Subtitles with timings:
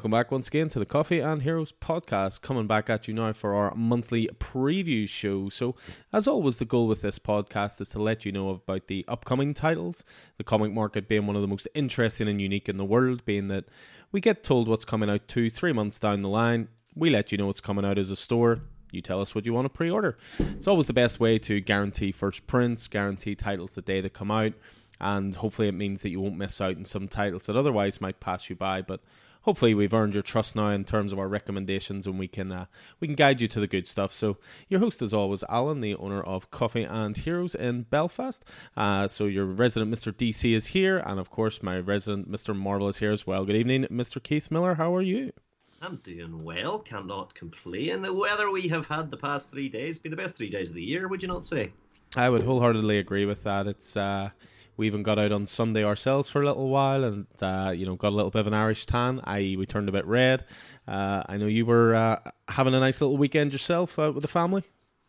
[0.00, 3.34] Welcome back once again to the Coffee and Heroes podcast, coming back at you now
[3.34, 5.50] for our monthly preview show.
[5.50, 5.76] So,
[6.10, 9.52] as always, the goal with this podcast is to let you know about the upcoming
[9.52, 10.02] titles,
[10.38, 13.48] the comic market being one of the most interesting and unique in the world, being
[13.48, 13.66] that
[14.10, 16.68] we get told what's coming out two, three months down the line.
[16.94, 18.62] We let you know what's coming out as a store.
[18.92, 20.16] You tell us what you want to pre order.
[20.38, 24.30] It's always the best way to guarantee first prints, guarantee titles the day they come
[24.30, 24.54] out,
[24.98, 28.18] and hopefully it means that you won't miss out on some titles that otherwise might
[28.18, 28.80] pass you by.
[28.80, 29.02] But
[29.42, 32.66] hopefully we've earned your trust now in terms of our recommendations and we can uh,
[32.98, 34.36] we can guide you to the good stuff so
[34.68, 38.44] your host is always alan the owner of coffee and heroes in belfast
[38.76, 42.88] uh, so your resident mr dc is here and of course my resident mr marvel
[42.88, 45.32] is here as well good evening mr keith miller how are you
[45.82, 48.02] I'm doing well, cannot complain.
[48.02, 50.74] The weather we have had the past three days been the best three days of
[50.74, 51.72] the year, would you not say?
[52.16, 53.66] I would wholeheartedly agree with that.
[53.66, 54.28] It's uh,
[54.80, 57.96] we even got out on Sunday ourselves for a little while, and uh, you know
[57.96, 59.20] got a little bit of an Irish tan.
[59.24, 60.42] I we turned a bit red.
[60.88, 64.28] Uh, I know you were uh, having a nice little weekend yourself uh, with the
[64.28, 64.64] family.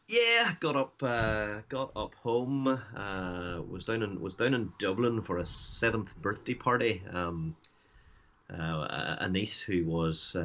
[0.07, 2.67] Yeah, got up, uh, got up home.
[2.67, 7.01] Uh, was down in was down in Dublin for a seventh birthday party.
[7.11, 7.55] Um,
[8.49, 10.35] a niece who was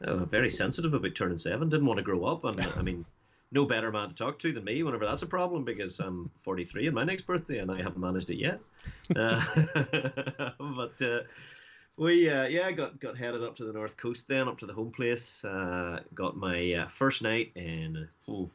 [0.00, 3.04] very sensitive about turning seven, didn't want to grow up, and I mean
[3.50, 6.86] no better man to talk to than me whenever that's a problem because I'm 43
[6.86, 8.60] and my next birthday and I haven't managed it yet.
[9.16, 9.42] Uh,
[10.58, 11.20] but uh,
[11.96, 14.72] we, uh, yeah, got got headed up to the north coast then, up to the
[14.72, 15.44] home place.
[15.44, 18.48] Uh, got my uh, first night in oh,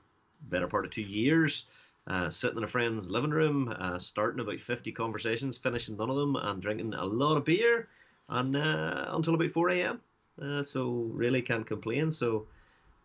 [0.50, 1.66] better part of two years.
[2.08, 6.36] Uh, sitting in a friend's living room, starting about 50 conversations, finishing none of them,
[6.36, 7.88] and drinking a lot of beer,
[8.30, 10.02] and until about 4 a.m.
[10.64, 12.12] so really can't complain.
[12.12, 12.48] So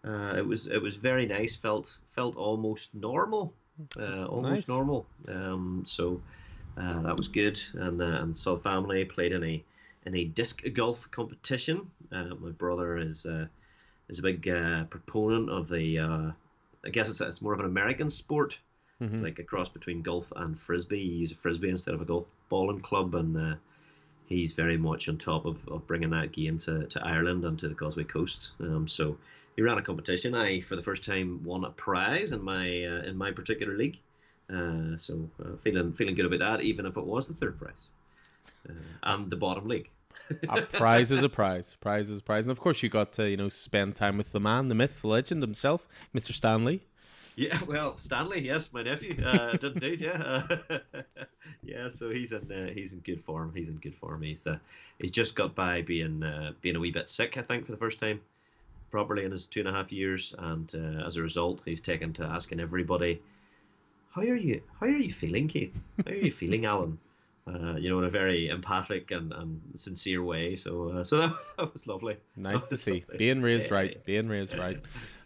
[0.08, 1.56] uh, it was it was very nice.
[1.56, 3.52] Felt felt almost normal,
[3.98, 4.68] uh, almost nice.
[4.68, 5.06] normal.
[5.28, 6.20] Um, so
[6.78, 7.60] uh, that was good.
[7.74, 9.62] And uh, and saw family played in a
[10.06, 11.90] in a disc golf competition.
[12.10, 13.46] Uh, my brother is uh,
[14.08, 14.42] is a big
[14.90, 16.34] proponent of the.
[16.84, 18.56] I guess it's it's more of an American sport.
[19.02, 19.12] Mm-hmm.
[19.12, 21.00] It's like a cross between golf and frisbee.
[21.00, 23.58] You use a frisbee instead of a golf ball and club, and
[24.26, 27.68] he's very much on top of, of bringing that game to, to Ireland and to
[27.68, 28.52] the Causeway Coast.
[28.60, 29.16] Um, so
[29.58, 30.36] he ran a competition.
[30.36, 33.98] I, for the first time, won a prize in my uh, in my particular league.
[34.48, 37.88] Uh, so uh, feeling feeling good about that, even if it was the third prize
[38.70, 39.90] uh, and the bottom league.
[40.48, 41.76] a prize is a prize.
[41.80, 44.30] Prize is a prize, and of course you got to you know spend time with
[44.30, 46.30] the man, the myth, the legend himself, Mr.
[46.30, 46.84] Stanley.
[47.34, 50.46] Yeah, well, Stanley, yes, my nephew, uh, did indeed, yeah,
[51.64, 51.88] yeah.
[51.88, 53.52] So he's in uh, he's in good form.
[53.56, 54.22] He's in good form.
[54.22, 54.58] He's uh,
[55.00, 57.78] he's just got by being uh, being a wee bit sick, I think, for the
[57.78, 58.20] first time
[58.90, 62.12] properly in his two and a half years, and uh, as a result, he's taken
[62.14, 63.20] to asking everybody,
[64.10, 64.62] "How are you?
[64.80, 65.74] How are you feeling, Keith?
[66.04, 66.98] How are you feeling, Alan?"
[67.46, 70.54] Uh, you know, in a very empathic and, and sincere way.
[70.54, 72.16] So, uh, so that, that, was lovely.
[72.36, 73.04] Nice to see.
[73.08, 73.16] Lovely.
[73.18, 74.04] Being raised right.
[74.04, 74.78] Being raised right.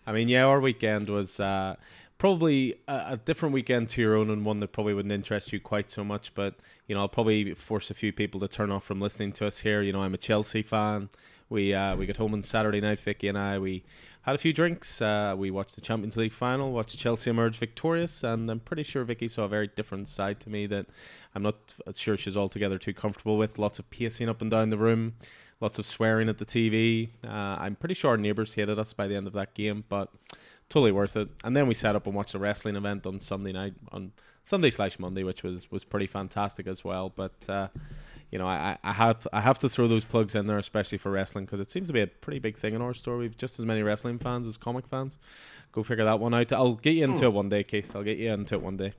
[0.06, 1.74] I mean, yeah, our weekend was uh,
[2.18, 5.58] probably a, a, different weekend to your own, and one that probably wouldn't interest you
[5.58, 6.34] quite so much.
[6.34, 6.54] But
[6.86, 9.58] you know, I'll probably force a few people to turn off from listening to us
[9.58, 9.82] here.
[9.82, 11.08] You know, I'm a Chelsea fan.
[11.52, 13.58] We uh, we got home on Saturday night, Vicky and I.
[13.58, 13.84] We
[14.22, 15.02] had a few drinks.
[15.02, 19.04] Uh, we watched the Champions League final, watched Chelsea emerge victorious, and I'm pretty sure
[19.04, 20.86] Vicky saw a very different side to me that
[21.34, 23.58] I'm not sure she's altogether too comfortable with.
[23.58, 25.16] Lots of pacing up and down the room,
[25.60, 27.10] lots of swearing at the TV.
[27.22, 27.28] Uh,
[27.60, 30.08] I'm pretty sure our neighbours hated us by the end of that game, but
[30.70, 31.28] totally worth it.
[31.44, 34.12] And then we sat up and watched a wrestling event on Sunday night, on
[34.42, 37.12] Sunday slash Monday, which was was pretty fantastic as well.
[37.14, 37.68] But uh,
[38.32, 41.12] you know, I, I have I have to throw those plugs in there, especially for
[41.12, 43.18] wrestling, because it seems to be a pretty big thing in our store.
[43.18, 45.18] We've just as many wrestling fans as comic fans.
[45.70, 46.50] Go figure that one out.
[46.52, 47.94] I'll get you into it one day, Keith.
[47.94, 48.94] I'll get you into it one day.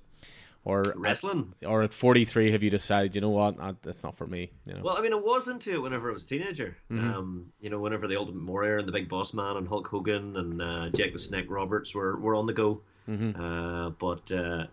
[0.65, 3.15] Or wrestling, at, or at forty three, have you decided?
[3.15, 3.57] You know what?
[3.81, 4.51] That's not for me.
[4.65, 4.81] You know.
[4.83, 6.77] Well, I mean, I was into it whenever I was a teenager.
[6.89, 7.13] Mm-hmm.
[7.13, 10.37] Um, you know, whenever the Ultimate Warrior and the Big Boss Man and Hulk Hogan
[10.37, 12.81] and uh, Jake the Snake Roberts were were on the go.
[13.09, 13.41] Mm-hmm.
[13.41, 14.67] Uh, but uh,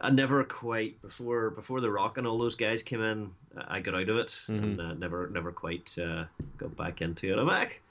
[0.00, 3.30] I never quite before before the Rock and all those guys came in.
[3.68, 4.64] I got out of it mm-hmm.
[4.64, 6.24] and uh, never never quite uh,
[6.56, 7.38] got back into it.
[7.38, 7.82] I'm like,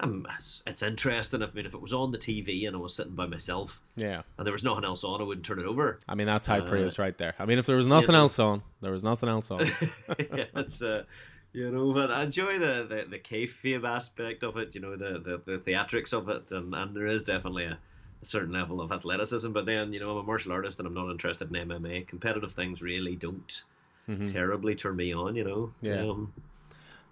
[0.00, 0.26] I'm,
[0.66, 1.42] it's interesting.
[1.42, 4.22] I mean, if it was on the TV and I was sitting by myself, yeah,
[4.36, 6.00] and there was nothing else on, I wouldn't turn it over.
[6.08, 7.34] I mean, that's high uh, praise right there.
[7.38, 9.60] I mean, if there was nothing else on, there was nothing else on.
[10.18, 11.04] yeah, it's uh,
[11.52, 14.74] you know, but I enjoy the the the kayfabe aspect of it.
[14.74, 17.78] You know, the the, the theatrics of it, and and there is definitely a
[18.24, 19.52] a certain level of athleticism.
[19.52, 22.06] But then, you know, I'm a martial artist and I'm not interested in MMA.
[22.08, 23.62] Competitive things really don't
[24.08, 24.28] mm-hmm.
[24.28, 25.72] terribly turn me on, you know.
[25.82, 26.00] Yeah.
[26.00, 26.32] Um,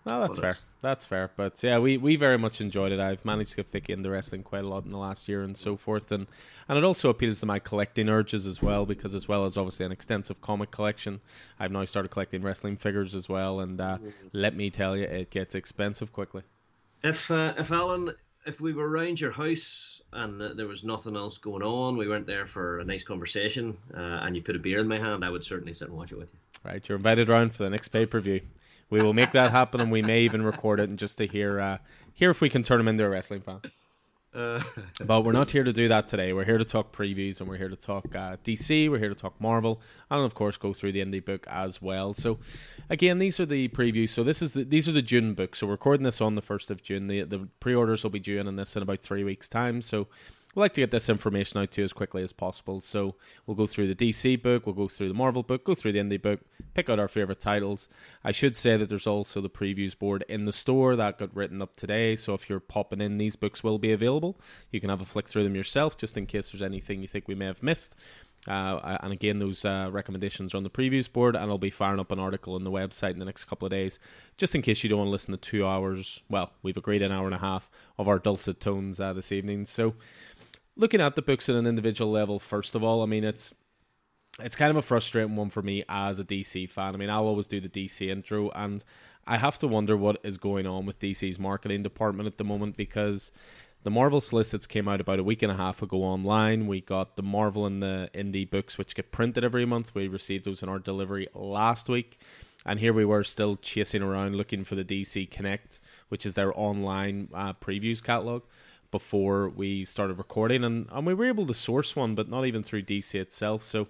[0.05, 0.55] No, that's fair.
[0.81, 1.31] That's fair.
[1.37, 2.99] But yeah, we, we very much enjoyed it.
[2.99, 5.57] I've managed to get thick into wrestling quite a lot in the last year and
[5.57, 6.27] so forth, and
[6.69, 9.87] and it also appeals to my collecting urges as well because as well as obviously
[9.87, 11.21] an extensive comic collection,
[11.61, 13.99] I've now started collecting wrestling figures as well, and uh,
[14.33, 16.43] let me tell you, it gets expensive quickly.
[17.05, 18.13] If uh, if Alan,
[18.45, 22.27] if we were around your house and there was nothing else going on, we weren't
[22.27, 25.31] there for a nice conversation, uh, and you put a beer in my hand, I
[25.31, 26.39] would certainly sit and watch it with you.
[26.65, 28.41] Right, you're invited around for the next pay per view.
[28.91, 31.59] We will make that happen, and we may even record it, and just to hear
[31.61, 31.79] uh,
[32.13, 33.61] hear if we can turn him into a wrestling fan.
[34.35, 34.63] Uh.
[35.05, 36.33] but we're not here to do that today.
[36.33, 38.91] We're here to talk previews, and we're here to talk uh, DC.
[38.91, 39.81] We're here to talk Marvel,
[40.11, 42.15] and of course, go through the indie book as well.
[42.15, 42.39] So,
[42.89, 44.11] again, these are the previews.
[44.11, 45.59] So this is the, these are the June books.
[45.59, 47.09] So we're recording this on the first of June.
[47.09, 49.83] The the pre orders will be due in this in about three weeks' time.
[49.83, 50.09] So
[50.55, 52.81] we like to get this information out to you as quickly as possible.
[52.81, 53.15] So
[53.47, 55.99] we'll go through the DC book, we'll go through the Marvel book, go through the
[55.99, 56.41] indie book,
[56.75, 57.89] pick out our favorite titles.
[58.23, 61.63] I should say that there's also the previews board in the store that got written
[61.63, 62.17] up today.
[62.17, 64.39] So if you're popping in, these books will be available.
[64.71, 67.29] You can have a flick through them yourself, just in case there's anything you think
[67.29, 67.97] we may have missed.
[68.49, 72.01] Uh, and again, those uh, recommendations are on the previews board, and I'll be firing
[72.01, 74.01] up an article on the website in the next couple of days,
[74.37, 76.23] just in case you don't want to listen to two hours.
[76.29, 79.65] Well, we've agreed an hour and a half of our dulcet tones uh, this evening.
[79.67, 79.95] So,
[80.77, 83.55] looking at the books at an individual level, first of all, I mean it's
[84.41, 86.95] it's kind of a frustrating one for me as a DC fan.
[86.95, 88.83] I mean, I'll always do the DC intro, and
[89.27, 92.77] I have to wonder what is going on with DC's marketing department at the moment
[92.77, 93.31] because
[93.83, 96.67] the Marvel solicits came out about a week and a half ago online.
[96.67, 99.95] We got the Marvel and the indie books, which get printed every month.
[99.95, 102.19] We received those in our delivery last week.
[102.65, 106.57] And here we were still chasing around looking for the DC Connect, which is their
[106.57, 108.43] online uh, previews catalog
[108.93, 112.63] before we started recording, and, and we were able to source one, but not even
[112.63, 113.65] through DC itself.
[113.65, 113.89] So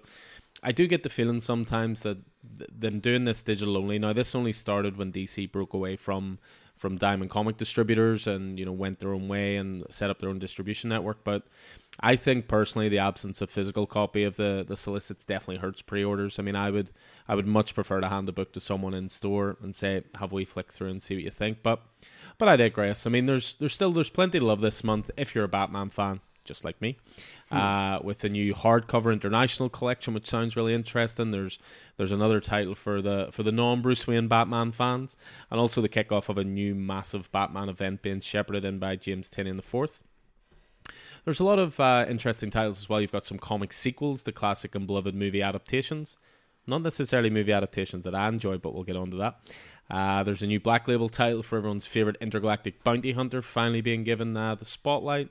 [0.63, 2.17] I do get the feeling sometimes that
[2.57, 3.99] th- them doing this digital only.
[3.99, 6.39] Now, this only started when DC broke away from
[6.83, 10.29] from Diamond Comic distributors and you know went their own way and set up their
[10.29, 11.23] own distribution network.
[11.23, 11.43] But
[11.99, 16.39] I think personally, the absence of physical copy of the the solicits definitely hurts pre-orders.
[16.39, 16.91] I mean, I would
[17.27, 20.31] I would much prefer to hand the book to someone in store and say, "Have
[20.31, 21.81] we flick through and see what you think?" But
[22.37, 23.05] but I digress.
[23.05, 25.89] I mean, there's there's still there's plenty to love this month if you're a Batman
[25.89, 26.97] fan, just like me.
[27.49, 27.57] Hmm.
[27.57, 31.31] Uh, with the new hardcover international collection, which sounds really interesting.
[31.31, 31.59] There's
[31.97, 35.17] there's another title for the for the non Bruce Wayne Batman fans,
[35.51, 39.29] and also the kickoff of a new massive Batman event being shepherded in by James
[39.29, 40.03] Tynion the fourth.
[41.25, 42.99] There's a lot of uh, interesting titles as well.
[42.99, 46.17] You've got some comic sequels, the classic and beloved movie adaptations.
[46.65, 49.39] Not necessarily movie adaptations that I enjoy, but we'll get on to that.
[49.89, 54.03] Uh, there's a new Black Label title for everyone's favorite intergalactic bounty hunter finally being
[54.03, 55.29] given uh, the spotlight.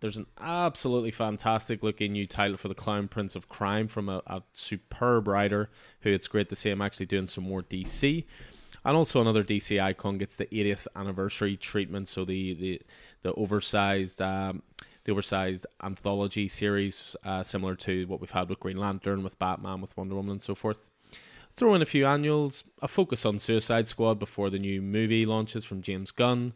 [0.00, 4.22] There's an absolutely fantastic looking new title for the Clown Prince of Crime from a,
[4.26, 5.68] a superb writer
[6.00, 8.24] who it's great to see him actually doing some more DC.
[8.82, 12.82] And also another DC icon gets the 80th anniversary treatment, so the the,
[13.22, 14.62] the oversized um,
[15.04, 19.82] the oversized anthology series, uh, similar to what we've had with Green Lantern, with Batman,
[19.82, 20.88] with Wonder Woman, and so forth.
[21.52, 25.64] Throw in a few annuals, a focus on Suicide Squad before the new movie launches
[25.64, 26.52] from James Gunn.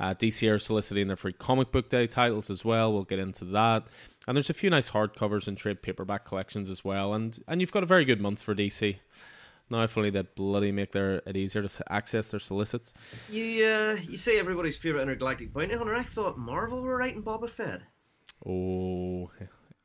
[0.00, 2.92] Uh, DC are soliciting their free comic book day titles as well.
[2.92, 3.84] We'll get into that.
[4.26, 7.14] And there's a few nice hardcovers and trade paperback collections as well.
[7.14, 8.96] And and you've got a very good month for DC.
[9.70, 12.92] Now, if only they bloody make their it easier to access their solicits.
[13.28, 15.94] You uh, you say everybody's favorite intergalactic bounty hunter.
[15.94, 17.80] I thought Marvel were writing Boba Fett.
[18.44, 19.30] Oh,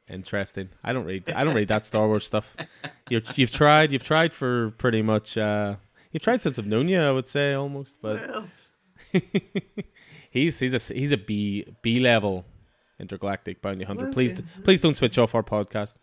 [0.09, 0.69] Interesting.
[0.83, 1.29] I don't read.
[1.29, 2.55] I don't read that Star Wars stuff.
[3.09, 3.91] You've you've tried.
[3.91, 5.37] You've tried for pretty much.
[5.37, 5.75] Uh,
[6.11, 7.01] you've tried since I've known you.
[7.01, 8.21] I would say almost, but
[10.31, 12.45] he's he's a he's a B B level
[12.99, 14.05] intergalactic bounty hunter.
[14.05, 14.13] Okay.
[14.13, 15.99] Please please don't switch off our podcast.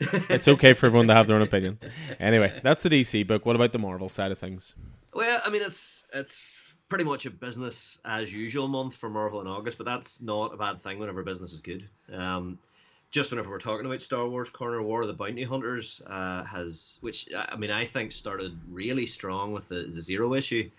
[0.00, 1.78] it's okay for everyone to have their own opinion.
[2.20, 3.44] Anyway, that's the DC book.
[3.44, 4.74] What about the Marvel side of things?
[5.12, 6.44] Well, I mean, it's it's
[6.88, 10.56] pretty much a business as usual month for Marvel in August, but that's not a
[10.56, 11.88] bad thing whenever business is good.
[12.12, 12.58] Um,
[13.10, 16.98] just whenever we're talking about Star Wars, Corner War of the Bounty Hunters uh, has,
[17.00, 20.70] which I mean, I think started really strong with the, the Zero issue,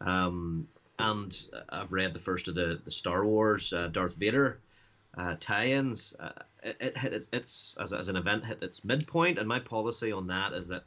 [0.00, 0.66] um,
[0.98, 1.36] and
[1.68, 4.60] I've read the first of the, the Star Wars uh, Darth Vader
[5.16, 6.14] uh, tie-ins.
[6.18, 6.30] Uh,
[6.62, 10.28] it, it, it, it's as, as an event hit its midpoint, and my policy on
[10.28, 10.84] that is that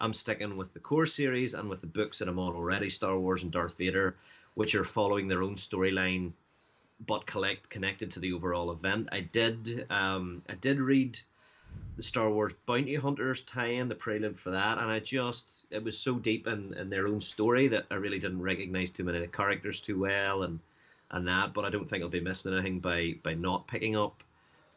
[0.00, 3.18] I'm sticking with the core series and with the books that I'm on already, Star
[3.18, 4.16] Wars and Darth Vader,
[4.54, 6.32] which are following their own storyline
[7.06, 9.08] but collect connected to the overall event.
[9.12, 11.18] I did um, I did read
[11.96, 15.98] the Star Wars Bounty Hunters tie-in, the prelude for that, and I just it was
[15.98, 19.22] so deep in, in their own story that I really didn't recognize too many of
[19.22, 20.58] the characters too well and
[21.10, 21.54] and that.
[21.54, 24.22] But I don't think I'll be missing anything by by not picking up,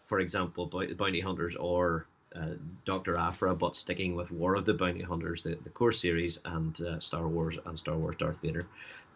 [0.05, 5.01] for example, Bounty Hunters or uh, Doctor Aphra, but sticking with War of the Bounty
[5.01, 8.65] Hunters, the, the core series, and uh, Star Wars and Star Wars Darth Vader.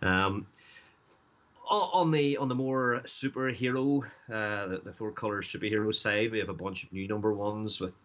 [0.01, 0.45] Um,
[1.69, 6.49] on the on the more superhero, uh, the, the four colors superhero side, we have
[6.49, 7.95] a bunch of new number ones with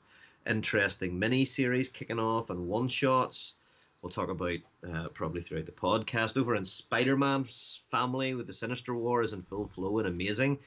[0.46, 3.54] interesting mini series kicking off and one shots.
[4.00, 4.58] We'll talk about
[4.92, 6.36] uh, probably throughout the podcast.
[6.36, 10.58] Over in Spider Man's family with the Sinister War is in full flow and amazing.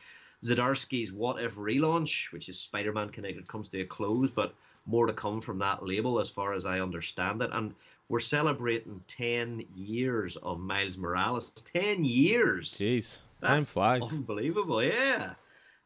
[0.43, 4.53] Zdarsky's What If relaunch, which is Spider Man connected, comes to a close, but
[4.85, 7.49] more to come from that label as far as I understand it.
[7.51, 7.73] And
[8.09, 11.49] we're celebrating 10 years of Miles Morales.
[11.49, 12.73] 10 years!
[12.73, 14.11] Jeez, time That's flies.
[14.11, 15.33] Unbelievable, yeah.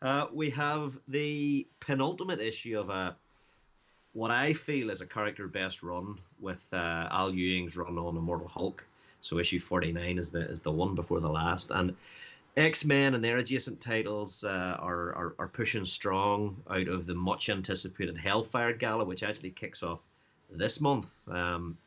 [0.01, 3.15] Uh, we have the penultimate issue of a
[4.13, 8.47] what I feel is a character best run with uh, Al Ewing's run on Immortal
[8.47, 8.83] Hulk.
[9.21, 11.71] So issue 49 is the is the one before the last.
[11.71, 11.95] And
[12.57, 17.13] X Men and their adjacent titles uh, are, are, are pushing strong out of the
[17.13, 19.99] much anticipated Hellfire Gala, which actually kicks off
[20.49, 21.11] this month.
[21.27, 21.77] Um,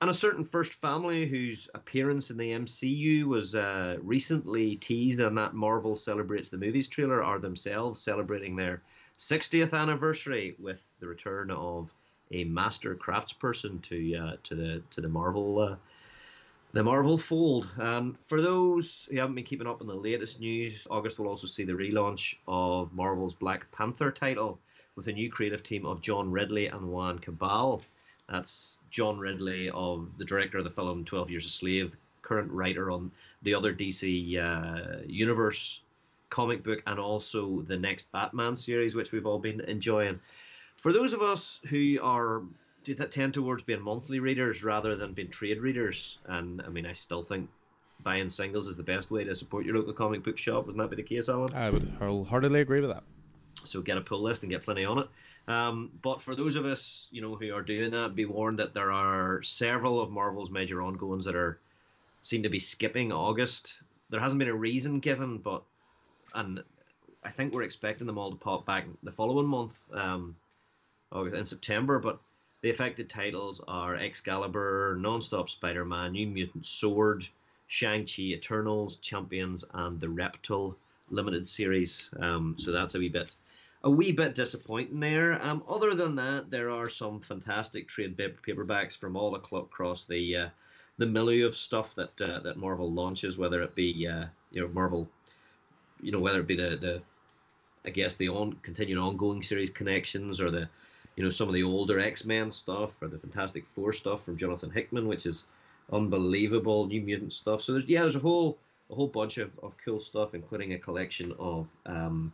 [0.00, 5.36] and a certain first family whose appearance in the MCU was uh, recently teased and
[5.36, 8.82] that Marvel celebrates the movies trailer are themselves celebrating their
[9.18, 11.90] 60th anniversary with the return of
[12.32, 15.76] a master craftsperson to uh, to the to the Marvel uh,
[16.72, 17.68] the Marvel fold.
[17.78, 21.46] Um, for those who haven't been keeping up on the latest news, August will also
[21.46, 24.58] see the relaunch of Marvel's Black Panther title
[24.94, 27.82] with a new creative team of John Ridley and Juan Cabal.
[28.30, 32.90] That's John Ridley of the director of the film Twelve Years a Slave, current writer
[32.90, 33.10] on
[33.42, 35.80] the other DC uh, universe
[36.28, 40.20] comic book, and also the next Batman series, which we've all been enjoying.
[40.76, 42.42] For those of us who are
[42.84, 47.22] tend towards being monthly readers rather than being trade readers, and I mean, I still
[47.22, 47.50] think
[48.02, 50.66] buying singles is the best way to support your local comic book shop.
[50.66, 51.54] Wouldn't that be the case, Alan?
[51.54, 53.02] I would wholeheartedly agree with that.
[53.64, 55.08] So get a pull list and get plenty on it.
[55.48, 58.74] Um, but for those of us, you know, who are doing that, be warned that
[58.74, 61.58] there are several of Marvel's major ongoings that are
[62.22, 63.80] seem to be skipping August.
[64.10, 65.62] There hasn't been a reason given, but
[66.34, 66.62] and
[67.24, 70.36] I think we're expecting them all to pop back the following month, um,
[71.12, 71.98] August in September.
[71.98, 72.18] But
[72.62, 77.26] the affected titles are Excalibur, Nonstop Spider-Man, New Mutant Sword,
[77.66, 80.76] Shang-Chi, Eternals, Champions, and the Reptile
[81.10, 82.10] limited series.
[82.18, 83.34] Um, so that's a wee bit
[83.82, 85.40] a wee bit disappointing there.
[85.42, 90.48] Um, other than that, there are some fantastic trade paperbacks from all across the uh,
[90.98, 94.68] the milieu of stuff that uh, that Marvel launches, whether it be uh, you know
[94.68, 95.08] Marvel,
[96.02, 97.02] you know whether it be the the
[97.84, 100.68] I guess the on continuing ongoing series connections or the
[101.16, 104.36] you know some of the older X Men stuff or the Fantastic Four stuff from
[104.36, 105.46] Jonathan Hickman, which is
[105.90, 107.62] unbelievable, New Mutant stuff.
[107.62, 108.58] So there's yeah, there's a whole
[108.90, 112.32] a whole bunch of, of cool stuff, including a collection of um,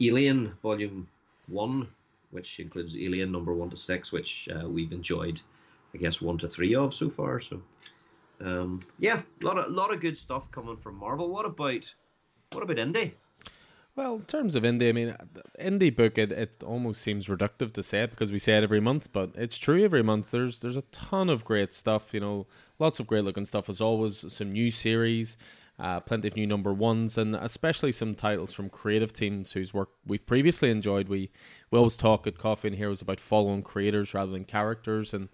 [0.00, 1.06] Alien Volume
[1.48, 1.88] One,
[2.30, 5.40] which includes Alien number one to six, which uh, we've enjoyed,
[5.94, 7.40] I guess one to three of so far.
[7.40, 7.60] So,
[8.40, 11.28] um, yeah, a lot of lot of good stuff coming from Marvel.
[11.28, 11.82] What about
[12.52, 13.12] what about indie?
[13.96, 15.16] Well, in terms of indie, I mean,
[15.60, 18.80] indie book it, it almost seems reductive to say it because we say it every
[18.80, 20.30] month, but it's true every month.
[20.30, 22.46] There's there's a ton of great stuff, you know,
[22.78, 24.32] lots of great looking stuff as always.
[24.32, 25.36] Some new series,
[25.80, 29.88] uh, plenty of new number ones, and especially some titles from creative teams whose work
[30.06, 31.08] we've previously enjoyed.
[31.08, 31.30] We
[31.70, 35.30] we always talk at Coffee and Heroes about following creators rather than characters, and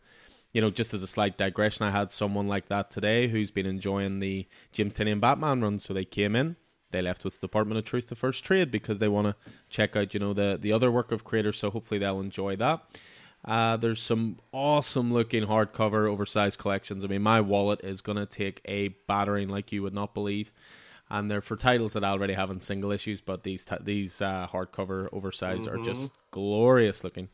[0.52, 3.66] you know, just as a slight digression, I had someone like that today who's been
[3.66, 6.56] enjoying the James Tynion Batman run, so they came in.
[6.92, 9.96] They left with the Department of Truth the first trade because they want to check
[9.96, 11.58] out, you know, the the other work of creators.
[11.58, 12.80] So hopefully they'll enjoy that.
[13.46, 17.04] Uh, there's some awesome looking hardcover oversized collections.
[17.04, 20.50] I mean, my wallet is going to take a battering like you would not believe.
[21.08, 24.20] And they're for titles that I already have in single issues, but these t- these
[24.20, 25.80] uh, hardcover oversized mm-hmm.
[25.80, 27.28] are just glorious looking.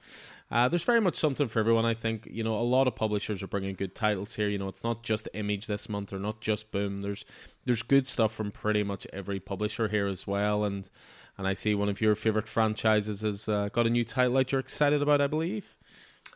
[0.50, 1.86] Uh, there's very much something for everyone.
[1.86, 4.48] I think you know a lot of publishers are bringing good titles here.
[4.48, 7.00] You know, it's not just Image this month or not just Boom.
[7.00, 7.24] There's
[7.64, 10.64] there's good stuff from pretty much every publisher here as well.
[10.64, 10.90] And
[11.38, 14.52] and I see one of your favorite franchises has uh, got a new title that
[14.52, 15.22] you're excited about.
[15.22, 15.78] I believe.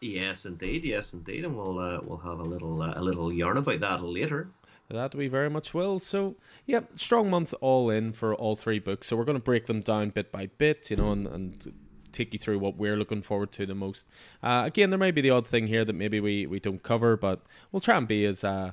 [0.01, 0.85] Yes, indeed.
[0.85, 1.45] Yes, indeed.
[1.45, 4.49] And we'll uh, we'll have a little uh, a little yarn about that later.
[4.89, 5.99] That we very much will.
[5.99, 9.09] So, yeah, strong month all in for all three books.
[9.09, 11.73] So we're going to break them down bit by bit, you know, and, and
[12.13, 14.09] take you through what we're looking forward to the most.
[14.45, 17.17] Uh, again, there may be the odd thing here that maybe we, we don't cover,
[17.17, 18.73] but we'll try and be as uh,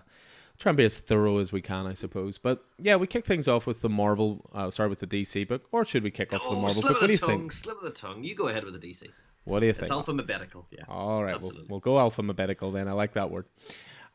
[0.60, 2.38] try and be as thorough as we can, I suppose.
[2.38, 4.50] But yeah, we kick things off with the Marvel.
[4.54, 7.02] Uh, sorry, with the DC book, or should we kick off oh, the Marvel book?
[7.02, 7.52] What do you tongue, think?
[7.54, 8.24] Slip of the tongue.
[8.24, 9.10] You go ahead with the DC.
[9.46, 9.84] What do you think?
[9.84, 10.84] It's alphabetical, yeah.
[10.88, 12.88] All right, we'll, we'll, go alphabetical then.
[12.88, 13.46] I like that word.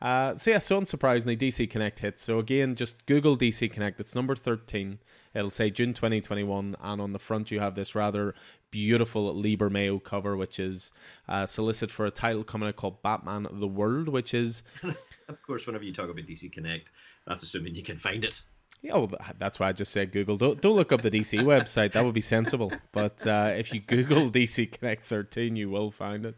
[0.01, 2.23] Uh, so yeah, so unsurprisingly, DC Connect hits.
[2.23, 3.99] So again, just Google DC Connect.
[3.99, 4.99] It's number thirteen.
[5.35, 8.33] It'll say June 2021, and on the front you have this rather
[8.71, 10.91] beautiful Lee Bermejo cover, which is
[11.27, 15.67] uh, solicit for a title coming out called Batman: The World, which is of course,
[15.67, 16.89] whenever you talk about DC Connect,
[17.27, 18.41] that's assuming you can find it.
[18.81, 20.37] Yeah, well, that's why I just said Google.
[20.37, 21.91] Don't don't look up the DC website.
[21.91, 22.71] That would be sensible.
[22.93, 26.35] But uh, if you Google DC Connect 13, you will find it.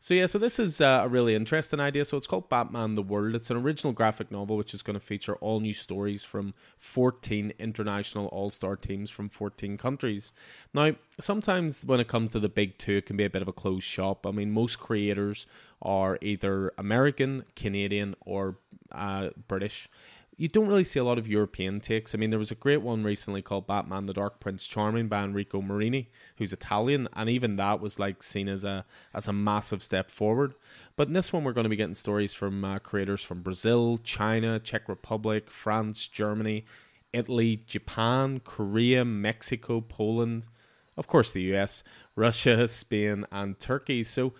[0.00, 2.04] So yeah, so this is uh, a really interesting idea.
[2.04, 3.36] So it's called Batman: The World.
[3.36, 7.52] It's an original graphic novel which is going to feature all new stories from 14
[7.60, 10.32] international all-star teams from 14 countries.
[10.74, 13.48] Now, sometimes when it comes to the big two, it can be a bit of
[13.48, 14.26] a closed shop.
[14.26, 15.46] I mean, most creators
[15.80, 18.58] are either American, Canadian, or
[18.92, 19.88] uh, British
[20.36, 22.14] you don't really see a lot of European takes.
[22.14, 25.22] I mean, there was a great one recently called Batman: The Dark Prince Charming by
[25.22, 29.82] Enrico Marini, who's Italian, and even that was like seen as a as a massive
[29.82, 30.54] step forward.
[30.96, 33.98] But in this one, we're going to be getting stories from uh, creators from Brazil,
[34.02, 36.64] China, Czech Republic, France, Germany,
[37.12, 40.48] Italy, Japan, Korea, Mexico, Poland,
[40.96, 41.84] of course, the US,
[42.16, 44.02] Russia, Spain, and Turkey.
[44.02, 44.34] So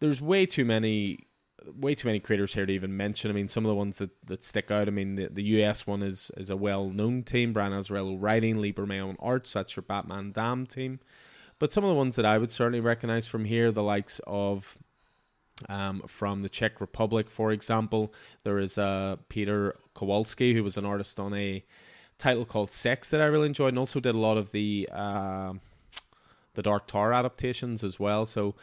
[0.00, 1.26] there's way too many
[1.78, 3.30] way too many creators here to even mention.
[3.30, 4.88] I mean, some of the ones that, that stick out.
[4.88, 7.52] I mean, the, the US one is is a well known team.
[7.52, 9.52] Brian Azzarello writing, Lee Bermejo Arts.
[9.52, 11.00] That's your Batman Damn team.
[11.58, 14.76] But some of the ones that I would certainly recognize from here, the likes of
[15.68, 20.84] um, from the Czech Republic, for example, there is uh, Peter Kowalski, who was an
[20.84, 21.64] artist on a
[22.18, 25.52] title called Sex that I really enjoyed, and also did a lot of the uh,
[26.54, 28.26] the Dark Tower adaptations as well.
[28.26, 28.54] So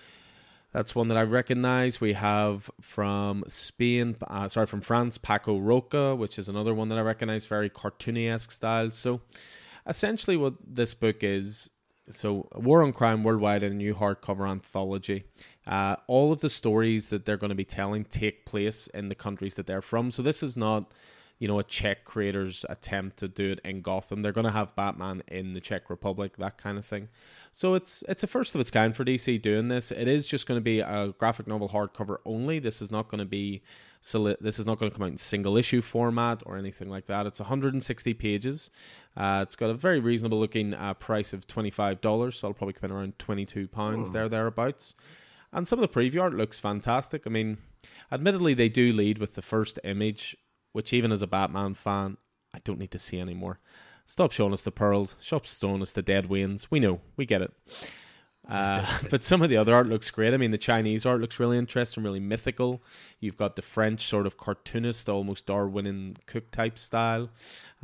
[0.71, 1.99] that's one that I recognize.
[1.99, 6.99] We have from Spain, uh, sorry, from France, Paco Roca, which is another one that
[6.99, 8.91] I recognize, very cartoony esque style.
[8.91, 9.21] So,
[9.87, 11.71] essentially, what this book is
[12.11, 15.23] so War on Crime Worldwide, a new hardcover anthology.
[15.65, 19.15] Uh, all of the stories that they're going to be telling take place in the
[19.15, 20.11] countries that they're from.
[20.11, 20.93] So, this is not
[21.39, 24.21] you know, a Czech creator's attempt to do it in Gotham.
[24.21, 27.07] They're going to have Batman in the Czech Republic, that kind of thing.
[27.51, 29.91] So it's it's a first of its kind for DC doing this.
[29.91, 32.59] It is just going to be a graphic novel hardcover only.
[32.59, 33.63] This is not going to be
[34.01, 37.25] this is not going to come out in single issue format or anything like that.
[37.25, 38.69] It's 160 pages.
[39.15, 42.91] Uh, it's got a very reasonable looking uh, price of $25, so I'll probably come
[42.91, 44.93] in around 22 pounds there thereabouts.
[45.51, 47.23] And some of the preview art looks fantastic.
[47.25, 47.57] I mean,
[48.11, 50.37] admittedly, they do lead with the first image
[50.71, 52.17] which even as a Batman fan,
[52.53, 53.59] I don't need to see anymore.
[54.05, 55.15] Stop showing us the pearls.
[55.19, 56.67] Stop showing us the dead Waynes.
[56.71, 56.99] We know.
[57.15, 57.53] We get it.
[58.49, 60.33] Uh, but some of the other art looks great.
[60.33, 62.81] I mean, the Chinese art looks really interesting, really mythical.
[63.19, 67.29] You've got the French sort of cartoonist, almost Darwyn Cooke type style.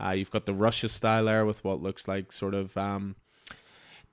[0.02, 3.16] Uh, you've got the Russia style there with what looks like sort of um,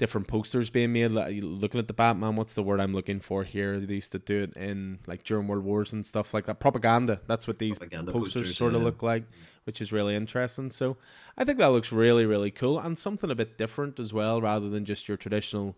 [0.02, 1.12] different posters being made.
[1.12, 3.78] looking at the Batman, what's the word I'm looking for here?
[3.78, 6.58] They used to do it in like during World Wars and stuff like that.
[6.58, 7.20] Propaganda.
[7.28, 9.22] That's what these posters, posters, sort of look like,
[9.62, 10.70] which is really interesting.
[10.70, 10.96] So
[11.38, 14.68] I think that looks really, really cool and something a bit different as well, rather
[14.68, 15.76] than just your traditional.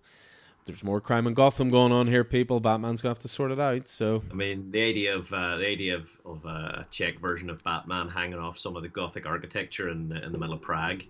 [0.64, 2.60] There's more crime in Gotham going on here, people.
[2.60, 3.88] Batman's gonna have to sort it out.
[3.88, 7.50] So I mean, the idea of uh, the idea of, of uh, a Czech version
[7.50, 11.02] of Batman hanging off some of the Gothic architecture in in the middle of Prague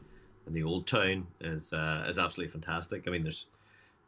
[0.47, 3.05] in the old town is uh, is absolutely fantastic.
[3.07, 3.47] I mean, there's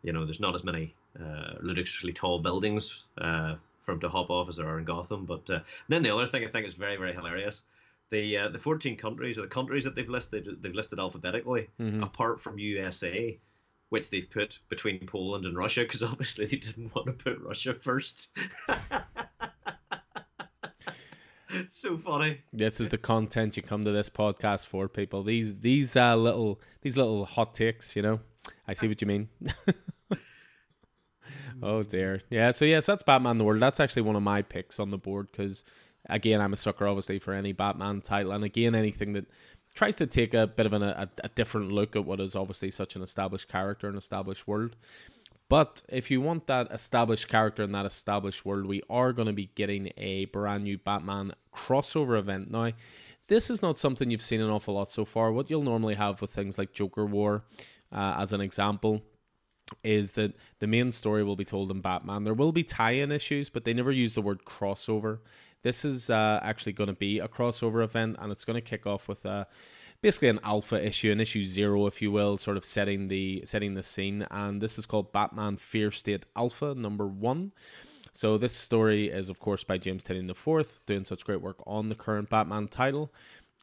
[0.03, 4.49] you know there's not as many uh, ludicrously tall buildings uh, from to hop off
[4.49, 5.25] as there are in Gotham.
[5.25, 7.63] But uh, then the other thing I think is very very hilarious.
[8.11, 12.03] The uh, the 14 countries or the countries that they've listed they've listed alphabetically mm-hmm.
[12.03, 13.39] apart from USA,
[13.89, 17.75] which they've put between Poland and Russia because obviously they didn't want to put Russia
[17.75, 18.29] first.
[21.71, 22.41] so funny.
[22.53, 25.23] This is the content you come to this podcast for, people.
[25.23, 28.21] These these uh, little these little hot takes, you know.
[28.67, 29.29] I see what you mean.
[31.63, 32.51] oh dear, yeah.
[32.51, 33.61] So yes, yeah, so that's Batman the World.
[33.61, 35.65] That's actually one of my picks on the board because
[36.09, 39.27] again, I'm a sucker obviously for any Batman title, and again, anything that
[39.75, 42.71] tries to take a bit of an, a, a different look at what is obviously
[42.71, 44.75] such an established character and established world.
[45.49, 49.33] But if you want that established character and that established world, we are going to
[49.33, 52.51] be getting a brand new Batman crossover event.
[52.51, 52.73] Now,
[53.29, 55.33] this is not something you've seen an awful lot so far.
[55.33, 57.45] What you'll normally have with things like Joker War,
[57.93, 59.03] uh, as an example,
[59.83, 62.25] is that the main story will be told in Batman.
[62.25, 65.19] There will be tie in issues, but they never use the word crossover.
[65.63, 68.87] This is uh, actually going to be a crossover event, and it's going to kick
[68.87, 69.49] off with a
[70.03, 73.75] basically an alpha issue, an issue zero, if you will, sort of setting the setting
[73.75, 74.27] the scene.
[74.31, 77.53] And this is called Batman Fear State Alpha number one.
[78.13, 81.89] So this story is, of course, by James Tynion IV, doing such great work on
[81.89, 83.13] the current Batman title.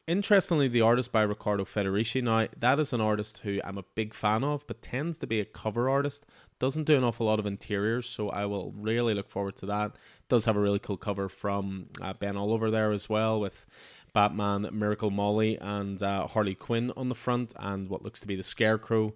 [0.06, 2.22] Interestingly, the artist by Riccardo Federici.
[2.22, 5.40] Now, that is an artist who I'm a big fan of, but tends to be
[5.40, 6.26] a cover artist.
[6.58, 9.92] Doesn't do an awful lot of interiors, so I will really look forward to that.
[10.28, 13.66] Does have a really cool cover from uh, Ben Oliver there as well, with
[14.14, 18.36] Batman, Miracle Molly, and uh, Harley Quinn on the front, and what looks to be
[18.36, 19.12] the Scarecrow.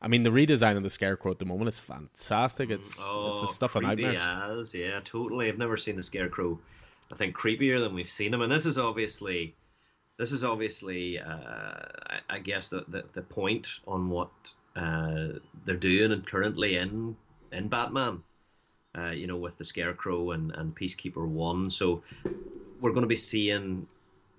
[0.00, 2.70] I mean, the redesign of the Scarecrow at the moment is fantastic.
[2.70, 4.18] It's oh, it's the stuff of nightmares.
[4.20, 5.48] As, yeah, totally.
[5.48, 6.58] I've never seen the Scarecrow
[7.12, 8.40] I think creepier than we've seen him.
[8.40, 9.54] And this is obviously,
[10.18, 14.30] this is obviously, uh, I, I, guess the, the, the point on what
[14.74, 15.28] uh,
[15.66, 17.16] they're doing and currently in
[17.52, 18.22] in Batman.
[18.94, 21.70] Uh, you know, with the Scarecrow and, and Peacekeeper One.
[21.70, 22.02] So
[22.78, 23.86] we're going to be seeing,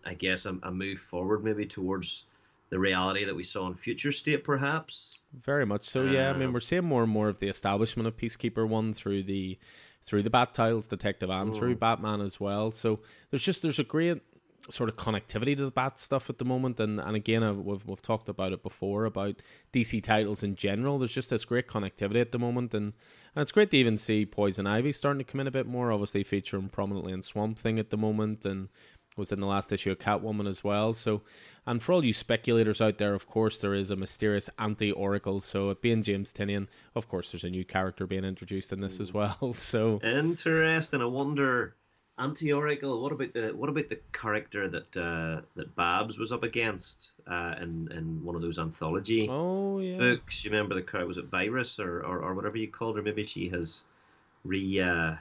[0.06, 2.26] I guess, a, a move forward maybe towards
[2.70, 5.20] the reality that we saw in Future State, perhaps.
[5.42, 6.04] Very much so.
[6.04, 8.94] Yeah, I mean, uh, we're seeing more and more of the establishment of Peacekeeper One
[8.94, 9.60] through the
[10.02, 11.56] through the Bat Tiles Detective and mm.
[11.56, 12.72] through Batman as well.
[12.72, 14.22] So there's just there's a great
[14.70, 17.86] sort of connectivity to the Bat stuff at the moment, and and again I've, we've
[17.86, 19.36] we've talked about it before about
[19.74, 20.98] DC titles in general.
[21.00, 22.94] There's just this great connectivity at the moment, and
[23.36, 25.92] and it's great to even see Poison Ivy starting to come in a bit more.
[25.92, 28.70] Obviously featuring prominently in Swamp Thing at the moment, and
[29.18, 30.94] was in the last issue of Catwoman as well.
[30.94, 31.22] So,
[31.66, 35.40] and for all you speculators out there, of course, there is a mysterious anti Oracle.
[35.40, 39.00] So, it being James Tynion, of course, there's a new character being introduced in this
[39.00, 39.54] as well.
[39.64, 41.02] So interesting.
[41.02, 41.76] I wonder,
[42.18, 43.02] anti Oracle.
[43.02, 47.56] What about the what about the character that uh, that Babs was up against uh,
[47.62, 49.98] in in one of those anthology oh, yeah.
[49.98, 50.44] books?
[50.44, 53.02] You remember the character was it Virus or, or or whatever you called her?
[53.02, 53.86] Maybe she has
[54.44, 54.82] re.
[54.82, 55.16] Uh,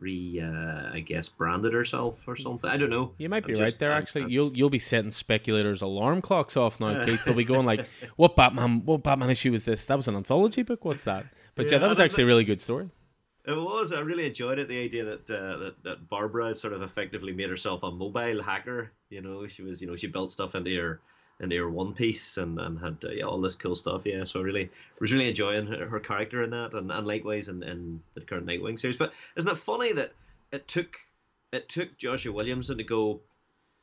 [0.00, 2.68] re uh, I guess branded herself or something.
[2.68, 3.12] I don't know.
[3.18, 3.92] You might be I'm right just, there.
[3.92, 7.24] Actually, I'm, you'll you'll be setting speculators' alarm clocks off now, Keith.
[7.24, 8.82] They'll be going like, "What Batman?
[8.84, 9.86] What Batman issue was this?
[9.86, 10.84] That was an anthology book.
[10.84, 12.88] What's that?" But yeah, yeah that was actually a really good story.
[13.46, 13.92] It was.
[13.92, 14.68] I really enjoyed it.
[14.68, 18.92] The idea that, uh, that that Barbara sort of effectively made herself a mobile hacker.
[19.10, 19.80] You know, she was.
[19.80, 21.00] You know, she built stuff into her
[21.40, 24.02] into her One Piece and, and had uh, yeah, all this cool stuff.
[24.04, 24.70] Yeah, so I really
[25.00, 28.46] was really enjoying her, her character in that, and, and likewise in, in the current
[28.46, 28.96] Nightwing series.
[28.96, 30.12] But isn't it funny that
[30.52, 30.98] it took
[31.52, 33.20] it took Joshua Williamson to go,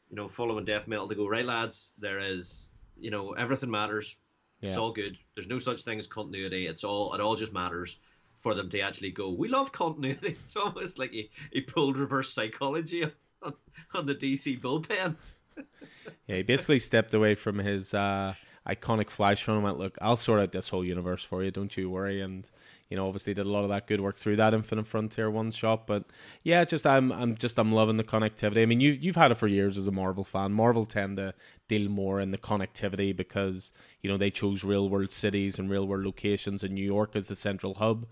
[0.10, 1.92] you know, following Death Metal to go right, lads.
[1.98, 4.16] There is, you know, everything matters.
[4.62, 4.70] Yeah.
[4.70, 5.18] It's all good.
[5.36, 6.68] There's no such thing as continuity.
[6.68, 7.98] It's all it all just matters
[8.42, 9.30] for them to actually go.
[9.32, 10.38] We love continuity.
[10.44, 13.04] It's almost like he, he pulled reverse psychology
[13.42, 13.54] on,
[13.94, 15.16] on the DC bullpen
[16.28, 18.34] yeah, he basically stepped away from his uh,
[18.68, 21.52] iconic Flash run and went, "Look, I'll sort out this whole universe for you.
[21.52, 22.50] Don't you worry." And
[22.90, 25.52] you know, obviously did a lot of that good work through that Infinite Frontier one
[25.52, 25.88] shot.
[25.88, 26.06] But
[26.44, 28.62] yeah, just I'm I'm just I'm loving the connectivity.
[28.62, 30.54] I mean, you you've had it for years as a Marvel fan.
[30.54, 31.34] Marvel tend to
[31.68, 35.88] deal more in the connectivity because you know they chose real world cities and real
[35.88, 38.06] world locations, and New York as the central hub.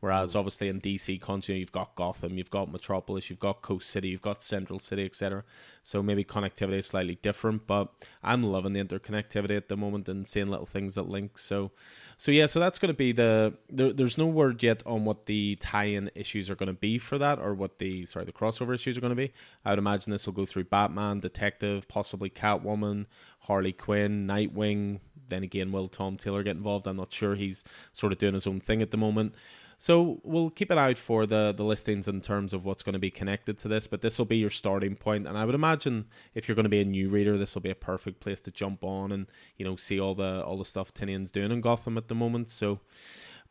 [0.00, 4.08] Whereas obviously in DC country you've got Gotham, you've got Metropolis, you've got Coast City,
[4.08, 5.44] you've got Central City, etc.
[5.82, 10.26] So maybe connectivity is slightly different, but I'm loving the interconnectivity at the moment and
[10.26, 11.36] seeing little things that link.
[11.36, 11.70] So,
[12.16, 13.54] so yeah, so that's going to be the.
[13.68, 17.18] There, there's no word yet on what the tie-in issues are going to be for
[17.18, 19.32] that, or what the sorry the crossover issues are going to be.
[19.64, 23.04] I would imagine this will go through Batman, Detective, possibly Catwoman,
[23.40, 25.00] Harley Quinn, Nightwing.
[25.28, 26.86] Then again, will Tom Taylor get involved?
[26.86, 27.34] I'm not sure.
[27.34, 29.34] He's sort of doing his own thing at the moment.
[29.80, 32.92] So we'll keep an eye out for the the listings in terms of what's going
[32.92, 33.86] to be connected to this.
[33.86, 36.68] But this will be your starting point, and I would imagine if you're going to
[36.68, 39.64] be a new reader, this will be a perfect place to jump on and you
[39.64, 42.50] know see all the all the stuff Tynion's doing in Gotham at the moment.
[42.50, 42.80] So,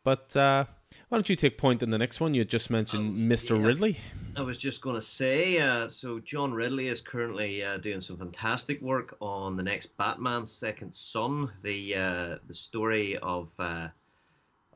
[0.04, 0.66] but uh,
[1.08, 2.36] why don't you take point in the next one?
[2.36, 3.58] You just mentioned oh, Mr.
[3.58, 3.66] Yeah.
[3.66, 3.98] Ridley.
[4.36, 8.18] I was just going to say, uh, so John Ridley is currently uh, doing some
[8.18, 13.88] fantastic work on the next Batman Second Son, the uh, the story of uh,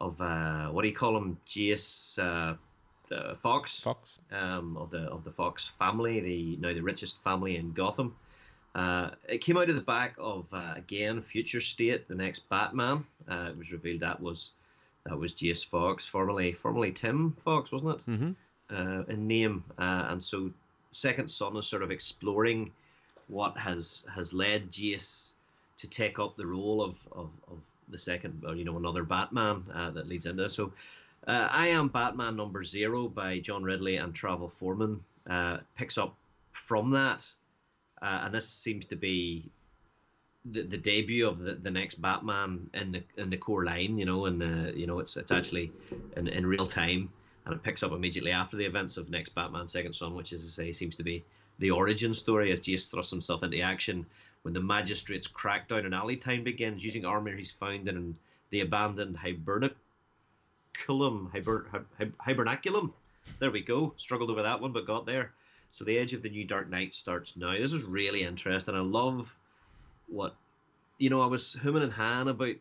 [0.04, 2.56] of uh, what do you call him, Jace uh,
[3.42, 7.72] Fox, Fox, um, of the of the Fox family, the now the richest family in
[7.74, 8.16] Gotham.
[8.76, 13.06] Uh, it came out of the back of uh, again Future State, the next Batman.
[13.30, 14.52] Uh, it was revealed that was
[15.06, 18.10] that was Jace Fox, formerly formerly Tim Fox, wasn't it?
[18.10, 18.32] Mm-hmm.
[18.70, 20.50] Uh, in name, uh, and so
[20.92, 22.72] Second Son is sort of exploring
[23.28, 25.34] what has has led Jace
[25.78, 27.58] to take up the role of, of, of
[27.90, 30.54] the second, or you know, another Batman uh, that leads into this.
[30.54, 30.74] So,
[31.28, 36.16] uh, I am Batman number zero by John Ridley and Travel Foreman uh, picks up
[36.52, 37.26] from that,
[38.02, 39.50] uh, and this seems to be
[40.46, 43.98] the, the debut of the, the next Batman in the in the core line.
[43.98, 45.72] You know, and uh, you know it's it's actually
[46.18, 47.10] in, in real time,
[47.46, 50.44] and it picks up immediately after the events of next Batman Second Son, which, as
[50.44, 51.24] I say, seems to be
[51.60, 54.06] the origin story as Jace thrusts himself into action
[54.44, 58.16] when the magistrate's crackdown on Alleytown begins, using armour he's found in
[58.52, 59.74] the abandoned hibernaculum.
[61.32, 61.86] Hiber,
[62.22, 62.92] hibernaculum.
[63.40, 63.94] There we go.
[63.98, 65.32] Struggled over that one, but got there.
[65.72, 67.58] So the edge of the new Dark Knight starts now.
[67.58, 68.76] This is really interesting.
[68.76, 69.36] I love
[70.08, 70.36] what
[71.00, 71.22] you know.
[71.22, 72.56] I was humming and han about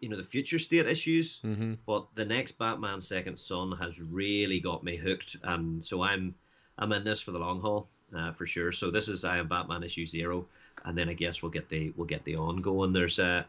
[0.00, 1.74] you know the future state issues, mm-hmm.
[1.84, 6.34] but the next Batman Second Son has really got me hooked, and so I'm
[6.78, 8.72] I'm in this for the long haul uh, for sure.
[8.72, 10.46] So this is I am Batman issue zero
[10.86, 12.92] and then I guess we'll get the we'll get the ongoing.
[12.92, 13.46] There's a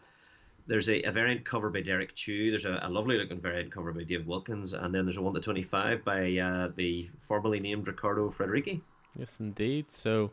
[0.65, 2.49] there's a, a variant cover by Derrick Chew.
[2.49, 5.33] There's a, a, lovely looking variant cover by Dave Wilkins, and then there's a one
[5.33, 8.81] to twenty five by uh, the formerly named Riccardo Federici.
[9.17, 9.91] Yes, indeed.
[9.91, 10.31] So,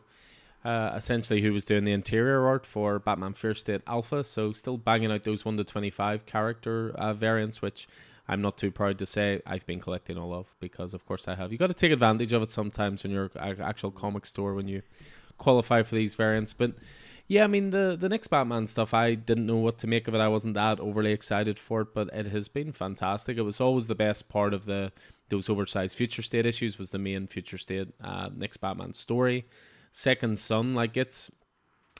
[0.65, 4.23] uh, essentially, who was doing the interior art for Batman Fear State Alpha?
[4.23, 7.87] So, still banging out those one to twenty five character uh, variants, which
[8.27, 11.35] I'm not too proud to say I've been collecting all of because, of course, I
[11.35, 11.51] have.
[11.51, 14.67] You got to take advantage of it sometimes when you're at actual comic store when
[14.67, 14.81] you
[15.37, 16.73] qualify for these variants, but.
[17.27, 18.93] Yeah, I mean the the next Batman stuff.
[18.93, 20.19] I didn't know what to make of it.
[20.19, 23.35] I wasn't that overly excited for it, but it has been fantastic.
[23.35, 24.91] It was always the best part of the
[25.29, 26.77] those oversized future state issues.
[26.77, 29.47] Was the main future state uh, next Batman story.
[29.91, 31.31] Second Son, like it's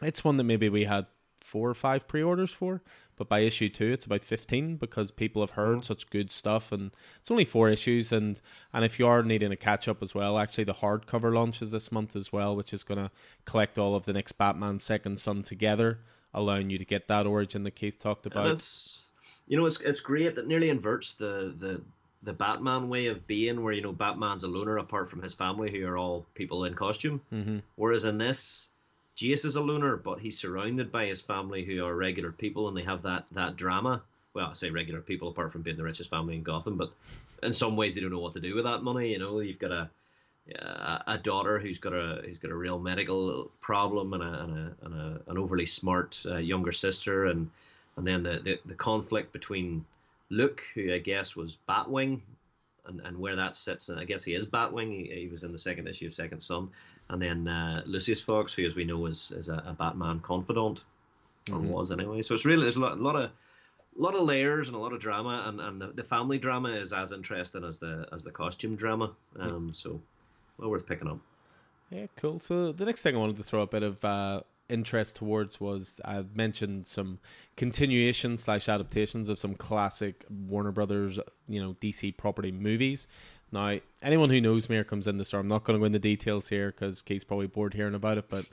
[0.04, 1.08] it's one that maybe we had
[1.41, 2.82] four or five pre-orders for,
[3.17, 5.86] but by issue two, it's about fifteen because people have heard mm.
[5.86, 8.12] such good stuff, and it's only four issues.
[8.12, 8.39] And
[8.73, 11.91] and if you are needing a catch up as well, actually the hardcover launches this
[11.91, 13.12] month as well, which is going to
[13.45, 15.99] collect all of the next Batman Second Son together,
[16.34, 18.45] allowing you to get that origin that Keith talked about.
[18.45, 19.04] And it's
[19.47, 21.82] you know it's it's great that nearly inverts the the
[22.25, 25.71] the Batman way of being, where you know Batman's a loner apart from his family,
[25.71, 27.21] who are all people in costume.
[27.32, 27.60] Mm-hmm.
[27.75, 28.71] Whereas in this,
[29.17, 32.75] Jace is a loner, but he's surrounded by his family who are regular people, and
[32.75, 34.01] they have that that drama.
[34.34, 36.91] Well, I say regular people, apart from being the richest family in Gotham, but
[37.41, 39.12] in some ways they don't know what to do with that money.
[39.12, 39.89] You know, you've got a
[41.08, 44.86] a daughter who's got a who's got a real medical problem, and a and, a,
[44.86, 47.49] and a, an overly smart uh, younger sister, and
[47.97, 49.86] and then the, the, the conflict between
[50.30, 52.19] Luke, who I guess was Batwing,
[52.86, 54.91] and, and where that sits, and I guess he is Batwing.
[54.91, 56.69] He, he was in the second issue of Second Son,
[57.10, 60.82] and then uh, Lucius Fox, who, as we know, is is a, a Batman confidant,
[61.52, 61.70] or mm-hmm.
[61.70, 62.22] was anyway.
[62.22, 63.30] So it's really there's a lot, a lot of
[63.98, 66.70] a lot of layers and a lot of drama, and, and the, the family drama
[66.70, 69.12] is as interesting as the as the costume drama.
[69.39, 70.02] Um, so
[70.58, 71.20] well worth picking up.
[71.89, 72.39] Yeah, cool.
[72.39, 76.02] So the next thing I wanted to throw a bit of uh, interest towards was
[76.04, 77.20] I mentioned some
[77.56, 83.08] continuation slash adaptations of some classic Warner Brothers, you know, DC property movies.
[83.51, 85.86] Now, anyone who knows me or comes in the store, I'm not going to go
[85.86, 88.45] into details here because Kate's probably bored hearing about it, but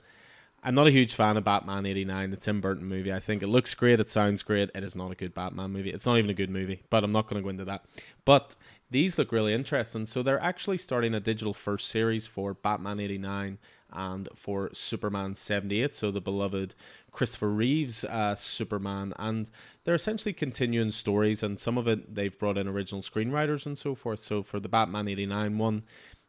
[0.63, 3.11] I'm not a huge fan of Batman 89, the Tim Burton movie.
[3.11, 4.69] I think it looks great, it sounds great.
[4.73, 5.91] It is not a good Batman movie.
[5.91, 7.83] It's not even a good movie, but I'm not going to go into that.
[8.23, 8.55] But
[8.89, 10.05] these look really interesting.
[10.05, 13.57] So they're actually starting a digital first series for Batman 89
[13.93, 16.75] and for Superman 78, so the beloved
[17.11, 19.13] Christopher Reeves uh, Superman.
[19.17, 19.49] And
[19.83, 23.95] they're essentially continuing stories, and some of it they've brought in original screenwriters and so
[23.95, 24.19] forth.
[24.19, 25.83] So for the Batman 89 one,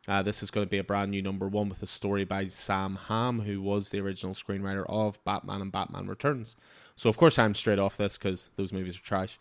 [0.07, 2.47] uh, this is going to be a brand new number one with a story by
[2.47, 6.57] Sam Hamm, who was the original screenwriter of Batman and Batman Returns.
[6.97, 9.39] So, of course, I'm straight off this because those movies are trash.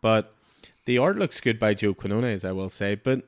[0.00, 0.32] But
[0.84, 2.94] the art looks good by Joe Quinones, I will say.
[2.94, 3.22] But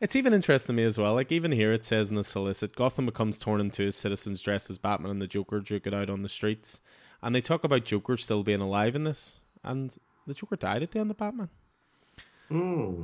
[0.00, 1.14] it's even interesting to me as well.
[1.14, 4.40] Like even here, it says in the solicit, Gotham becomes torn in two as citizens
[4.40, 6.80] dressed as Batman and the Joker duke it out on the streets,
[7.22, 10.92] and they talk about Joker still being alive in this, and the Joker died at
[10.92, 11.50] the end of Batman.
[12.48, 13.02] Hmm.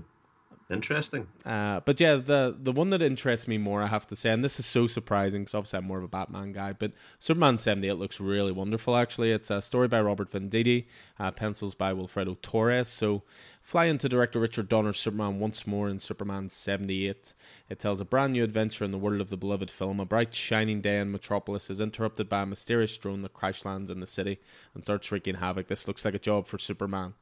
[0.69, 1.29] Interesting.
[1.45, 4.43] Uh, but yeah, the the one that interests me more, I have to say, and
[4.43, 7.93] this is so surprising because obviously I'm more of a Batman guy, but Superman 78
[7.93, 9.31] looks really wonderful, actually.
[9.31, 10.87] It's a story by Robert Venditti,
[11.21, 12.89] uh, pencils by Wilfredo Torres.
[12.89, 13.23] So
[13.63, 17.33] fly into director Richard Donner's Superman once more in Superman 78.
[17.69, 20.01] It tells a brand new adventure in the world of the beloved film.
[20.01, 23.89] A bright, shining day in Metropolis is interrupted by a mysterious drone that crash lands
[23.89, 24.39] in the city
[24.75, 25.69] and starts wreaking havoc.
[25.69, 27.15] This looks like a job for Superman.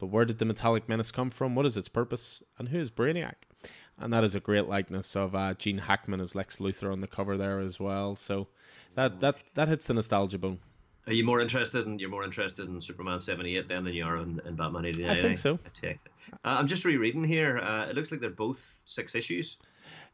[0.00, 1.54] But where did the metallic menace come from?
[1.54, 2.42] What is its purpose?
[2.58, 3.34] And who is Brainiac?
[3.98, 7.06] And that is a great likeness of uh, Gene Hackman as Lex Luthor on the
[7.06, 8.16] cover there as well.
[8.16, 8.48] So
[8.94, 10.58] that that that hits the nostalgia bone.
[11.06, 14.04] Are you more interested in you're more interested in Superman seventy eight then than you
[14.04, 15.18] are in, in Batman eighty nine?
[15.18, 15.58] I think so.
[15.64, 16.12] I take it.
[16.32, 17.58] Uh, I'm just rereading here.
[17.58, 19.58] Uh, it looks like they're both six issues.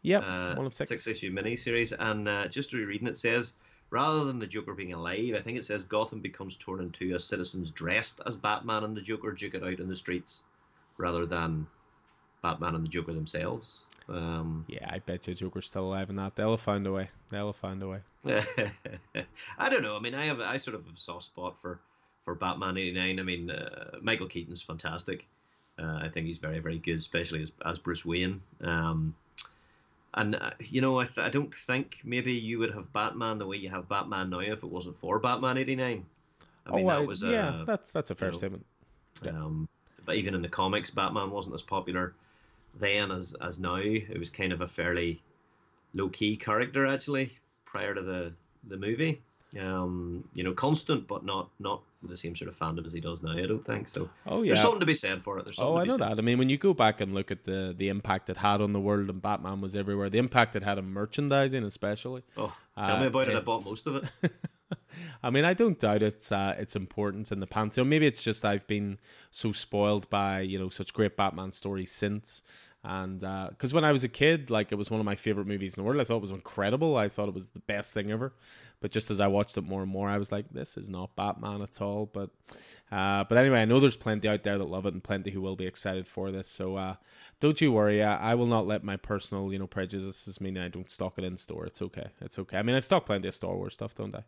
[0.02, 0.88] Yep, uh, one of six.
[0.88, 3.54] Six issue miniseries, and uh, just rereading it says
[3.90, 7.14] rather than the Joker being alive, I think it says Gotham becomes torn in two
[7.14, 10.42] as citizens dressed as Batman and the Joker duke it out in the streets,
[10.96, 11.66] rather than
[12.42, 13.76] Batman and the Joker themselves.
[14.08, 16.36] Um, yeah, I bet you Joker's still alive in that.
[16.36, 17.10] They'll find a way.
[17.30, 18.00] They'll find a way.
[19.58, 19.96] I don't know.
[19.96, 21.80] I mean, I have I sort of have a soft spot for
[22.24, 23.18] for Batman '89.
[23.18, 25.26] I mean, uh, Michael Keaton's fantastic.
[25.78, 28.40] Uh, I think he's very very good, especially as as Bruce Wayne.
[28.62, 29.14] Um,
[30.16, 33.46] and uh, you know, I, th- I don't think maybe you would have Batman the
[33.46, 36.04] way you have Batman now if it wasn't for Batman '89.
[36.66, 38.66] I mean, oh, that was yeah, that's that's a fair you know, statement.
[39.28, 39.68] Um,
[40.04, 42.14] but even in the comics, Batman wasn't as popular
[42.78, 43.76] then as as now.
[43.76, 45.20] It was kind of a fairly
[45.94, 47.32] low key character actually
[47.64, 48.32] prior to the
[48.68, 49.20] the movie.
[49.60, 53.22] Um, you know, constant, but not not the same sort of fandom as he does
[53.22, 53.32] now.
[53.32, 54.08] I don't think so.
[54.26, 55.50] Oh yeah, there's something to be said for it.
[55.58, 56.18] oh, I know that.
[56.18, 58.72] I mean, when you go back and look at the the impact it had on
[58.72, 60.10] the world, and Batman was everywhere.
[60.10, 62.22] The impact it had on merchandising, especially.
[62.36, 63.36] Oh, tell uh, me about it.
[63.36, 64.32] I bought most of it.
[65.22, 67.88] I mean, I don't doubt its uh, its importance in the pantheon.
[67.88, 68.98] Maybe it's just I've been
[69.30, 72.42] so spoiled by you know such great Batman stories since,
[72.84, 75.46] and because uh, when I was a kid, like it was one of my favorite
[75.46, 76.00] movies in the world.
[76.00, 76.96] I thought it was incredible.
[76.96, 78.32] I thought it was the best thing ever.
[78.80, 81.16] But just as I watched it more and more, I was like, this is not
[81.16, 82.06] Batman at all.
[82.06, 82.30] But
[82.92, 85.40] uh, but anyway, I know there's plenty out there that love it and plenty who
[85.40, 86.46] will be excited for this.
[86.46, 86.94] So uh,
[87.40, 88.02] don't you worry.
[88.02, 91.24] I, I will not let my personal you know prejudices mean I don't stock it
[91.24, 91.66] in store.
[91.66, 92.08] It's okay.
[92.20, 92.58] It's okay.
[92.58, 94.24] I mean, I stock plenty of Star Wars stuff, don't I?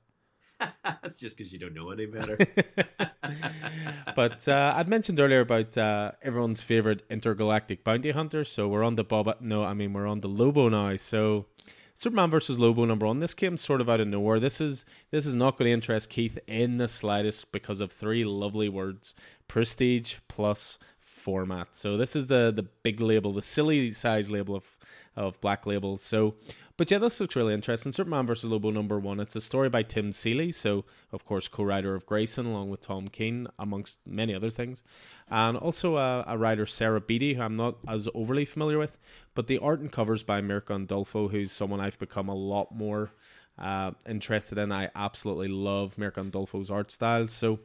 [0.84, 2.36] That's just because you don't know any better.
[4.16, 8.44] but uh, I'd mentioned earlier about uh, everyone's favorite intergalactic bounty hunter.
[8.44, 9.40] So we're on the Boba.
[9.40, 10.96] No, I mean we're on the Lobo now.
[10.96, 11.46] So
[11.94, 13.18] Superman versus Lobo number one.
[13.18, 14.40] This came sort of out of nowhere.
[14.40, 18.24] This is this is not going to interest Keith in the slightest because of three
[18.24, 19.14] lovely words:
[19.46, 21.74] prestige plus format.
[21.74, 24.64] So this is the the big label, the silly size label of
[25.18, 25.98] of Black Label.
[25.98, 26.36] So
[26.78, 27.90] but yeah, this looks really interesting.
[27.90, 28.48] Superman vs.
[28.48, 29.18] Lobo number one.
[29.18, 33.08] It's a story by Tim Seeley, so of course co-writer of Grayson along with Tom
[33.08, 34.84] King, amongst many other things,
[35.28, 38.96] and also a, a writer Sarah Beattie, who I'm not as overly familiar with.
[39.34, 43.10] But the art and covers by Mirka Andolfo, who's someone I've become a lot more
[43.58, 44.70] uh, interested in.
[44.70, 47.26] I absolutely love Mirka Andolfo's art style.
[47.26, 47.58] So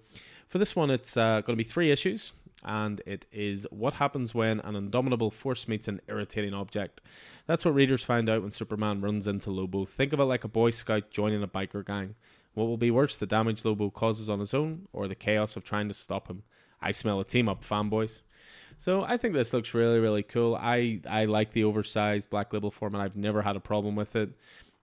[0.48, 4.34] for this one, it's uh, going to be three issues and it is what happens
[4.34, 7.02] when an indomitable force meets an irritating object.
[7.48, 9.86] That's what readers find out when Superman runs into Lobo.
[9.86, 12.16] Think of it like a Boy Scout joining a biker gang.
[12.54, 15.64] What will be worse, the damage Lobo causes on his own, or the chaos of
[15.64, 16.44] trying to stop him?
[16.82, 18.22] I smell a team up, fanboys.
[18.78, 20.56] So I think this looks really, really cool.
[20.56, 23.02] I, I like the oversized black label format.
[23.02, 24.32] I've never had a problem with it.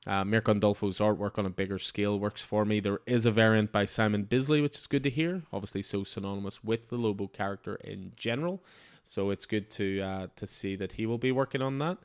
[0.06, 2.80] Uh, Mirka Andolfo's artwork on a bigger scale works for me.
[2.80, 5.42] There is a variant by Simon Bisley, which is good to hear.
[5.52, 8.62] Obviously, so synonymous with the Lobo character in general.
[9.04, 11.98] So it's good to uh, to see that he will be working on that.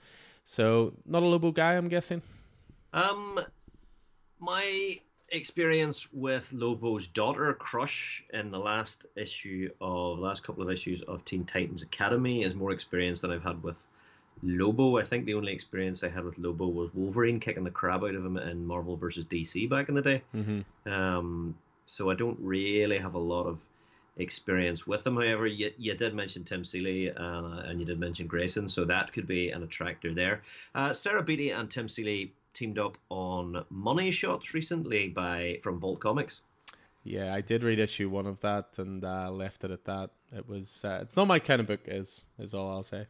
[0.44, 2.22] So not a Lobo guy, I'm guessing.
[2.94, 3.40] Um,
[4.40, 11.02] my experience with Lobo's daughter, Crush, in the last issue of last couple of issues
[11.04, 13.82] of Teen Titans Academy is more experience than I've had with
[14.44, 18.04] Lobo, I think the only experience I had with Lobo was Wolverine kicking the crap
[18.04, 20.22] out of him in Marvel versus DC back in the day.
[20.36, 20.92] Mm-hmm.
[20.92, 23.60] Um, so I don't really have a lot of
[24.18, 25.16] experience with him.
[25.16, 29.14] However, you, you did mention Tim Seeley uh, and you did mention Grayson, so that
[29.14, 30.44] could be an attractor there.
[30.74, 36.00] Uh, Sarah Beattie and Tim Seeley teamed up on Money Shots recently by from Vault
[36.00, 36.42] Comics.
[37.04, 40.10] Yeah, I did read issue one of that and uh, left it at that.
[40.36, 43.06] It was uh, it's not my kind of book, is is all I'll say.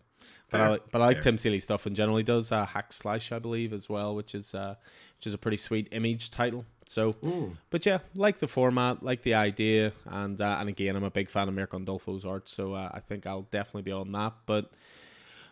[0.52, 2.18] But I like, but I like Tim Seeley stuff in general.
[2.18, 4.76] He does uh, Hack Slash, I believe, as well, which is uh,
[5.18, 6.66] which is a pretty sweet image title.
[6.86, 7.58] So, Ooh.
[7.72, 11.30] but yeah, like the format, like the idea, and uh, and again, I'm a big
[11.30, 14.34] fan of Mirka Andolfo's art, so uh, I think I'll definitely be on that.
[14.46, 14.72] But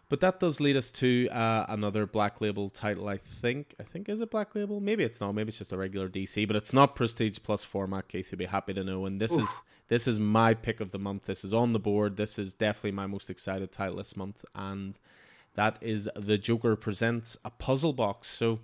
[0.09, 3.07] but that does lead us to uh, another Black Label title.
[3.07, 3.73] I think.
[3.79, 4.79] I think is it Black Label?
[4.79, 5.33] Maybe it's not.
[5.33, 6.45] Maybe it's just a regular DC.
[6.45, 8.07] But it's not Prestige Plus format.
[8.07, 9.05] Keith, you'll be happy to know.
[9.05, 9.41] And this Oof.
[9.41, 11.25] is this is my pick of the month.
[11.25, 12.17] This is on the board.
[12.17, 14.97] This is definitely my most excited title this month, and
[15.55, 18.27] that is the Joker presents a puzzle box.
[18.27, 18.59] So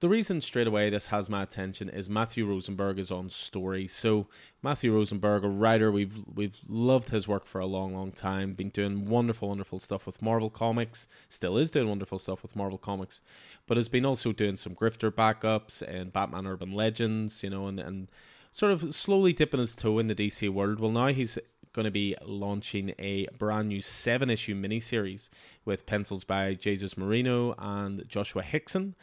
[0.00, 3.86] the reason straight away this has my attention is Matthew Rosenberg is on story.
[3.86, 4.28] So
[4.62, 8.54] Matthew Rosenberg, a writer, we've we've loved his work for a long, long time.
[8.54, 11.06] Been doing wonderful, wonderful stuff with Marvel Comics.
[11.28, 13.20] Still is doing wonderful stuff with Marvel Comics,
[13.66, 17.78] but has been also doing some grifter backups and Batman Urban Legends, you know, and
[17.78, 18.08] and
[18.50, 20.80] sort of slowly dipping his toe in the DC world.
[20.80, 21.38] Well, now he's
[21.72, 25.28] going to be launching a brand new seven issue miniseries
[25.64, 28.94] with pencils by Jesus Merino and Joshua Hixson,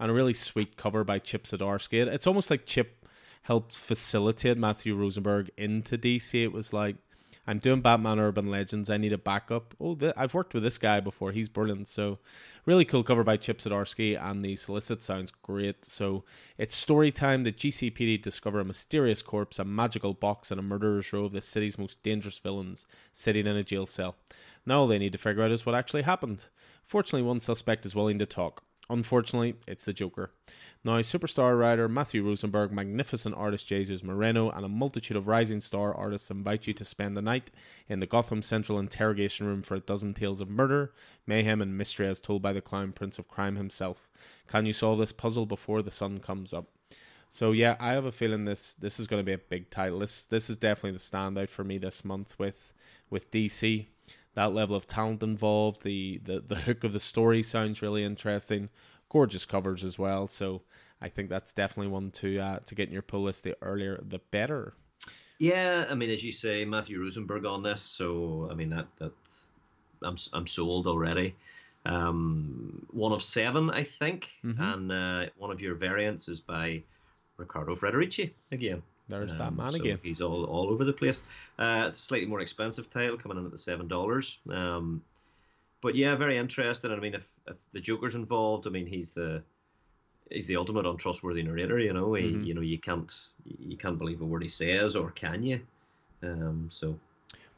[0.00, 2.06] and a really sweet cover by Chip Zdarsky.
[2.06, 3.06] It's almost like Chip
[3.42, 6.42] helped facilitate Matthew Rosenberg into DC.
[6.42, 6.96] It was like,
[7.46, 8.90] I'm doing Batman Urban Legends.
[8.90, 9.74] I need a backup.
[9.80, 11.30] Oh, th- I've worked with this guy before.
[11.30, 11.86] He's brilliant.
[11.86, 12.18] So,
[12.64, 15.84] really cool cover by Chip Zdarsky, and the solicit sounds great.
[15.84, 16.24] So,
[16.58, 17.44] it's story time.
[17.44, 21.40] The GCPD discover a mysterious corpse, a magical box, and a murderer's row of the
[21.40, 24.16] city's most dangerous villains sitting in a jail cell.
[24.66, 26.46] Now, all they need to figure out is what actually happened.
[26.84, 28.64] Fortunately, one suspect is willing to talk.
[28.88, 30.30] Unfortunately, it's the Joker.
[30.84, 35.92] Now, superstar writer Matthew Rosenberg, magnificent artist Jesus Merino, and a multitude of rising star
[35.92, 37.50] artists invite you to spend the night
[37.88, 40.92] in the Gotham Central interrogation room for a dozen tales of murder,
[41.26, 44.08] mayhem, and mystery as told by the clown prince of crime himself.
[44.46, 46.66] Can you solve this puzzle before the sun comes up?
[47.28, 49.98] So yeah, I have a feeling this this is going to be a big title.
[49.98, 52.72] This this is definitely the standout for me this month with
[53.10, 53.86] with DC
[54.36, 55.82] that level of talent involved.
[55.82, 58.68] The, the the hook of the story sounds really interesting.
[59.08, 60.28] Gorgeous covers as well.
[60.28, 60.62] So
[61.00, 63.44] I think that's definitely one to uh, to get in your pull list.
[63.44, 64.74] The earlier, the better.
[65.38, 67.82] Yeah, I mean, as you say, Matthew Rosenberg on this.
[67.82, 69.48] So I mean that that's
[70.02, 71.34] I'm I'm sold already.
[71.86, 74.60] Um, one of seven, I think, mm-hmm.
[74.60, 76.82] and uh, one of your variants is by
[77.36, 78.82] Riccardo Federici again.
[79.08, 79.98] There's um, that man so again.
[80.02, 81.22] He's all all over the place.
[81.58, 84.38] Uh, it's a slightly more expensive title coming in at the seven dollars.
[84.50, 85.02] Um,
[85.80, 86.90] but yeah, very interesting.
[86.90, 89.42] I mean, if, if the Joker's involved, I mean, he's the
[90.30, 91.78] he's the ultimate untrustworthy narrator.
[91.78, 92.44] You know, he, mm-hmm.
[92.44, 93.12] you know, you can't
[93.44, 95.60] you can't believe a word he says, or can you?
[96.22, 96.98] Um, so.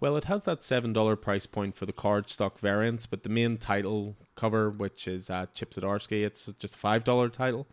[0.00, 3.28] Well, it has that seven dollar price point for the card stock variants, but the
[3.28, 7.66] main title cover, which is uh, Chip Zdarsky, it's just a five dollar title,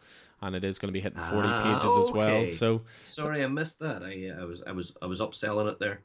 [0.45, 2.07] and it is going to be hitting forty ah, pages okay.
[2.07, 2.47] as well.
[2.47, 4.03] So sorry, I missed that.
[4.03, 6.01] I, I was I was I was upselling it there.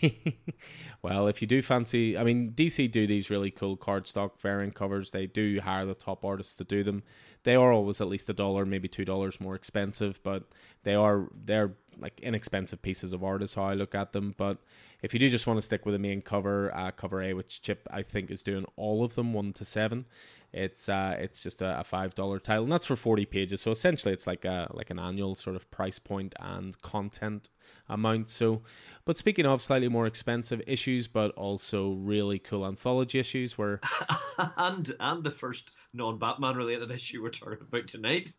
[1.02, 5.10] well, if you do fancy, I mean, DC do these really cool cardstock variant covers.
[5.10, 7.02] They do hire the top artists to do them.
[7.44, 10.44] They are always at least a dollar, maybe two dollars more expensive, but
[10.84, 14.34] they are they're like inexpensive pieces of art is how I look at them.
[14.36, 14.58] But
[15.02, 17.62] if you do just want to stick with the main cover, uh, cover A, which
[17.62, 20.06] Chip I think is doing all of them one to seven,
[20.52, 23.60] it's uh, it's just a, a five dollar title, and that's for forty pages.
[23.60, 27.48] So essentially, it's like a like an annual sort of price point and content
[27.88, 28.28] amount.
[28.28, 28.62] So,
[29.04, 33.80] but speaking of slightly more expensive issues, but also really cool anthology issues, where
[34.56, 38.32] and and the first non Batman related issue we're talking about tonight.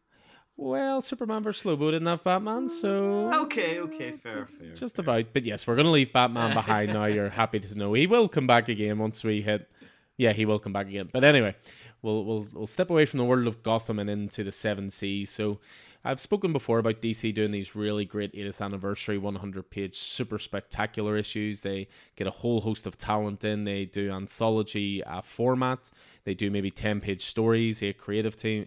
[0.55, 1.65] Well, Superman vs.
[1.65, 4.73] Lobo didn't have Batman, so okay, okay, fair, fair.
[4.75, 5.03] Just fair.
[5.03, 7.05] about, but yes, we're gonna leave Batman behind now.
[7.05, 9.67] You're happy to know he will come back again once we hit.
[10.15, 11.09] Yeah, he will come back again.
[11.11, 11.55] But anyway,
[12.03, 15.31] we'll we'll we'll step away from the world of Gotham and into the Seven Seas.
[15.31, 15.59] So
[16.05, 21.15] I've spoken before about DC doing these really great 80th anniversary 100 page super spectacular
[21.15, 21.61] issues.
[21.61, 21.87] They
[22.17, 23.63] get a whole host of talent in.
[23.63, 25.91] They do anthology uh, format.
[26.25, 27.81] They do maybe 10 page stories.
[27.81, 28.65] Eight creative team,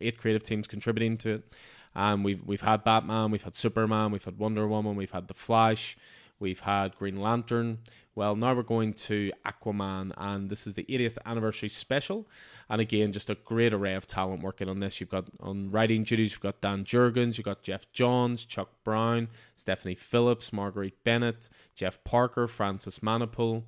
[0.00, 1.56] eight creative teams contributing to it.
[1.96, 5.34] And we've we've had Batman, we've had Superman, we've had Wonder Woman, we've had The
[5.34, 5.96] Flash,
[6.38, 7.78] we've had Green Lantern,
[8.16, 12.26] well, now we're going to Aquaman, and this is the 80th anniversary special.
[12.70, 15.00] And again, just a great array of talent working on this.
[15.00, 19.28] You've got on writing duties, you've got Dan Jurgens, you've got Geoff Johns, Chuck Brown,
[19.54, 23.64] Stephanie Phillips, Marguerite Bennett, Jeff Parker, Francis Manapul.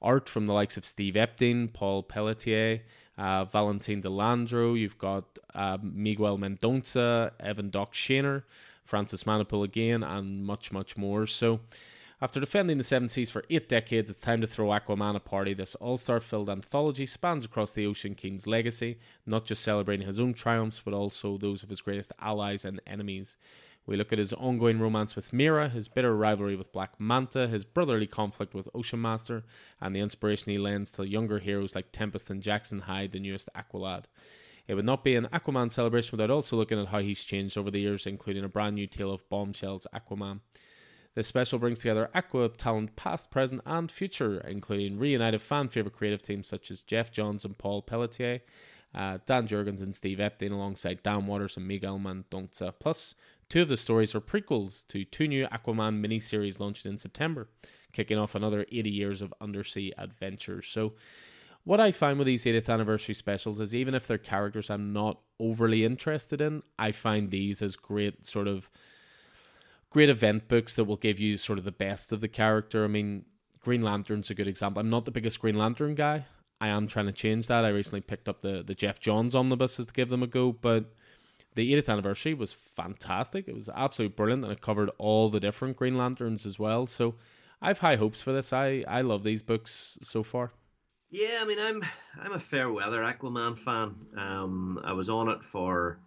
[0.00, 2.82] Art from the likes of Steve Epting, Paul Pelletier,
[3.18, 4.78] uh, Valentin De Landro.
[4.78, 5.24] You've got
[5.56, 8.44] uh, Miguel Mendonça, Evan Doc Shaner,
[8.84, 11.26] Francis Manapul again, and much, much more.
[11.26, 11.58] So,
[12.20, 15.54] after defending the Seven Seas for eight decades, it's time to throw Aquaman a party.
[15.54, 20.18] This all star filled anthology spans across the Ocean King's legacy, not just celebrating his
[20.18, 23.36] own triumphs, but also those of his greatest allies and enemies.
[23.86, 27.64] We look at his ongoing romance with Mera, his bitter rivalry with Black Manta, his
[27.64, 29.44] brotherly conflict with Ocean Master,
[29.80, 33.48] and the inspiration he lends to younger heroes like Tempest and Jackson Hyde, the newest
[33.56, 34.04] Aqualad.
[34.66, 37.70] It would not be an Aquaman celebration without also looking at how he's changed over
[37.70, 40.40] the years, including a brand new tale of Bombshell's Aquaman.
[41.14, 46.22] This special brings together Aqua talent past, present, and future, including reunited fan favorite creative
[46.22, 48.40] teams such as Geoff Johns and Paul Pelletier,
[48.94, 52.72] uh, Dan Jurgens and Steve Epting, alongside Dan Watters and Miguel Mendonça.
[52.78, 53.14] Plus,
[53.48, 57.48] two of the stories are prequels to two new Aquaman miniseries launched in September,
[57.92, 60.68] kicking off another 80 years of undersea adventures.
[60.68, 60.94] So,
[61.64, 65.20] what I find with these 80th anniversary specials is even if they're characters I'm not
[65.38, 68.70] overly interested in, I find these as great sort of
[69.90, 72.84] great event books that will give you sort of the best of the character.
[72.84, 73.24] I mean,
[73.60, 74.80] Green Lantern's a good example.
[74.80, 76.26] I'm not the biggest Green Lantern guy.
[76.60, 77.64] I am trying to change that.
[77.64, 80.92] I recently picked up the the Geoff Johns omnibuses to give them a go, but
[81.54, 83.48] the 80th anniversary was fantastic.
[83.48, 86.86] It was absolutely brilliant, and it covered all the different Green Lanterns as well.
[86.86, 87.14] So
[87.62, 88.52] I have high hopes for this.
[88.52, 90.52] I I love these books so far.
[91.10, 91.82] Yeah, I mean, I'm
[92.20, 93.94] I'm a fair weather Aquaman fan.
[94.16, 96.00] Um, I was on it for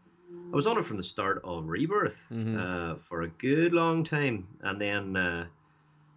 [0.51, 2.59] I was on it from the start of Rebirth mm-hmm.
[2.59, 5.45] uh, for a good long time, and then uh,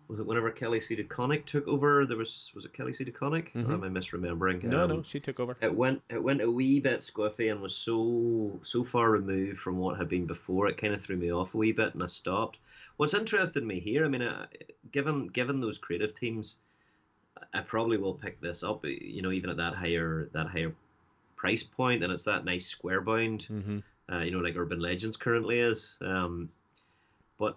[0.08, 2.04] was it whenever Kelly Sue DeConnick took over?
[2.04, 3.70] There was was it Kelly Sue DeConnick, mm-hmm.
[3.70, 4.64] or am I misremembering?
[4.64, 5.56] No, um, no, she took over.
[5.60, 9.78] It went it went a wee bit squiffy and was so so far removed from
[9.78, 10.66] what had been before.
[10.66, 12.58] It kind of threw me off a wee bit, and I stopped.
[12.96, 14.46] What's interested me here, I mean, uh,
[14.90, 16.58] given given those creative teams,
[17.52, 18.84] I probably will pick this up.
[18.84, 20.74] You know, even at that higher that higher
[21.36, 23.46] price point, and it's that nice square bound.
[23.48, 23.78] Mm-hmm
[24.10, 25.98] uh, you know, like Urban Legends currently is.
[26.00, 26.50] Um,
[27.38, 27.56] but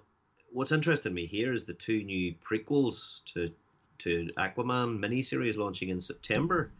[0.52, 3.52] what's interesting me here is the two new prequels to
[4.00, 6.72] to Aquaman miniseries launching in September,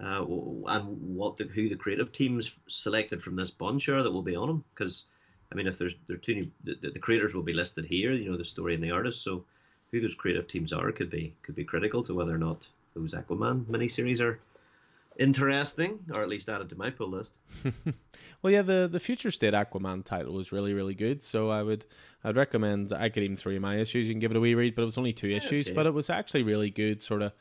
[0.00, 0.24] uh,
[0.66, 4.36] and what the, who the creative teams selected from this bunch are that will be
[4.36, 4.64] on them.
[4.74, 5.04] Because
[5.52, 8.12] I mean, if there's there are two new, the, the creators will be listed here.
[8.12, 9.22] You know, the story and the artist.
[9.22, 9.44] So
[9.90, 13.14] who those creative teams are could be could be critical to whether or not those
[13.14, 14.40] Aquaman miniseries are
[15.18, 17.34] interesting, or at least added to my pull list.
[18.42, 21.86] well, yeah, the the Future State Aquaman title was really really good, so I would
[22.24, 22.92] I'd recommend.
[22.92, 24.08] I could even throw you my issues.
[24.08, 25.74] You can give it a wee read, but it was only two yeah, issues, okay.
[25.74, 27.02] but it was actually really good.
[27.02, 27.32] Sort of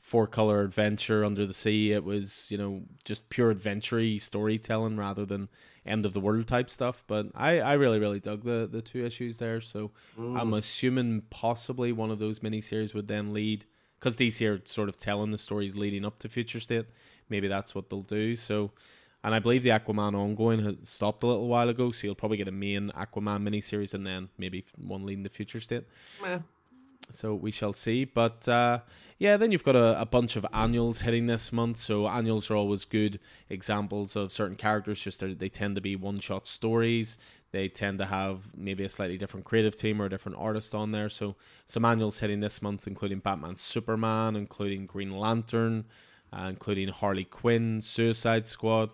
[0.00, 1.92] four color adventure under the sea.
[1.92, 5.48] It was you know just pure adventure storytelling rather than
[5.86, 7.04] end of the world type stuff.
[7.06, 9.60] But I, I really really dug the the two issues there.
[9.60, 10.40] So mm.
[10.40, 13.66] I'm assuming possibly one of those miniseries would then lead
[13.98, 16.86] because DC are sort of telling the stories leading up to Future State.
[17.30, 18.36] Maybe that's what they'll do.
[18.36, 18.72] So.
[19.22, 22.38] And I believe the Aquaman ongoing has stopped a little while ago, so you'll probably
[22.38, 25.84] get a main Aquaman miniseries and then maybe one leading the future state.
[26.22, 26.38] Yeah.
[27.10, 28.04] So we shall see.
[28.04, 28.80] But uh,
[29.18, 31.76] yeah, then you've got a, a, bunch of annuals hitting this month.
[31.76, 35.02] So annuals are always good examples of certain characters.
[35.02, 37.18] Just they tend to be one shot stories.
[37.52, 40.92] They tend to have maybe a slightly different creative team or a different artist on
[40.92, 41.08] there.
[41.08, 41.34] So
[41.66, 45.84] some annuals hitting this month, including Batman, Superman, including Green Lantern,
[46.32, 48.90] uh, including Harley Quinn, Suicide Squad.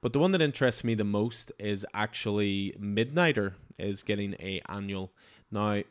[0.00, 5.12] But the one that interests me the most is actually Midnighter is getting a annual.
[5.50, 5.82] Now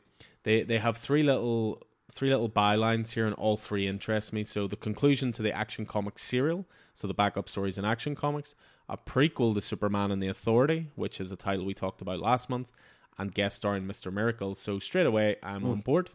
[0.44, 1.82] they they have three little
[2.12, 4.44] three little bylines here, and all three interest me.
[4.44, 8.56] So the conclusion to the Action Comics serial, so the backup stories in Action Comics,
[8.88, 12.50] a prequel to Superman and the Authority, which is a title we talked about last
[12.50, 12.72] month,
[13.18, 14.12] and guest starring Mr.
[14.12, 14.56] Miracle.
[14.56, 15.72] So straight away, I'm mm.
[15.72, 16.10] on board.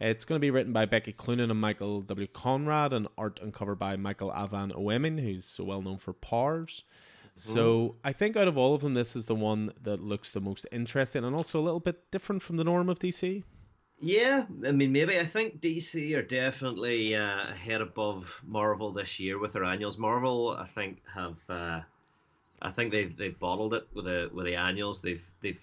[0.00, 2.26] It's going to be written by Becky Cloonan and Michael W.
[2.26, 6.84] Conrad, and art and cover by Michael Avon Oeming, who's so well known for Powers.
[7.34, 10.40] So I think out of all of them, this is the one that looks the
[10.40, 13.42] most interesting and also a little bit different from the norm of DC.
[14.00, 19.38] Yeah, I mean, maybe I think DC are definitely uh, ahead above Marvel this year
[19.38, 19.96] with their annuals.
[19.96, 21.80] Marvel, I think, have uh,
[22.60, 25.00] I think they've they've bottled it with the with the annuals.
[25.00, 25.60] They've they've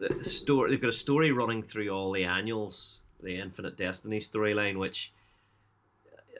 [0.00, 4.78] the story they've got a story running through all the annuals, the Infinite Destiny storyline,
[4.78, 5.12] which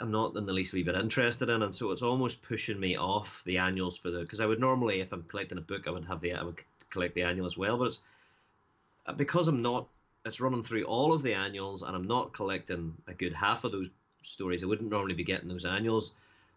[0.00, 2.96] I'm not in the least wee bit interested in, and so it's almost pushing me
[2.96, 5.90] off the annuals for the because I would normally, if I'm collecting a book, I
[5.90, 6.58] would have the I would
[6.90, 7.98] collect the annual as well, but it's
[9.06, 9.88] uh, because I'm not.
[10.24, 13.72] It's running through all of the annuals, and I'm not collecting a good half of
[13.72, 13.88] those
[14.22, 14.62] stories.
[14.62, 16.12] I wouldn't normally be getting those annuals.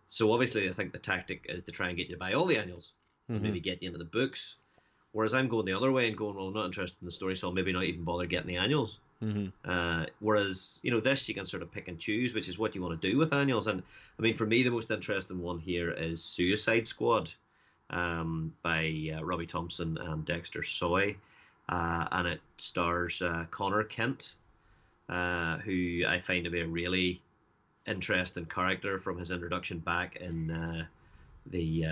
[0.10, 2.46] So obviously, I think the tactic is to try and get you to buy all
[2.46, 2.92] the annuals,
[3.32, 3.42] mm-hmm.
[3.42, 4.58] maybe get you into the books.
[5.14, 7.36] Whereas I'm going the other way and going, well, I'm not interested in the story,
[7.36, 9.00] so I'll maybe not even bother getting the annuals.
[9.24, 9.70] Mm-hmm.
[9.70, 12.76] Uh, whereas you know this you can sort of pick and choose, which is what
[12.76, 13.68] you want to do with annuals.
[13.68, 13.84] And
[14.20, 17.32] I mean, for me, the most interesting one here is Suicide Squad
[17.92, 21.16] um, by uh, Robbie Thompson and Dexter Soy,
[21.70, 24.34] uh, and it stars uh, Conner Kent,
[25.10, 27.22] uh, who I find to be a really
[27.86, 30.86] interesting character from his introduction back in uh,
[31.46, 31.86] the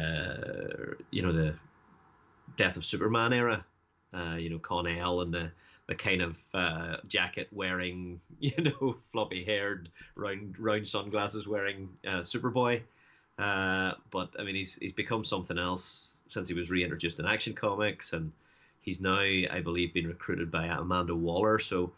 [1.12, 1.54] you know the
[2.58, 3.66] Death of Superman era.
[4.38, 5.52] you know Kon-El and the
[5.92, 12.22] the kind of uh, jacket wearing, you know, floppy haired, round round sunglasses wearing uh,
[12.22, 12.82] Superboy.
[13.38, 17.54] Uh, but I mean, he's he's become something else since he was reintroduced in Action
[17.54, 18.32] Comics, and
[18.80, 21.60] he's now, I believe, been recruited by Amanda Waller.
[21.60, 21.92] So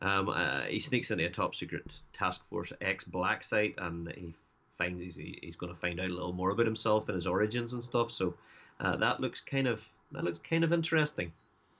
[0.00, 4.32] um, uh, he sneaks into a top secret Task Force X black site, and he
[4.78, 7.72] finds he's, he's going to find out a little more about himself and his origins
[7.72, 8.12] and stuff.
[8.12, 8.34] So
[8.78, 9.80] uh, that looks kind of
[10.12, 11.32] that looks kind of interesting.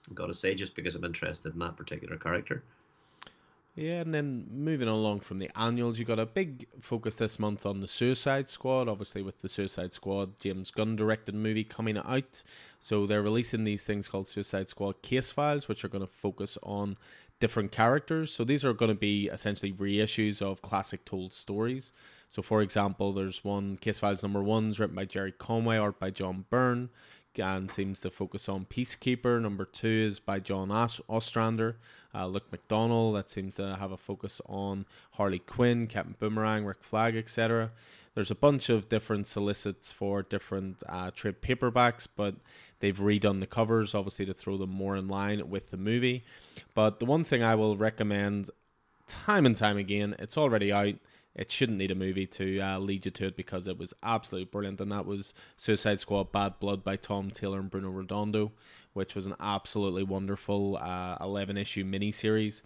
[0.09, 2.63] I've got to say, just because I'm interested in that particular character.
[3.75, 7.65] Yeah, and then moving along from the annuals, you got a big focus this month
[7.65, 8.89] on the Suicide Squad.
[8.89, 12.43] Obviously, with the Suicide Squad James Gunn directed movie coming out,
[12.79, 16.57] so they're releasing these things called Suicide Squad case files, which are going to focus
[16.63, 16.97] on
[17.39, 18.33] different characters.
[18.33, 21.93] So these are going to be essentially reissues of classic told stories.
[22.27, 26.09] So, for example, there's one case files number one's written by Gerry Conway, art by
[26.09, 26.89] John Byrne
[27.39, 29.41] and seems to focus on Peacekeeper.
[29.41, 31.77] Number two is by John Ostrander.
[32.13, 36.83] Uh, Luke McDonnell, that seems to have a focus on Harley Quinn, Captain Boomerang, Rick
[36.83, 37.71] Flag, etc.
[38.13, 42.35] There's a bunch of different solicits for different uh, trade paperbacks, but
[42.79, 46.25] they've redone the covers, obviously, to throw them more in line with the movie.
[46.73, 48.49] But the one thing I will recommend
[49.07, 50.95] time and time again, it's already out
[51.35, 54.45] it shouldn't need a movie to uh, lead you to it because it was absolutely
[54.45, 54.81] brilliant.
[54.81, 58.51] And that was Suicide Squad Bad Blood by Tom Taylor and Bruno Redondo,
[58.93, 62.63] which was an absolutely wonderful uh, 11 issue miniseries.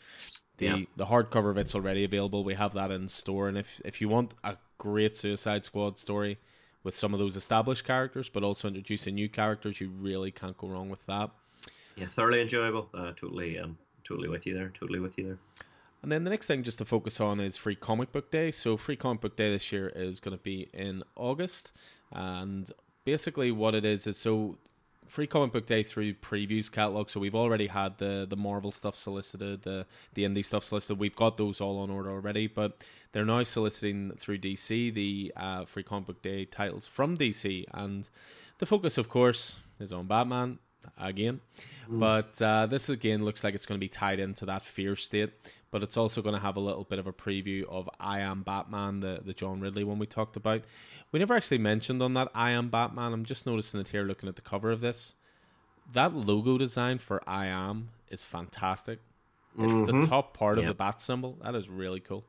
[0.58, 0.80] The, yeah.
[0.96, 2.44] the hardcover of it's already available.
[2.44, 3.48] We have that in store.
[3.48, 6.40] And if, if you want a great Suicide Squad story
[6.84, 10.68] with some of those established characters, but also introducing new characters, you really can't go
[10.68, 11.30] wrong with that.
[11.96, 12.90] Yeah, thoroughly enjoyable.
[12.94, 14.72] Uh, totally, um, totally with you there.
[14.80, 15.38] Totally with you there.
[16.06, 18.52] And then the next thing just to focus on is Free Comic Book Day.
[18.52, 21.72] So Free Comic Book Day this year is going to be in August,
[22.12, 22.72] and
[23.06, 24.60] basically what it is is so
[25.08, 27.10] Free Comic Book Day through previews catalog.
[27.10, 31.00] So we've already had the the Marvel stuff solicited, the the indie stuff solicited.
[31.00, 35.66] We've got those all on order already, but they're now soliciting through DC the uh,
[35.66, 38.08] Free Comic Book Day titles from DC, and
[38.60, 40.60] the focus, of course, is on Batman
[41.00, 41.42] again.
[41.90, 42.00] Mm.
[42.00, 45.32] But uh, this again looks like it's going to be tied into that fear state.
[45.76, 48.44] But it's also going to have a little bit of a preview of I Am
[48.44, 50.62] Batman, the the John Ridley one we talked about.
[51.12, 53.12] We never actually mentioned on that I Am Batman.
[53.12, 55.16] I'm just noticing it here, looking at the cover of this.
[55.92, 59.00] That logo design for I Am is fantastic.
[59.60, 60.00] It's mm-hmm.
[60.00, 60.64] the top part yep.
[60.64, 61.38] of the bat symbol.
[61.44, 62.24] That is really cool.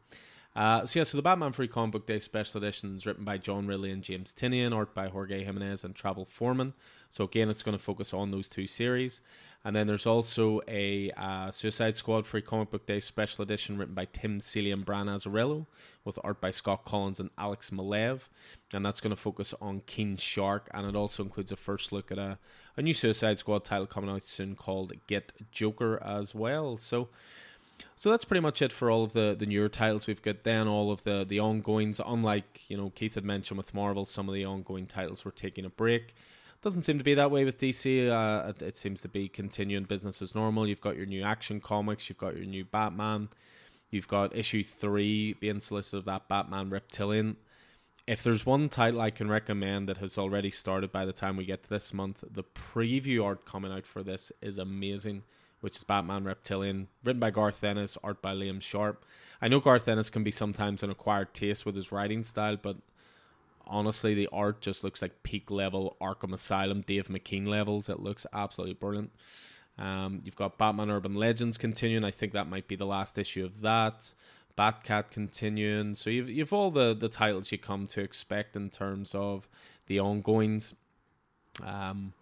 [0.57, 3.39] Uh, so yeah, so the Batman Free Comic Book Day Special Edition is written by
[3.39, 6.75] John Ridley and James Tynion, art by Jorge Jimenez and Travel Foreman.
[7.11, 9.21] So again, it's going to focus on those two series.
[9.67, 13.97] And then there's also a uh, Suicide Squad Free Comic Book Day Special Edition written
[13.97, 15.67] by Tim Seeley and Brian Azzarello,
[16.05, 18.21] with art by Scott Collins and Alex Maleev.
[18.73, 22.13] And that's going to focus on King Shark, and it also includes a first look
[22.13, 22.39] at a,
[22.77, 26.77] a new Suicide Squad title coming out soon called Get Joker as well.
[26.77, 27.09] So
[27.97, 30.45] so that's pretty much it for all of the, the newer titles we've got.
[30.45, 34.29] Then all of the the ongoings, unlike you know Keith had mentioned with Marvel, some
[34.29, 36.15] of the ongoing titles were taking a break.
[36.63, 38.09] Doesn't seem to be that way with DC.
[38.11, 40.67] Uh, it seems to be continuing business as normal.
[40.67, 43.29] You've got your new action comics, you've got your new Batman,
[43.91, 47.37] you've got issue three being solicited of that Batman Reptilian.
[48.07, 51.45] If there's one title I can recommend that has already started by the time we
[51.45, 55.23] get to this month, the preview art coming out for this is amazing
[55.61, 59.05] which is Batman Reptilian, written by Garth Ennis, art by Liam Sharp.
[59.41, 62.77] I know Garth Ennis can be sometimes an acquired taste with his writing style, but
[63.67, 67.89] honestly, the art just looks like peak level Arkham Asylum, Dave McKean levels.
[67.89, 69.13] It looks absolutely brilliant.
[69.79, 72.05] Um, you've got Batman Urban Legends continuing.
[72.05, 74.13] I think that might be the last issue of that.
[74.57, 75.95] Batcat continuing.
[75.95, 79.49] So you've you've all the the titles you come to expect in terms of
[79.87, 80.75] the ongoings.
[81.63, 82.15] Um,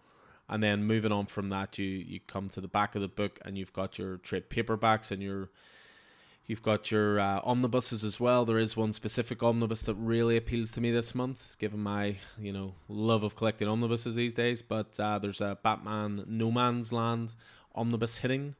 [0.49, 3.39] and then moving on from that, you you come to the back of the book,
[3.45, 5.49] and you've got your trade paperbacks and your
[6.47, 8.45] You've got your uh, omnibuses as well.
[8.45, 12.53] There is one specific omnibus that really appeals to me this month, given my you
[12.53, 14.61] know love of collecting omnibuses these days.
[14.61, 17.33] But uh, there's a Batman No Man's Land
[17.73, 18.55] omnibus hitting,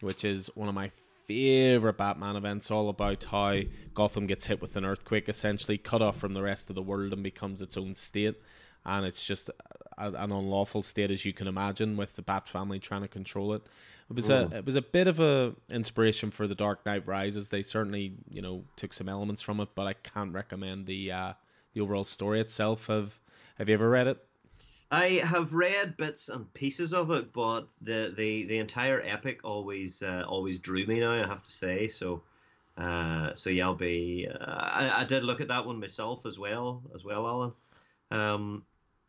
[0.00, 0.90] which is one of my
[1.26, 2.70] favorite Batman events.
[2.70, 3.60] All about how
[3.94, 7.12] Gotham gets hit with an earthquake, essentially cut off from the rest of the world
[7.14, 8.36] and becomes its own state
[8.84, 9.50] and it's just
[9.98, 13.52] a, an unlawful state as you can imagine with the Bat family trying to control
[13.54, 13.62] it.
[14.10, 17.50] It was a it was a bit of a inspiration for the Dark Knight Rises.
[17.50, 21.32] They certainly you know took some elements from it, but I can't recommend the uh,
[21.74, 22.88] the overall story itself.
[22.88, 23.20] Have
[23.56, 24.18] Have you ever read it?
[24.90, 30.02] I have read bits and pieces of it, but the the, the entire epic always
[30.02, 30.98] uh, always drew me.
[30.98, 32.22] Now I have to say so.
[32.76, 34.26] Uh, so yeah, I'll be.
[34.28, 37.52] Uh, I, I did look at that one myself as well, as well, Alan.
[38.10, 38.64] Um,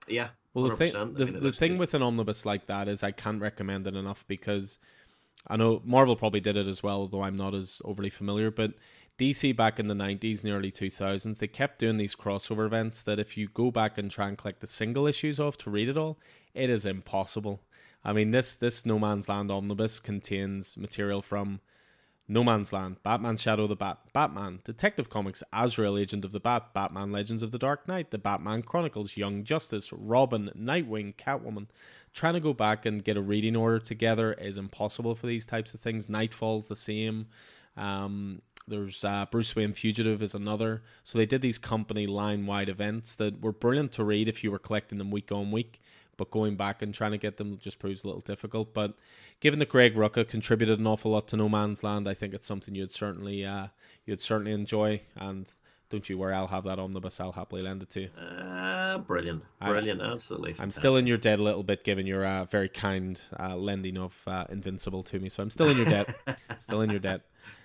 [0.08, 0.30] yeah.
[0.54, 3.88] Well, the thing the, the thing with an omnibus like that is I can't recommend
[3.88, 4.80] it enough because
[5.48, 8.52] I know Marvel probably did it as well, though I'm not as overly familiar.
[8.52, 8.74] But
[9.18, 13.20] DC back in the 90s and early 2000s, they kept doing these crossover events that
[13.20, 15.98] if you go back and try and collect the single issues off to read it
[15.98, 16.20] all,
[16.54, 17.62] it is impossible.
[18.04, 21.62] I mean, this this No Man's Land omnibus contains material from
[22.32, 26.74] no Man's Land, Batman Shadow the Bat, Batman, Detective Comics, Azrael Agent of the Bat,
[26.74, 31.68] Batman Legends of the Dark Knight, The Batman Chronicles, Young Justice, Robin, Nightwing, Catwoman.
[32.14, 35.74] Trying to go back and get a reading order together is impossible for these types
[35.74, 36.08] of things.
[36.08, 37.28] Nightfall's the same.
[37.76, 40.84] Um, there's uh, Bruce Wayne Fugitive is another.
[41.04, 44.52] So they did these company line wide events that were brilliant to read if you
[44.52, 45.82] were collecting them week on week
[46.22, 48.76] but going back and trying to get them just proves a little difficult.
[48.76, 48.94] But
[49.40, 52.46] given that Greg Rucka contributed an awful lot to No Man's Land, I think it's
[52.46, 53.70] something you'd certainly uh,
[54.06, 55.02] you'd certainly enjoy.
[55.16, 55.52] And
[55.90, 57.20] don't you worry, I'll have that on the bus.
[57.20, 58.10] I'll happily lend it to you.
[58.10, 60.52] Uh, brilliant, brilliant, I, absolutely.
[60.52, 60.64] Fantastic.
[60.64, 63.98] I'm still in your debt a little bit, given your uh, very kind uh, lending
[63.98, 65.28] of uh, Invincible to me.
[65.28, 66.14] So I'm still in your debt.
[66.60, 67.22] still in your debt.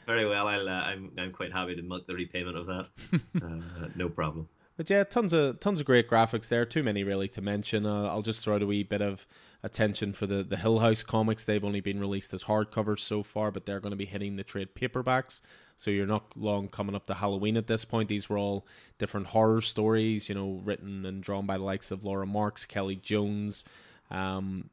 [0.06, 0.48] Very well.
[0.48, 2.86] I'll, uh, I'm I'm quite happy to milk the repayment of that.
[3.36, 4.48] Uh, no problem.
[4.76, 6.66] But yeah, tons of tons of great graphics there.
[6.66, 7.86] Too many really to mention.
[7.86, 9.26] Uh, I'll just throw out a wee bit of
[9.62, 11.46] attention for the the Hill House comics.
[11.46, 14.44] They've only been released as hardcovers so far, but they're going to be hitting the
[14.44, 15.40] trade paperbacks.
[15.76, 18.08] So you're not long coming up to Halloween at this point.
[18.08, 18.66] These were all
[18.98, 22.96] different horror stories, you know, written and drawn by the likes of Laura Marks, Kelley
[22.96, 23.64] Jones.
[24.10, 24.70] Um,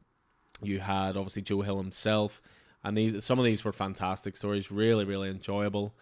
[0.61, 2.41] you had obviously Joe Hill himself,
[2.83, 5.93] and these some of these were fantastic stories, really really enjoyable.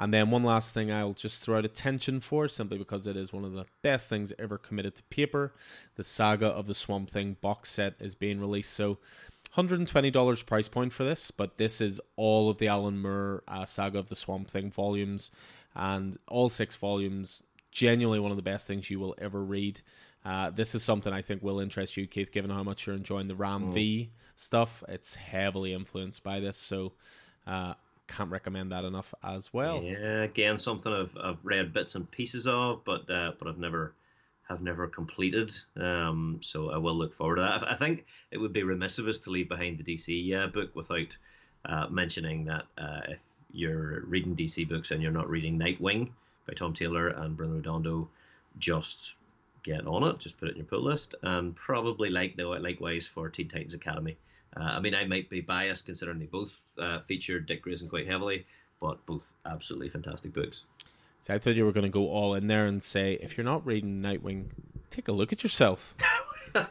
[0.00, 3.34] And then one last thing I'll just throw out attention for, simply because it is
[3.34, 5.52] one of the best things ever committed to paper.
[5.96, 8.72] The Saga of the Swamp Thing box set is being released.
[8.72, 8.96] So
[9.56, 13.98] $120 price point for this, but this is all of the Alan Moore uh, Saga
[13.98, 15.30] of the Swamp Thing volumes.
[15.74, 19.82] And all six volumes, genuinely one of the best things you will ever read.
[20.24, 23.28] Uh, this is something I think will interest you, Keith, given how much you're enjoying
[23.28, 23.74] the Ram mm.
[23.74, 24.82] V stuff.
[24.88, 26.56] It's heavily influenced by this.
[26.56, 26.94] So
[27.46, 27.74] uh,
[28.10, 29.82] can't recommend that enough as well.
[29.82, 33.94] Yeah, again, something I've, I've read bits and pieces of, but uh, but I've never
[34.48, 35.52] have never completed.
[35.76, 37.70] Um, so I will look forward to that.
[37.70, 40.74] I, think it would be remiss of us to leave behind the DC uh, book
[40.74, 41.16] without
[41.64, 43.18] uh, mentioning that uh, if
[43.52, 46.10] you're reading DC books and you're not reading Nightwing
[46.46, 48.08] by Tom Taylor and Bruno Redondo,
[48.58, 49.14] just
[49.62, 50.18] get on it.
[50.18, 54.16] Just put it in your pull list, and probably like likewise for Teen Titans Academy.
[54.56, 58.06] Uh, I mean, I might be biased considering they both uh, featured Dick Grayson quite
[58.06, 58.46] heavily,
[58.80, 60.62] but both absolutely fantastic books.
[61.20, 63.44] So I thought you were going to go all in there and say, if you're
[63.44, 64.46] not reading Nightwing,
[64.90, 65.94] take a look at yourself.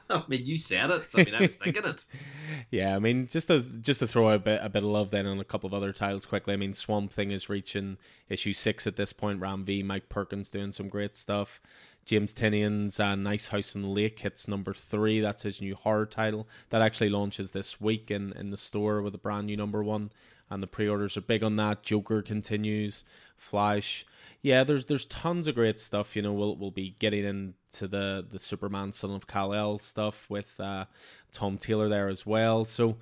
[0.10, 1.08] I mean, you said it.
[1.16, 2.06] I mean, I was thinking it.
[2.72, 5.26] yeah, I mean, just to just to throw a bit a bit of love then
[5.26, 6.54] on a couple of other titles quickly.
[6.54, 9.40] I mean, Swamp Thing is reaching issue six at this point.
[9.40, 11.62] Ram V, Mike Perkins doing some great stuff.
[12.10, 15.20] James Tynion's uh, Nice House on the Lake hits number three.
[15.20, 19.14] That's his new horror title that actually launches this week in, in the store with
[19.14, 20.10] a brand new number one,
[20.49, 21.84] and the pre-orders are big on that.
[21.84, 23.05] Joker continues,
[23.38, 24.07] Flash.
[24.41, 26.16] Yeah, there's there's tons of great stuff.
[26.16, 30.28] You know, we'll we'll be getting into the the Superman Son of Kal El stuff
[30.32, 30.86] with uh,
[31.32, 32.66] Tom Taylor there as well.
[32.66, 32.97] So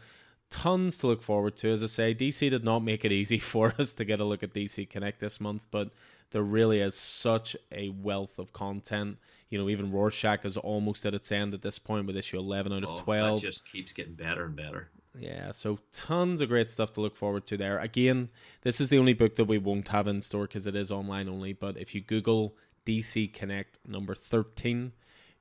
[0.49, 1.69] tons to look forward to.
[1.69, 4.43] As I say, DC did not make it easy for us to get a look
[4.43, 5.91] at DC Connect this month, but
[6.31, 9.17] there really is such a wealth of content.
[9.49, 12.73] You know, even Rorschach is almost at its end at this point with issue 11
[12.73, 13.41] out of oh, 12.
[13.41, 14.89] just keeps getting better and better.
[15.19, 17.79] Yeah, so tons of great stuff to look forward to there.
[17.79, 18.29] Again,
[18.61, 21.27] this is the only book that we won't have in store because it is online
[21.27, 21.53] only.
[21.53, 22.55] But if you Google
[22.85, 24.91] DC Connect number 13,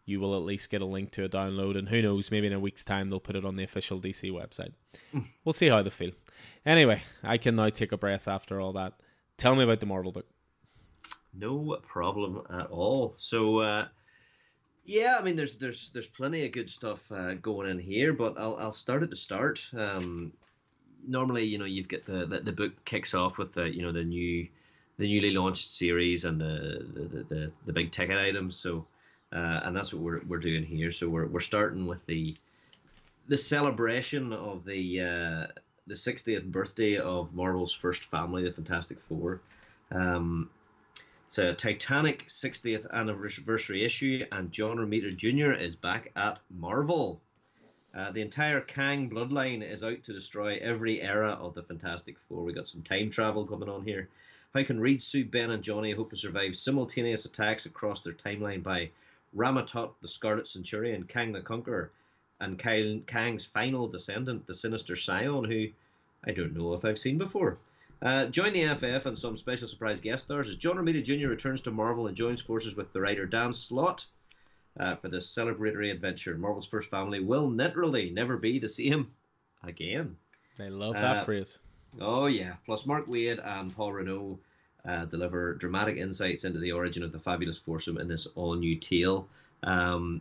[0.05, 1.77] you will at least get a link to a download.
[1.77, 4.31] And who knows, maybe in a week's time they'll put it on the official DC
[4.31, 4.73] website.
[5.13, 5.21] Hmm.
[5.45, 6.13] we'll see how they feel.
[6.65, 8.95] Anyway, I can now take a breath after all that.
[9.37, 10.27] Tell me about the Marvel book.
[11.39, 13.15] No problem at all.
[13.19, 13.89] So, uh,
[14.85, 18.39] yeah, I mean, there's there's there's plenty of good stuff uh, going in here, but
[18.39, 19.69] I'll I'll start at the start.
[19.77, 20.33] Um,
[21.07, 23.93] normally, you know, you've got the, the, the book kicks off with the you know
[23.93, 24.47] the new
[24.99, 28.57] the newly launched series and the the, the, the big ticket items.
[28.57, 28.87] So,
[29.33, 30.93] uh, and that's what we're we're doing here.
[30.93, 32.37] So we're we're starting with the
[33.29, 35.47] the celebration of the uh,
[35.87, 39.41] the 60th birthday of Marvel's first family, the Fantastic Four.
[39.93, 40.51] Um,
[41.27, 45.51] it's a Titanic 60th anniversary issue, and John Romita Jr.
[45.51, 47.21] is back at Marvel.
[47.93, 52.45] Uh, the entire Kang bloodline is out to destroy every era of the Fantastic Four.
[52.45, 54.09] We got some time travel coming on here.
[54.55, 58.63] How can Reed, Sue, Ben, and Johnny hope to survive simultaneous attacks across their timeline
[58.63, 58.91] by
[59.35, 61.91] Rama-Tut, the Scarlet Centurion, Kang the Conqueror,
[62.39, 65.71] and Kang's final descendant, the Sinister Scion, who
[66.25, 67.59] I don't know if I've seen before?
[68.03, 71.29] Uh, join the FF and some special surprise guest stars as John Romita Jr.
[71.29, 74.07] returns to Marvel and joins forces with the writer Dan Slott
[74.79, 76.37] uh, for this celebratory adventure.
[76.37, 79.13] Marvel's first family will literally never be the same
[79.63, 80.17] again.
[80.59, 81.59] They love that uh, phrase.
[82.01, 82.55] Oh, yeah.
[82.67, 84.39] Plus, Mark Waid and Paul Renaud
[84.87, 88.77] uh, deliver dramatic insights into the origin of the fabulous foursome in this all new
[88.77, 89.27] tale.
[89.63, 90.21] Um,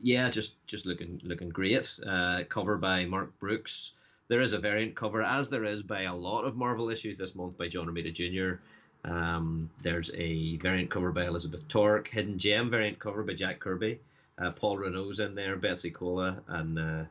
[0.00, 1.98] yeah, just just looking looking great.
[2.04, 3.92] Uh, cover by Mark Brooks
[4.28, 7.34] there is a variant cover, as there is by a lot of Marvel issues this
[7.34, 8.60] month by John Romita Jr.
[9.08, 13.98] Um, there's a variant cover by Elizabeth Torque, Hidden Gem variant cover by Jack Kirby,
[14.38, 17.04] uh, Paul Renaud's in there, Betsy Cola, and uh,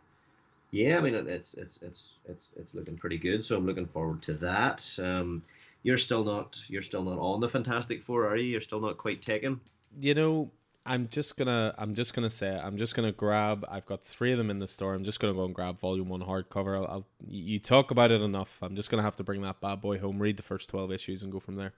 [0.71, 3.45] yeah, I mean it's it's it's it's it's looking pretty good.
[3.45, 4.83] So I'm looking forward to that.
[4.97, 5.43] Um,
[5.83, 8.45] you're still not you're still not on the Fantastic Four, are you?
[8.45, 9.61] You're still not quite taken.
[10.01, 10.49] You know,
[10.85, 14.37] I'm just gonna I'm just gonna say I'm just gonna grab I've got three of
[14.37, 14.93] them in the store.
[14.93, 16.75] I'm just gonna go and grab volume one hardcover.
[16.75, 18.57] I'll, I'll you talk about it enough.
[18.61, 21.23] I'm just gonna have to bring that bad boy home, read the first twelve issues,
[21.23, 21.73] and go from there.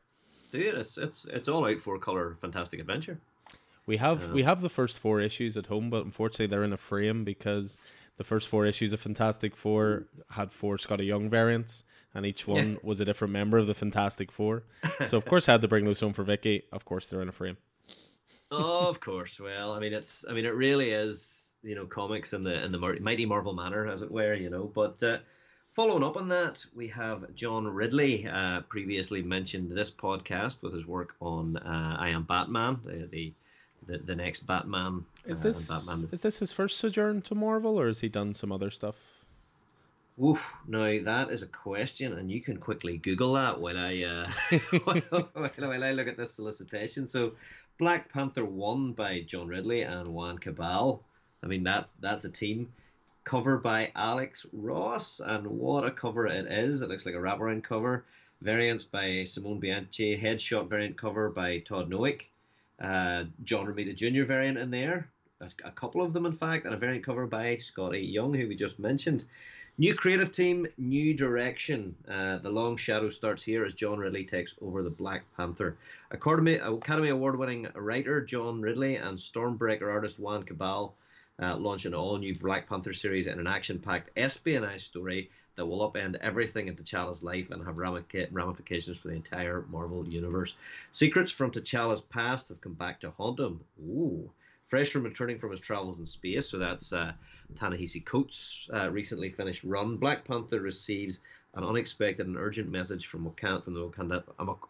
[0.51, 3.19] Dude, it's it's it's all out for color fantastic adventure.
[3.85, 6.73] We have we uh, have the first four issues at home, but unfortunately they're in
[6.73, 7.77] a frame because
[8.17, 11.83] the first four issues of Fantastic Four had four Skottie Young variants,
[12.15, 12.77] and each one yeah.
[12.81, 14.63] was a different member of the Fantastic Four.
[15.05, 16.63] So of course I had to bring those home for Vicky.
[16.71, 17.57] Of course they're in a frame
[18.51, 19.39] of course.
[19.39, 22.71] Well, I mean, it's I mean, it really is you know comics in the in
[22.71, 24.33] the mighty Marvel manner, as it were.
[24.33, 25.01] You know, but.
[25.01, 25.17] Uh,
[25.75, 30.85] Following up on that, we have John Ridley, uh, previously mentioned this podcast with his
[30.85, 33.33] work on uh, I Am Batman, the, the
[33.87, 35.05] the, the next Batman.
[35.25, 36.09] Is this Batman.
[36.11, 38.95] is this his first sojourn to Marvel, or has he done some other stuff?
[40.23, 40.53] Oof!
[40.67, 45.29] Now that is a question, and you can quickly Google that while I uh, while,
[45.33, 47.05] while I look at this solicitation.
[47.05, 47.33] So,
[47.77, 51.03] Black Panther One by John Ridley and Juan Cabal.
[51.43, 52.71] I mean, that's that's a team.
[53.25, 56.81] Cover by Alex Ross, and what a cover it is!
[56.81, 58.05] It looks like a wraparound cover.
[58.41, 60.17] Variants by Simone Bianchi.
[60.17, 62.27] Headshot variant cover by Todd Novick.
[62.79, 64.23] Uh, John Romita Jr.
[64.23, 65.09] variant in there.
[65.41, 68.47] A, a couple of them, in fact, and a variant cover by Skottie Young, who
[68.47, 69.25] we just mentioned.
[69.77, 71.93] New creative team, new direction.
[72.09, 75.75] Uh, the long shadow starts here as John Ridley takes over the Black Panther.
[76.11, 80.95] Academy, Academy Award winning writer John Ridley and Stormbreaker artist Juan Cabal
[81.41, 85.65] uh, launch an all new Black Panther series in an action packed espionage story that
[85.65, 90.55] will upend everything in T'Challa's life and have ramifications for the entire Marvel universe.
[90.93, 93.59] Secrets from T'Challa's past have come back to haunt him.
[93.81, 94.31] Ooh.
[94.67, 97.11] Fresh from returning from his travels in space, so that's uh,
[97.59, 99.97] Ta-Nehisi Coates' uh, recently finished run.
[99.97, 101.19] Black Panther receives
[101.53, 104.23] an unexpected and urgent message from Wakanda, from the Wakanda,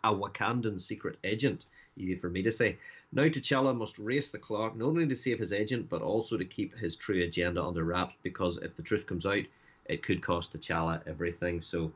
[0.04, 1.66] a Wakandan secret agent.
[1.98, 2.78] Easy for me to say.
[3.14, 6.44] Now T'Challa must race the clock, not only to save his agent, but also to
[6.44, 8.16] keep his true agenda under wraps.
[8.22, 9.44] Because if the truth comes out,
[9.86, 11.62] it could cost T'Challa everything.
[11.62, 11.94] So,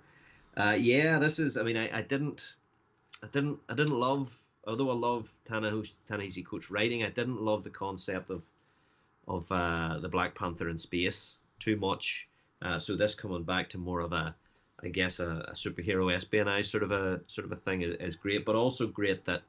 [0.55, 1.57] uh, yeah, this is.
[1.57, 2.55] I mean, I, I didn't,
[3.21, 4.33] I didn't, I didn't love.
[4.69, 8.43] Although I love Ta-Nehisi Coates' writing, I didn't love the concept of
[9.27, 12.27] of uh, the Black Panther in space too much.
[12.61, 14.35] Uh, so this coming back to more of a,
[14.83, 18.15] I guess, a, a superhero espionage sort of a sort of a thing is, is,
[18.15, 19.43] great, but also great that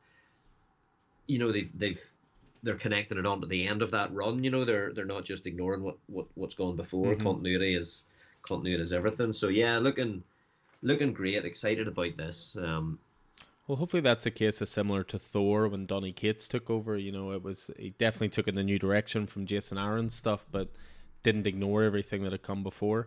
[1.27, 2.11] you know they've they've
[2.63, 4.43] they're connecting it on to the end of that run.
[4.45, 7.15] You know, they're they're not just ignoring what, what what's gone before.
[7.15, 7.27] Mm-hmm.
[7.27, 8.05] Continuity is
[8.43, 9.33] continuity is everything.
[9.35, 10.23] So yeah, looking
[10.83, 11.45] looking great.
[11.45, 12.57] Excited about this.
[12.61, 12.99] Um,
[13.71, 16.97] well, hopefully that's a case of similar to Thor when Donny Cates took over.
[16.97, 20.45] You know, it was he definitely took in a new direction from Jason Aaron's stuff,
[20.51, 20.71] but
[21.23, 23.07] didn't ignore everything that had come before.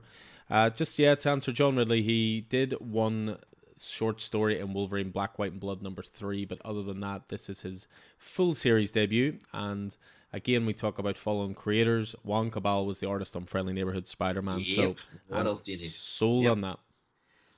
[0.49, 3.39] Uh, just yeah, to answer John Ridley, he did one
[3.77, 7.49] short story in Wolverine Black, White, and Blood number three, but other than that, this
[7.49, 9.39] is his full series debut.
[9.51, 9.93] And
[10.31, 12.15] again, we talk about following creators.
[12.23, 14.59] Juan Cabal was the artist on Friendly Neighborhood Spider Man.
[14.59, 14.67] Yep.
[14.67, 14.95] So,
[15.27, 15.89] what else do you need?
[15.89, 16.53] Sold yep.
[16.53, 16.79] on that.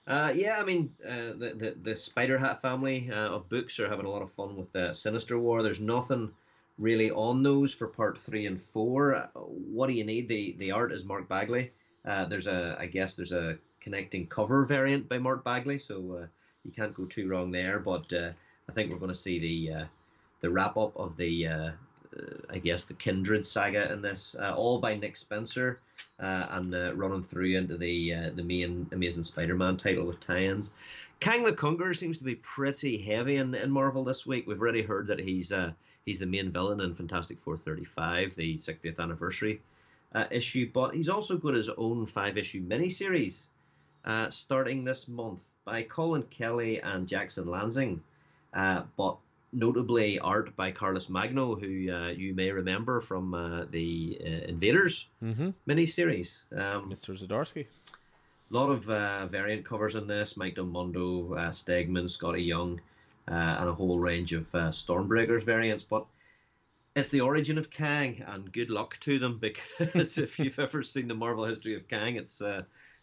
[0.08, 3.90] Uh, yeah, I mean, uh, the, the the Spider Hat family uh, of books are
[3.90, 5.64] having a lot of fun with the Sinister War.
[5.64, 6.32] There's nothing
[6.78, 9.16] really on those for part three and four.
[9.16, 10.28] Uh, what do you need?
[10.28, 11.72] The the art is Mark Bagley.
[12.06, 16.28] Uh, there's a, I guess there's a connecting cover variant by Mark Bagley, so uh,
[16.64, 17.80] you can't go too wrong there.
[17.80, 19.88] But I think we're going to see the
[20.42, 21.48] the wrap up of the
[22.50, 25.80] I guess the Kindred saga in this, all by Nick Spencer
[26.20, 30.72] uh, and uh, running through into the uh, the main Amazing Spider-Man title with tie-ins.
[31.20, 34.48] Kang the Conqueror seems to be pretty heavy in, in Marvel this week.
[34.48, 35.72] We've already heard that he's uh,
[36.06, 39.62] he's the main villain in Fantastic Four 35, the 60th anniversary
[40.14, 43.48] uh, issue, but he's also got his own five-issue miniseries
[44.06, 48.00] uh, starting this month by Colin Kelly and Jackson Lanzing.
[48.54, 49.18] but
[49.52, 55.08] notably art by Carlos Magno, who uh, you may remember from uh, the uh, Invaders
[55.24, 55.50] mm-hmm.
[55.68, 56.52] miniseries.
[56.52, 57.18] Um, Mr.
[57.18, 57.66] Zdarsky.
[58.52, 62.80] A lot of uh, variant covers in this Mike Del Mundo, uh, Stegman, Skottie Young,
[63.28, 65.84] uh, and a whole range of Stormbreakers variants.
[65.84, 66.06] But
[66.96, 69.40] it's the origin of Kang, and good luck to them
[69.80, 72.42] because if you've ever seen the Marvel history of Kang, it's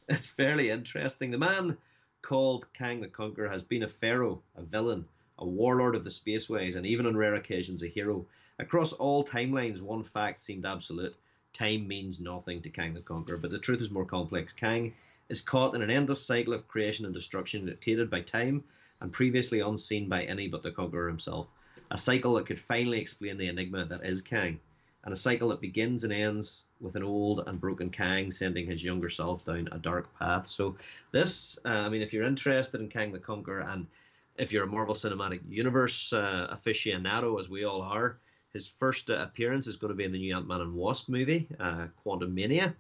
[0.09, 1.31] it's fairly interesting.
[1.31, 1.77] The man
[2.23, 5.07] called Kang the Conqueror has been a pharaoh, a villain,
[5.43, 8.25] a warlord of the spaceways, and even on rare occasions a hero.
[8.61, 11.17] Across all timelines, one fact seemed absolute
[11.53, 14.53] time means nothing to Kang the Conqueror, but the truth is more complex.
[14.53, 14.95] Kang
[15.29, 18.63] is caught in an endless cycle of creation and destruction dictated by time
[19.01, 21.49] and previously unseen by any but the Conqueror himself.
[21.91, 24.61] A cycle that could finally explain the enigma that is Kang,
[25.05, 28.85] and a cycle that begins and ends with an old and broken Kang sending his
[28.85, 30.47] younger self down a dark path.
[30.47, 30.77] So,
[31.11, 33.89] this, uh, I mean, if you're interested in Kang the Conqueror and
[34.37, 38.19] if you're a Marvel Cinematic Universe uh, aficionado, as we all are,
[38.53, 41.09] his first uh, appearance is going to be in the new Ant Man and Wasp
[41.09, 42.75] movie, uh, Quantumania.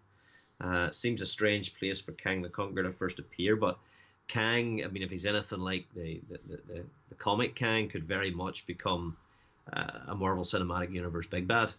[0.60, 3.78] Uh, seems a strange place for Kang the Conqueror to first appear, but
[4.28, 8.30] Kang, I mean, if he's anything like the the, the, the comic Kang, could very
[8.30, 9.16] much become
[9.72, 11.72] uh, a Marvel Cinematic Universe big bad.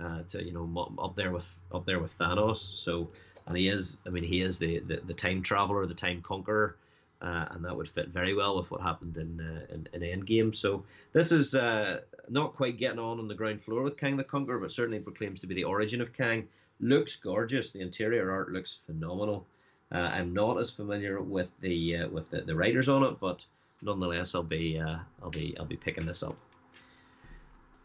[0.00, 2.56] Uh, to you know up there with up there with Thanos.
[2.56, 3.10] So
[3.46, 6.76] and he is, I mean, he is the, the, the time traveler, the time conqueror
[7.24, 10.54] uh, and that would fit very well with what happened in uh, in, in Endgame.
[10.54, 14.24] So this is uh, not quite getting on on the ground floor with Kang the
[14.24, 16.46] Conqueror, but certainly proclaims to be the origin of Kang.
[16.80, 17.70] Looks gorgeous.
[17.70, 19.46] The interior art looks phenomenal.
[19.90, 23.46] Uh, I'm not as familiar with the uh, with the, the, writers on it, but
[23.80, 26.36] nonetheless, I'll be uh, I'll be I'll be picking this up.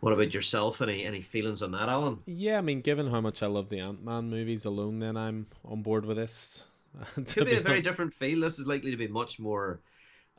[0.01, 0.81] What about yourself?
[0.81, 2.19] Any any feelings on that, Alan?
[2.25, 5.47] Yeah, I mean, given how much I love the Ant Man movies alone, then I'm
[5.63, 6.65] on board with this.
[7.15, 8.41] Could be, be a very different feel.
[8.41, 9.79] This is likely to be much more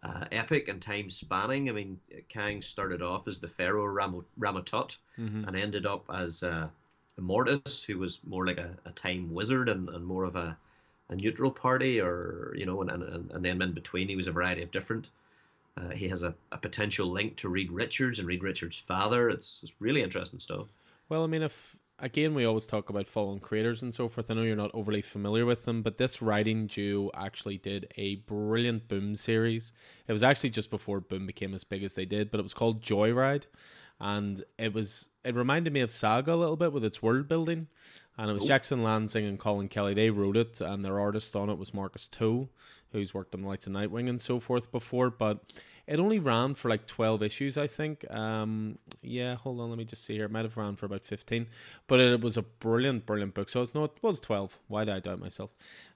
[0.03, 1.69] uh, epic and time spanning.
[1.69, 1.99] I mean,
[2.29, 5.45] Kang started off as the Pharaoh Ram- Rama-Tut mm-hmm.
[5.47, 6.69] and ended up as uh,
[7.19, 10.57] Immortus, who was more like a, a time wizard and, and more of a,
[11.09, 14.33] a neutral party, or you know, and, and, and then in between he was a
[14.33, 15.07] variety of different.
[15.77, 19.31] Uh, he has a, a potential link to Reed Richards and Reed Richards' father.
[19.31, 20.67] It's, it's really interesting stuff.
[21.09, 24.31] Well, I mean, if again, we always talk about fallen creators and so forth.
[24.31, 28.17] I know you're not overly familiar with them, but this writing duo actually did a
[28.17, 29.73] brilliant Boom series.
[30.09, 32.55] It was actually just before Boom became as big as they did, but it was
[32.55, 33.47] called Joyride,
[34.01, 37.69] and it was it reminded me of Saga a little bit with its world building.
[38.17, 38.49] and it was oh.
[38.49, 39.95] Jackson Lanzing and Colin Kelly.
[39.95, 42.49] They wrote it, and their artist on it was Marcus To,
[42.93, 45.11] who's worked on Lights of Nightwing and so forth before.
[45.11, 45.41] But
[45.91, 48.09] it only ran for like 12 issues, I think.
[48.15, 50.27] Um, yeah, hold on, let me just see here.
[50.27, 51.49] It might have ran for about 15,
[51.89, 53.49] but it was a brilliant, brilliant book.
[53.49, 54.57] So it's not, it was 12.
[54.69, 55.51] Why did I doubt myself?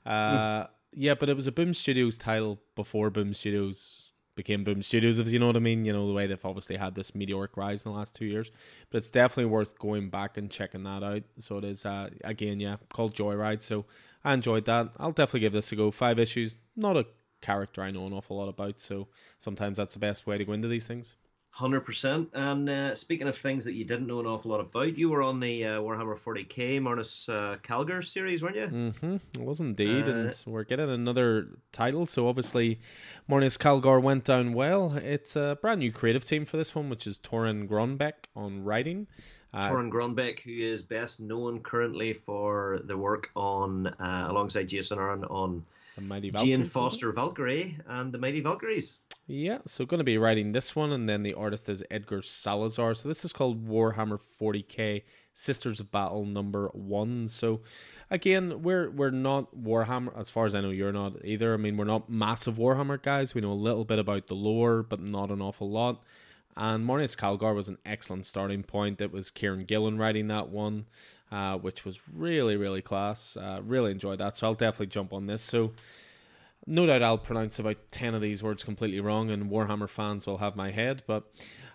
[0.05, 5.20] Uh, yeah, but it was a Boom Studios title before Boom Studios became Boom Studios,
[5.20, 5.84] if you know what I mean.
[5.84, 8.51] You know, the way they've obviously had this meteoric rise in the last two years.
[8.90, 11.22] But it's definitely worth going back and checking that out.
[11.38, 13.62] So it is, uh, again, yeah, called Joyride.
[13.62, 13.84] So
[14.24, 14.88] I enjoyed that.
[14.99, 15.92] I'll definitely give this a go.
[15.92, 17.07] Five issues, not a
[17.45, 18.80] character I know an awful lot about.
[18.80, 21.16] So sometimes that's the best way to go into these things.
[21.51, 22.30] Hundred percent.
[22.34, 25.22] And uh, speaking of things that you didn't know an awful lot about, you were
[25.22, 28.66] on the uh, Warhammer 40k Marneus uh, Calgar series, weren't you?
[28.66, 29.16] Mm-hmm.
[29.34, 32.07] It was indeed, and uh, we're getting another title.
[32.07, 32.80] So obviously,
[33.30, 34.97] Marneus Calgar went down well.
[34.97, 39.07] It's a brand new creative team for this one, which is Torunn Grønbekk on writing.
[39.53, 44.99] Uh, Torunn Grønbekk, who is best known currently for the work on uh, alongside Jason
[44.99, 45.62] Aaron on
[45.97, 48.99] the Mighty Jane Foster Valkyrie and the Mighty Valkyries.
[49.26, 52.95] Yeah, so going to be writing this one, and then the artist is Edgar Salazar.
[52.95, 57.26] So this is called Warhammer 40k Sisters of Battle number one.
[57.26, 57.62] So
[58.11, 60.70] again, we're we're not Warhammer as far as I know.
[60.70, 61.55] You're not either.
[61.55, 63.34] I mean, we're not massive Warhammer guys.
[63.34, 66.03] We know a little bit about the lore, but not an awful lot.
[66.57, 69.01] And Marneus Calgar was an excellent starting point.
[69.01, 70.86] It was Kieran Gillen writing that one,
[71.35, 73.37] uh, which was really really class.
[73.37, 74.37] Uh, really enjoyed that.
[74.37, 75.43] So I'll definitely jump on this.
[75.43, 75.72] So
[76.66, 80.39] no doubt I'll pronounce about 10 of these words completely wrong, and Warhammer fans will
[80.39, 81.03] have my head.
[81.07, 81.24] But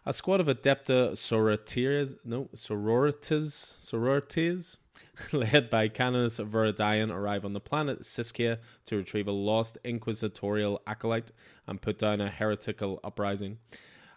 [0.05, 4.77] a squad of Adepta Sororitas, no, Sororitas, Sororitas,
[5.33, 11.31] led by Canis Verodian, arrive on the planet Siskia to retrieve a lost inquisitorial acolyte
[11.67, 13.57] and put down a heretical uprising.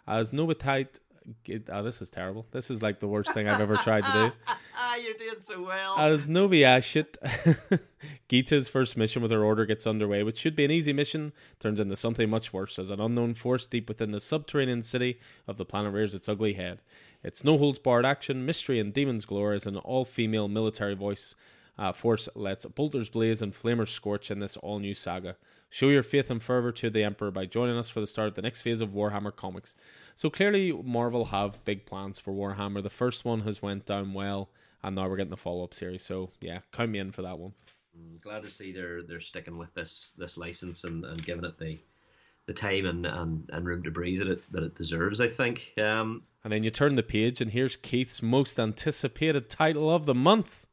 [0.07, 0.33] As
[1.23, 2.45] Novitite oh, this is terrible.
[2.51, 4.31] This is like the worst thing I've ever tried to do.
[4.75, 5.97] Ah, you're doing so well.
[5.97, 7.17] As Novi Ashit,
[8.27, 11.79] Gita's first mission with her order gets underway, which should be an easy mission, turns
[11.79, 15.65] into something much worse as an unknown force deep within the subterranean city of the
[15.65, 16.81] planet rears its ugly head.
[17.23, 21.35] It's no holds barred action, mystery, and demon's glory as an all female military voice
[21.77, 25.35] uh, force lets bolters blaze and flamers scorch in this all new saga.
[25.69, 28.35] Show your faith and fervor to the Emperor by joining us for the start of
[28.35, 29.75] the next phase of Warhammer Comics.
[30.15, 32.83] So clearly, Marvel have big plans for Warhammer.
[32.83, 34.49] The first one has went down well,
[34.83, 36.03] and now we're getting the follow up series.
[36.03, 37.53] So yeah, count me in for that one.
[37.95, 41.45] I'm mm, glad to see they're they're sticking with this this license and, and giving
[41.45, 41.79] it the
[42.45, 45.21] the time and, and, and room to breathe that it that it deserves.
[45.21, 45.71] I think.
[45.81, 50.13] Um, and then you turn the page, and here's Keith's most anticipated title of the
[50.13, 50.67] month.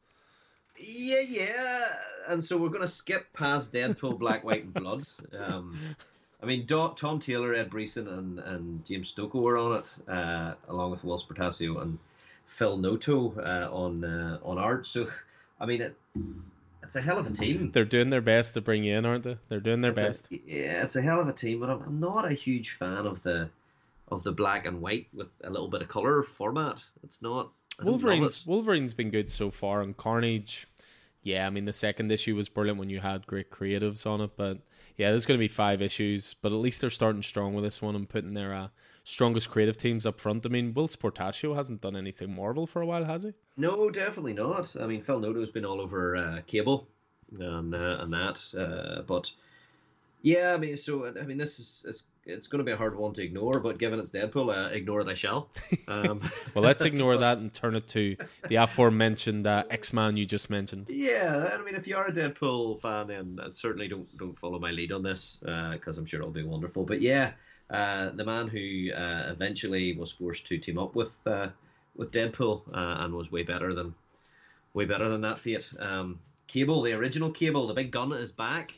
[0.76, 1.86] Yeah, yeah.
[2.28, 5.06] And so we're going to skip past Deadpool, Black, White, and Blood.
[5.38, 5.78] Um,
[6.42, 10.92] I mean, Tom Taylor, Ed Brisson, and, and James Stokoe were on it, uh, along
[10.92, 11.98] with Whilce Portacio and
[12.46, 14.86] Phil Noto uh, on uh, on art.
[14.86, 15.08] So,
[15.60, 15.96] I mean, it,
[16.82, 17.70] it's a hell of a team.
[17.72, 19.36] They're doing their best to bring you in, aren't they?
[19.48, 20.28] They're doing their it's best.
[20.32, 23.06] A, yeah, it's a hell of a team, but I'm, I'm not a huge fan
[23.06, 23.50] of the
[24.08, 26.78] of the black and white with a little bit of color format.
[27.04, 27.50] It's not.
[27.82, 30.66] Wolverine's Wolverine's been good so far, and Carnage.
[31.22, 34.30] Yeah, I mean the second issue was brilliant when you had great creatives on it,
[34.36, 34.58] but
[34.96, 37.80] yeah, there's going to be five issues, but at least they're starting strong with this
[37.80, 38.68] one and putting their uh,
[39.04, 40.46] strongest creative teams up front.
[40.46, 43.32] I mean, Whilce Portacio hasn't done anything Marvel for a while, has he?
[43.56, 44.74] No, definitely not.
[44.80, 46.88] I mean, Phil Noto's been all over uh, Cable
[47.38, 49.32] and uh, and that, uh, but
[50.22, 52.96] yeah, I mean, so I mean, this is it's, it's going to be a hard
[52.96, 55.50] one to ignore, but given it's Deadpool, uh, ignore it I shall.
[55.88, 56.20] Um,
[56.54, 58.16] well, let's ignore that and turn it to
[58.48, 60.88] the aforementioned uh, X Man you just mentioned.
[60.88, 64.58] Yeah, I mean, if you are a Deadpool fan, then uh, certainly don't don't follow
[64.58, 66.84] my lead on this because uh, I'm sure it'll be wonderful.
[66.84, 67.32] But yeah,
[67.70, 71.12] uh, the man who uh, eventually was forced to team up with
[71.96, 73.94] with Deadpool and was way better than
[74.74, 75.68] way better than that fate.
[75.78, 78.74] Um, Cable, the original Cable, the big gun is back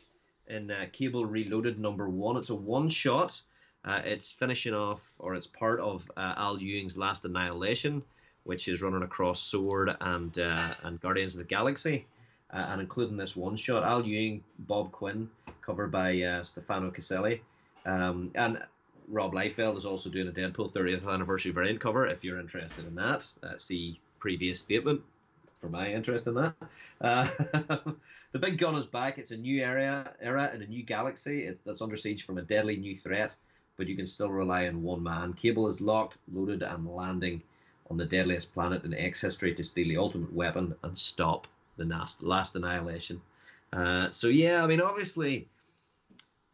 [0.52, 2.36] in uh, Cable Reloaded number one.
[2.36, 3.40] It's a one shot.
[3.84, 8.02] Uh, it's finishing off, or it's part of uh, Al Ewing's Last Annihilation,
[8.44, 12.06] which is running across Sword and uh, and Guardians of the Galaxy,
[12.52, 13.82] uh, and including this one shot.
[13.82, 15.28] Al Ewing, Bob Quinn,
[15.62, 17.42] covered by uh, Stefano Caselli,
[17.86, 18.62] um, and
[19.08, 22.06] Rob Liefeld is also doing a Deadpool 30th anniversary variant cover.
[22.06, 23.26] If you're interested in that,
[23.56, 25.00] see previous statement
[25.60, 26.54] for my interest in that.
[28.32, 29.18] The big gun is back.
[29.18, 31.42] It's a new area, era and a new galaxy.
[31.42, 33.34] It's that's under siege from a deadly new threat,
[33.76, 35.34] but you can still rely on one man.
[35.34, 37.42] Cable is locked, loaded, and landing
[37.90, 41.84] on the deadliest planet in X history to steal the ultimate weapon and stop the
[41.84, 43.20] last, last annihilation.
[43.70, 45.46] Uh, so yeah, I mean, obviously,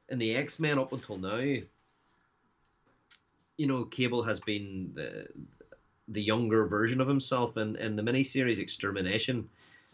[0.08, 1.36] in the X Men up until now,
[3.56, 5.28] you know, Cable has been the
[6.08, 9.48] the younger version of himself in in the miniseries Extermination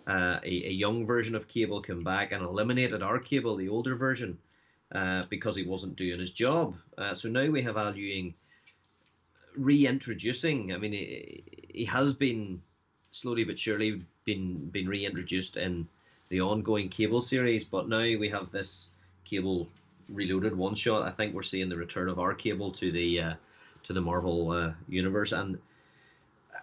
[0.06, 3.96] uh, a, a, young version of Cable come back and eliminated our Cable, the older
[3.96, 4.38] version,
[4.92, 6.76] uh, because he wasn't doing his job.
[6.98, 8.34] Uh, so now we have Al Ewing
[9.56, 10.72] reintroducing.
[10.72, 12.60] I mean, he, he, has been
[13.12, 15.88] slowly but surely been been reintroduced in
[16.28, 18.90] the ongoing Cable series, but now we have this
[19.24, 19.68] Cable
[20.10, 21.02] Reloaded one shot.
[21.02, 23.34] I think we're seeing the return of our Cable to the uh,
[23.84, 25.58] to the Marvel uh, universe and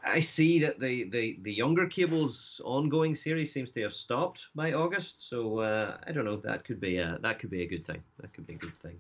[0.03, 4.73] I see that the, the, the younger Cable's ongoing series seems to have stopped by
[4.73, 6.37] August, so uh, I don't know.
[6.37, 8.01] That could be a that could be a good thing.
[8.19, 8.99] That could be a good thing.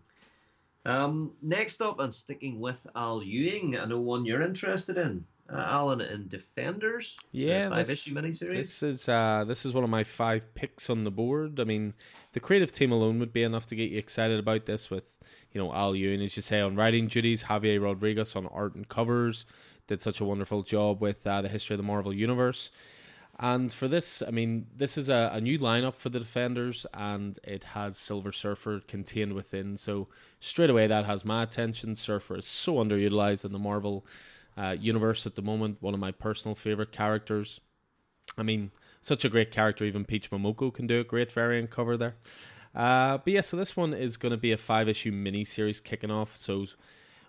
[0.85, 5.57] Um, next up, and sticking with Al Ewing, I know one you're interested in, uh,
[5.57, 7.15] Alan in Defenders.
[7.31, 8.57] Yeah, five this, issue miniseries.
[8.57, 11.59] This is uh, this is one of my five picks on the board.
[11.59, 11.93] I mean,
[12.33, 14.89] the creative team alone would be enough to get you excited about this.
[14.89, 15.19] With
[15.51, 18.87] you know Al Ewing, as you say, on writing duties, Javier Rodriguez on art and
[18.87, 19.45] covers
[19.91, 22.71] did such a wonderful job with uh, the history of the Marvel Universe.
[23.37, 27.37] And for this, I mean, this is a, a new lineup for the Defenders, and
[27.43, 29.75] it has Silver Surfer contained within.
[29.75, 30.07] So
[30.39, 31.97] straight away, that has my attention.
[31.97, 34.05] Surfer is so underutilized in the Marvel
[34.55, 35.77] uh, universe at the moment.
[35.81, 37.59] One of my personal favorite characters.
[38.37, 38.71] I mean,
[39.01, 39.83] such a great character.
[39.83, 42.15] Even Peach Momoko can do a great variant cover there.
[42.73, 45.81] Uh, but yeah, so this one is going to be a five issue mini series
[45.81, 46.37] kicking off.
[46.37, 46.63] So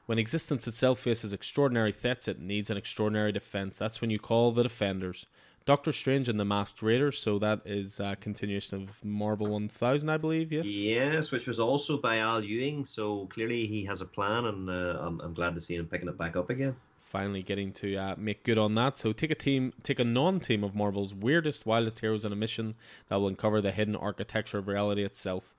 [0.07, 3.79] when existence itself faces extraordinary threats, it needs an extraordinary defense.
[3.79, 5.27] That's when you call the defenders.
[5.65, 10.17] Doctor Strange and the Masked Raider, so that is a continuation of Marvel 1000, I
[10.17, 10.67] believe, yes?
[10.67, 14.99] Yes, which was also by Al Ewing, so clearly he has a plan, and uh,
[15.01, 16.75] I'm, I'm glad to see him picking it back up again
[17.13, 18.97] finally getting to uh, make good on that.
[18.97, 22.75] So take a team, take a non-team of Marvel's weirdest, wildest heroes on a mission
[23.09, 25.53] that will uncover the hidden architecture of reality itself.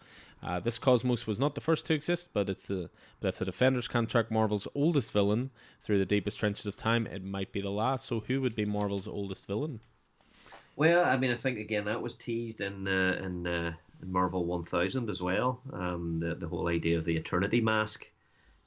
[0.44, 2.89] Uh, this cosmos was not the first to exist, but it's the
[3.22, 7.24] but if the Defenders contract Marvel's oldest villain through the deepest trenches of time, it
[7.24, 8.06] might be the last.
[8.06, 9.80] So who would be Marvel's oldest villain?
[10.76, 14.46] Well, I mean, I think again that was teased in uh, in, uh, in, Marvel
[14.46, 15.62] 1000 as well.
[15.72, 18.06] Um, the the whole idea of the Eternity Mask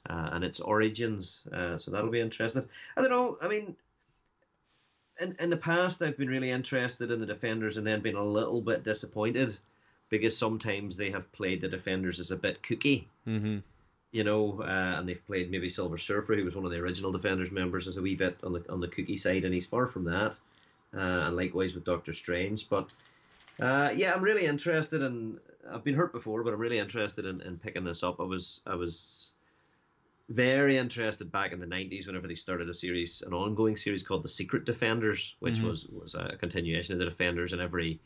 [0.09, 1.47] uh, and its origins.
[1.53, 2.67] Uh, so that'll be interesting.
[2.95, 3.37] I don't know.
[3.39, 3.75] I mean,
[5.21, 8.23] in in the past, I've been really interested in the Defenders, and then been a
[8.23, 9.59] little bit disappointed
[10.09, 13.05] because sometimes they have played the defenders as a bit kooky.
[13.27, 13.57] Mm-hmm.
[14.11, 17.11] You know, uh, and they've played maybe Silver Surfer, who was one of the original
[17.11, 19.87] Defenders members, as a wee bit on the on the kooky side, and he's far
[19.87, 20.33] from that.
[20.95, 22.69] Uh, and likewise with Doctor Strange.
[22.69, 22.89] But
[23.59, 25.39] uh, yeah, I'm really interested in.
[25.69, 28.21] I've been hurt before, but I'm really interested in, in picking this up.
[28.21, 29.33] I was I was
[30.29, 34.23] very interested back in the 90s whenever they started a series, an ongoing series called
[34.23, 35.67] The Secret Defenders, which mm-hmm.
[35.67, 37.99] was was a continuation of the Defenders, and every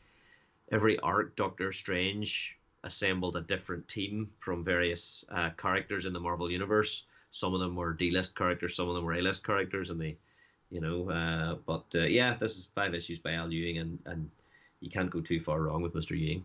[0.72, 6.50] every arc, Doctor Strange assembled a different team from various uh, characters in the Marvel
[6.50, 7.04] universe.
[7.32, 10.18] Some of them were D-list characters, some of them were A-list characters, and they,
[10.70, 14.30] you know, uh, but uh, yeah, this is five issues by Al Ewing, and and
[14.80, 16.44] you can't go too far wrong with Mister Ewing.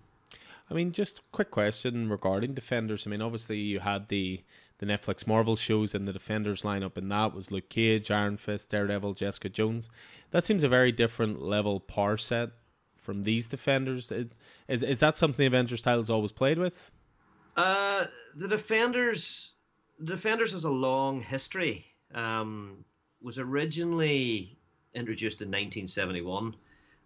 [0.70, 3.06] I mean, just quick question regarding Defenders.
[3.06, 4.42] I mean, obviously you had the
[4.78, 8.70] the Netflix Marvel shows and the Defenders lineup, and that was Luke Cage, Iron Fist,
[8.70, 9.88] Daredevil, Jessica Jones.
[10.32, 12.50] That seems a very different level par set
[13.06, 14.12] from these defenders.
[14.12, 14.26] Is
[14.68, 16.90] is, is that something the Avengers titles always played with?
[17.56, 18.04] Uh,
[18.34, 19.52] the defenders,
[19.98, 21.86] the defenders has a long history.
[22.12, 22.84] Um,
[23.22, 24.58] was originally
[24.94, 26.54] introduced in 1971,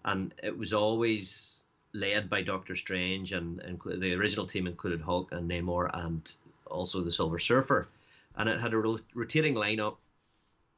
[0.04, 5.32] and it was always led by Doctor Strange, and, and the original team included Hulk
[5.32, 6.30] and Namor, and
[6.66, 7.88] also the Silver Surfer,
[8.36, 9.96] and it had a rotating lineup,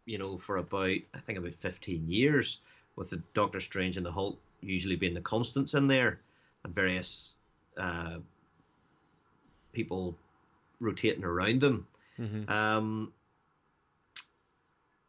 [0.04, 2.58] you know, for about I think about 15 years,
[2.96, 6.20] with the Doctor Strange and the Hulk usually being the constants in there,
[6.64, 7.34] and various
[7.76, 8.16] uh,
[9.72, 10.16] people
[10.80, 11.86] rotating around them.
[12.18, 12.50] Mm-hmm.
[12.50, 13.12] Um,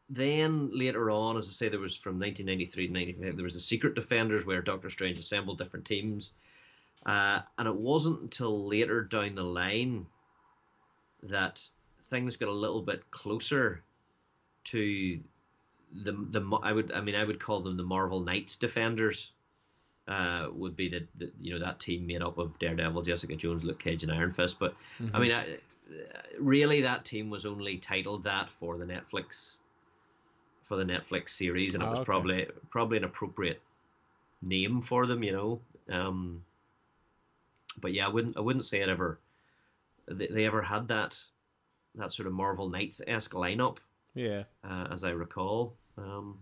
[0.10, 3.60] then later on, as I say, there was from 1993 to 95, there was the
[3.60, 6.34] Secret Defenders where Doctor Strange assembled different teams.
[7.06, 10.06] Uh, and it wasn't until later down the line
[11.24, 11.62] that
[12.10, 13.84] things got a little bit closer
[14.66, 15.20] to
[15.92, 19.33] the the I would I mean I would call them the Marvel Knights Defenders
[20.08, 23.64] uh, would be the, the, you know that team made up of Daredevil, Jessica Jones,
[23.64, 24.60] Luke Cage, and Iron Fist.
[24.60, 25.16] But mm-hmm.
[25.16, 25.58] I mean, I,
[26.40, 29.60] really, that team was only titled that for the Netflix
[30.64, 32.06] for the Netflix series, and it was okay.
[32.06, 33.62] probably probably an appropriate
[34.42, 35.60] name for them, you know.
[35.90, 36.44] Um,
[37.80, 39.20] but yeah, I wouldn't I wouldn't say it ever
[40.08, 41.18] they, they ever had that
[41.96, 43.78] that sort of Marvel Knights esque lineup.
[44.16, 45.76] Yeah, uh, as I recall.
[45.98, 46.40] Um,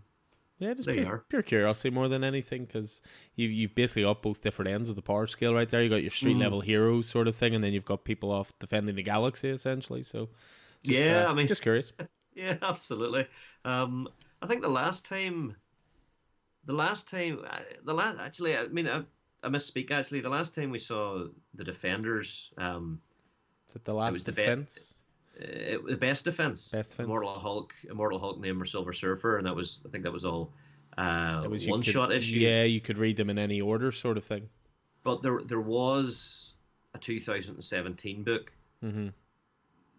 [0.61, 3.01] yeah, just pure, pure, curiosity more than anything because
[3.35, 5.81] you you've basically got both different ends of the power scale right there.
[5.81, 6.41] You got your street mm.
[6.41, 10.03] level heroes sort of thing, and then you've got people off defending the galaxy essentially.
[10.03, 10.29] So,
[10.83, 11.91] just, yeah, uh, I mean, just curious.
[12.35, 13.27] yeah, absolutely.
[13.65, 14.07] Um,
[14.41, 15.55] I think the last time
[16.65, 19.01] the last time, uh, the last actually, I mean, I,
[19.43, 19.91] I misspeak.
[19.91, 21.25] Actually, the last time we saw
[21.55, 23.01] the Defenders, um,
[23.67, 24.95] is it the last the defense?
[25.39, 27.07] Uh, the best defense, Best defense.
[27.07, 30.51] Immortal Hulk, Immortal Hulk, Namor, Silver Surfer, and that was, I think, that was all
[30.97, 32.41] uh, it was one could- shot issues.
[32.41, 34.49] Yeah, you could read them in any order, sort of thing.
[35.03, 36.53] But there, there was
[36.93, 38.51] a 2017 book
[38.81, 39.07] hmm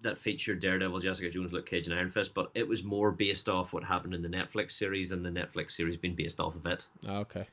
[0.03, 3.49] that featured Daredevil, Jessica Jones, Luke Cage, and Iron Fist, but it was more based
[3.49, 6.67] off what happened in the Netflix series, and the Netflix series being based off of
[6.67, 6.87] it.
[7.09, 7.47] Okay.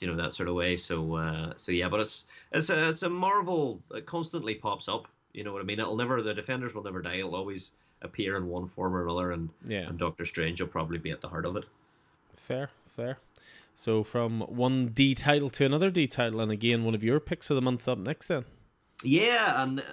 [0.00, 0.76] you know that sort of way.
[0.76, 3.80] So uh, so yeah, but it's it's a it's a Marvel.
[3.94, 5.06] It constantly pops up.
[5.32, 5.80] You know what I mean?
[5.80, 7.16] It'll never the Defenders will never die.
[7.16, 7.72] It'll always
[8.02, 9.88] appear in one form or another, and Yeah.
[9.88, 11.64] and Doctor Strange will probably be at the heart of it.
[12.36, 13.18] Fair, fair.
[13.74, 17.48] So from one D title to another D title, and again, one of your picks
[17.50, 18.28] of the month up next.
[18.28, 18.44] Then.
[19.02, 19.84] Yeah, and uh,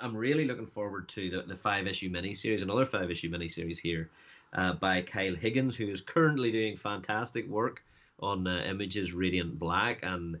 [0.00, 4.10] I'm really looking forward to the, the five issue miniseries, another five issue miniseries here
[4.54, 7.82] uh, by Kyle Higgins, who is currently doing fantastic work
[8.20, 10.38] on uh, Images Radiant Black, and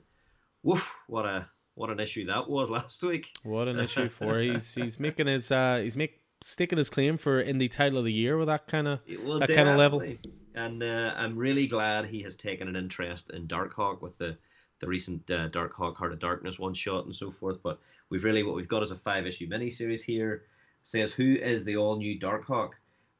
[0.62, 1.46] woof, what a
[1.78, 3.30] what an issue that was last week.
[3.44, 7.42] What an issue for he's he's making his uh he's make sticking his claim for
[7.42, 10.02] indie title of the year with that kind of Well, that kind of level.
[10.54, 14.36] And uh, I'm really glad he has taken an interest in Darkhawk with the
[14.80, 17.62] the recent uh, Darkhawk Heart of Darkness one shot and so forth.
[17.62, 17.78] But
[18.10, 20.44] we've really what we've got is a five issue miniseries here.
[20.82, 22.70] Says who is the all new Darkhawk?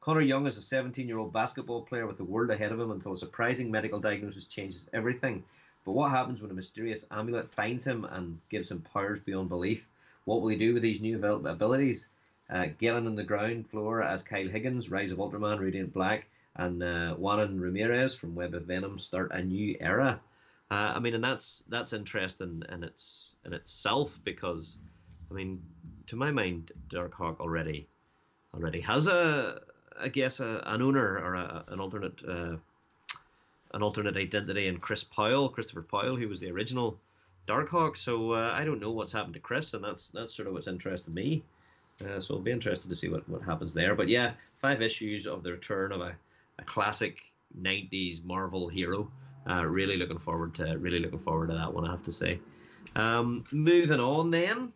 [0.01, 2.91] Connor Young is a 17 year old basketball player with the world ahead of him
[2.91, 5.43] until a surprising medical diagnosis changes everything.
[5.89, 9.87] But what happens when a mysterious amulet finds him and gives him powers beyond belief?
[10.23, 12.07] What will he do with these new abilities?
[12.47, 16.83] Uh, Galen on the ground floor as Kyle Higgins, Rise of Ultraman, Radiant Black, and
[16.83, 20.21] uh, Juanan Ramirez from Web of Venom start a new era.
[20.69, 24.77] Uh, I mean, and that's that's interesting in its in itself because,
[25.31, 25.63] I mean,
[26.05, 27.87] to my mind, Darkhawk already
[28.53, 29.59] already has a
[29.99, 32.57] I guess a, an owner or a, an alternate uh,
[33.73, 36.99] an alternate identity in Chris Powell, Christopher Powell, who was the original
[37.47, 37.97] Darkhawk.
[37.97, 40.67] So uh, I don't know what's happened to Chris, and that's that's sort of what's
[40.67, 41.43] interested me.
[42.03, 43.95] Uh, so I'll be interested to see what, what happens there.
[43.95, 44.31] But yeah,
[44.61, 46.15] five issues of the return of a,
[46.59, 47.19] a classic
[47.59, 49.11] '90s Marvel hero.
[49.49, 51.85] Uh, really looking forward to really looking forward to that one.
[51.85, 52.39] I have to say.
[52.95, 54.73] Um, moving on then.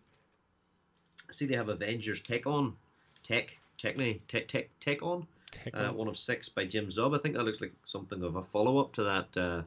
[1.29, 2.75] I see they have Avengers Tech on,
[3.23, 5.25] Tech, Techni, Tech, Tech, Tech on.
[5.73, 7.15] Uh, one of six by Jim Zub.
[7.15, 9.61] I think that looks like something of a follow up to that uh,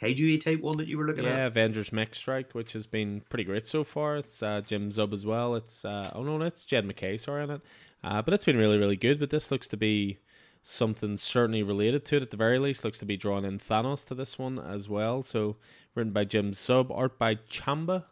[0.00, 1.36] Kaiju type one that you were looking yeah, at.
[1.36, 4.16] Yeah, Avengers Mech Strike, which has been pretty great so far.
[4.16, 5.54] It's uh, Jim Zub as well.
[5.54, 7.60] It's uh, oh no, it's Jed MacKay, sorry on it.
[8.04, 9.18] Uh, but it's been really, really good.
[9.18, 10.18] But this looks to be
[10.62, 12.84] something certainly related to it at the very least.
[12.84, 15.22] Looks to be drawing in Thanos to this one as well.
[15.22, 15.56] So
[15.94, 18.04] written by Jim Zub, art by Chamba,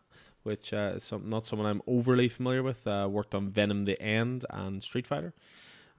[0.43, 2.87] which uh, is some, not someone I'm overly familiar with.
[2.87, 5.35] Uh, worked on Venom: The End and Street Fighter.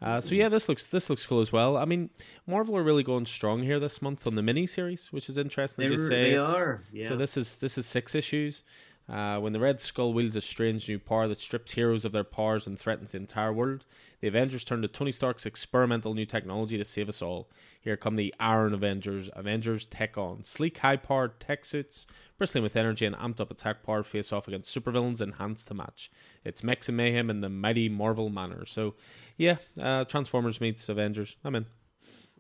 [0.02, 1.76] Uh, so yeah, this looks this looks cool as well.
[1.76, 2.10] I mean,
[2.46, 5.84] Marvel are really going strong here this month on the mini series, which is interesting
[5.84, 6.32] They, to just say.
[6.32, 6.84] they are.
[6.92, 7.08] Yeah.
[7.08, 8.64] So this is this is six issues.
[9.10, 12.26] Uh, when the Red Skull wields a strange new power that strips heroes of their
[12.26, 13.86] powers and threatens the entire world,
[14.20, 17.50] the Avengers turn to Tony Stark's experimental new technology to save us all.
[17.80, 20.44] Here come the Iron Avengers, Avengers Tech On.
[20.44, 22.06] Sleek, high powered tech suits,
[22.38, 26.12] bristling with energy and amped up attack power, face off against supervillains enhanced to match.
[26.44, 28.66] It's mechs and mayhem in the mighty Marvel manner.
[28.66, 28.96] So,
[29.38, 31.38] yeah, uh, Transformers meets Avengers.
[31.44, 31.66] I'm in.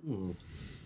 [0.06, 0.32] Hmm.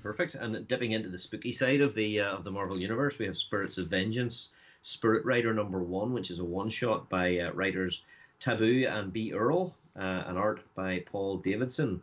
[0.02, 0.34] Perfect.
[0.36, 3.38] And dipping into the spooky side of the uh, of the Marvel universe, we have
[3.38, 4.52] Spirits of Vengeance,
[4.82, 8.04] Spirit Rider number one, which is a one shot by uh, writers
[8.40, 9.34] Taboo and B.
[9.34, 12.02] Earl, uh, and art by Paul Davidson.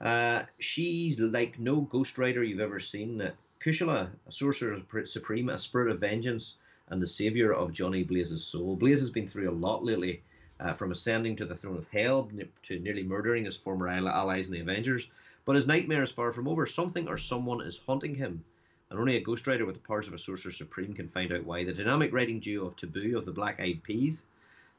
[0.00, 3.20] Uh, she's like no Ghost Rider you've ever seen.
[3.20, 3.30] Uh,
[3.60, 6.58] Kushala, a sorcerer supreme, a spirit of vengeance,
[6.88, 8.76] and the savior of Johnny Blaze's soul.
[8.76, 10.22] Blaze has been through a lot lately,
[10.60, 12.30] uh, from ascending to the throne of hell
[12.64, 15.08] to nearly murdering his former allies in the Avengers.
[15.44, 16.66] But his nightmare is far from over.
[16.66, 18.44] Something or someone is haunting him,
[18.90, 21.44] and only a Ghost Rider with the powers of a sorcerer supreme can find out
[21.44, 21.64] why.
[21.64, 24.26] The dynamic writing duo of Taboo of the Black Eyed Peas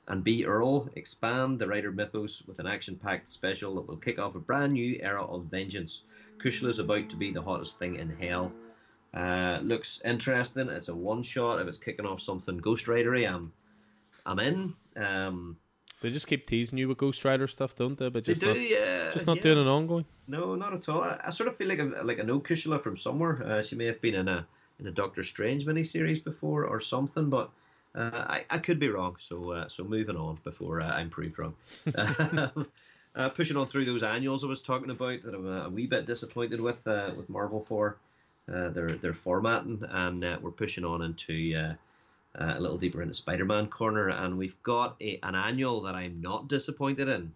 [0.07, 0.45] and B.
[0.45, 4.73] Earl expand the Rider mythos with an action-packed special that will kick off a brand
[4.73, 6.03] new era of vengeance.
[6.39, 8.51] Kushala is about to be the hottest thing in hell.
[9.13, 10.69] Uh, looks interesting.
[10.69, 11.61] It's a one-shot.
[11.61, 13.51] If it's kicking off something Ghost Ridery, I'm,
[14.25, 14.73] I'm in.
[14.95, 15.57] Um,
[16.01, 18.09] They just keep teasing you with Ghost Rider stuff, don't they?
[18.09, 19.09] But they just do, not, yeah.
[19.11, 19.43] just not yeah.
[19.43, 20.05] doing an ongoing.
[20.27, 21.03] No, not at all.
[21.03, 23.43] I, I sort of feel like I, like I know Kushala from somewhere.
[23.43, 24.47] Uh, she may have been in a
[24.79, 27.49] in a Doctor Strange miniseries before or something, but
[27.95, 29.17] uh, I, I could be wrong.
[29.19, 31.55] So uh, so moving on before uh, I'm proved wrong.
[31.95, 35.87] uh, pushing on through those annuals I was talking about that I'm a, a wee
[35.87, 37.97] bit disappointed with uh, with Marvel for
[38.47, 41.75] uh, their their formatting, and uh, we're pushing on into.
[42.39, 46.21] Uh, a little deeper into Spider-Man corner, and we've got a, an annual that I'm
[46.21, 47.33] not disappointed in,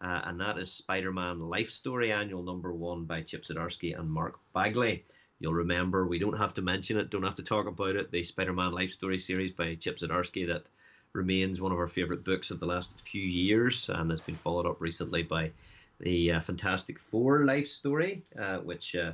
[0.00, 4.38] uh, and that is Spider-Man Life Story Annual Number One by Chip Zdarsky and Mark
[4.54, 5.04] Bagley.
[5.38, 8.24] You'll remember, we don't have to mention it, don't have to talk about it, the
[8.24, 10.64] Spider Man Life Story series by Chip Zdarsky that
[11.12, 14.66] remains one of our favourite books of the last few years and has been followed
[14.66, 15.50] up recently by
[16.00, 19.12] the uh, Fantastic Four life story, uh, which uh,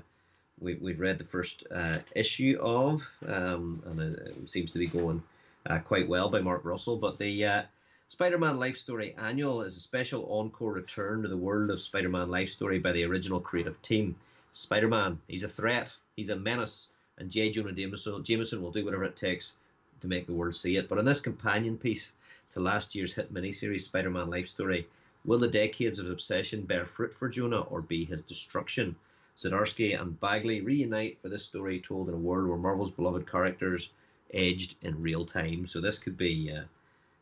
[0.60, 5.22] we, we've read the first uh, issue of, um, and it, seems to be going
[5.66, 6.97] uh, quite well by Mark Russell.
[6.97, 7.62] But the uh,
[8.09, 12.09] Spider Man Life Story Annual is a special encore return to the world of Spider
[12.09, 14.16] Man Life Story by the original creative team.
[14.52, 17.51] Spider Man, he's a threat, he's a menace, and J.
[17.51, 19.55] Jonah Jameson, Jameson will do whatever it takes
[20.01, 20.89] to make the world see it.
[20.89, 22.12] But in this companion piece
[22.52, 24.86] to last year's hit miniseries Spider Man Life Story,
[25.24, 28.94] will the decades of obsession bear fruit for Jonah or be his destruction?
[29.36, 33.90] Zdarsky and Bagley reunite for this story told in a world where Marvel's beloved characters
[34.32, 35.66] aged in real time.
[35.66, 36.65] So this could be uh,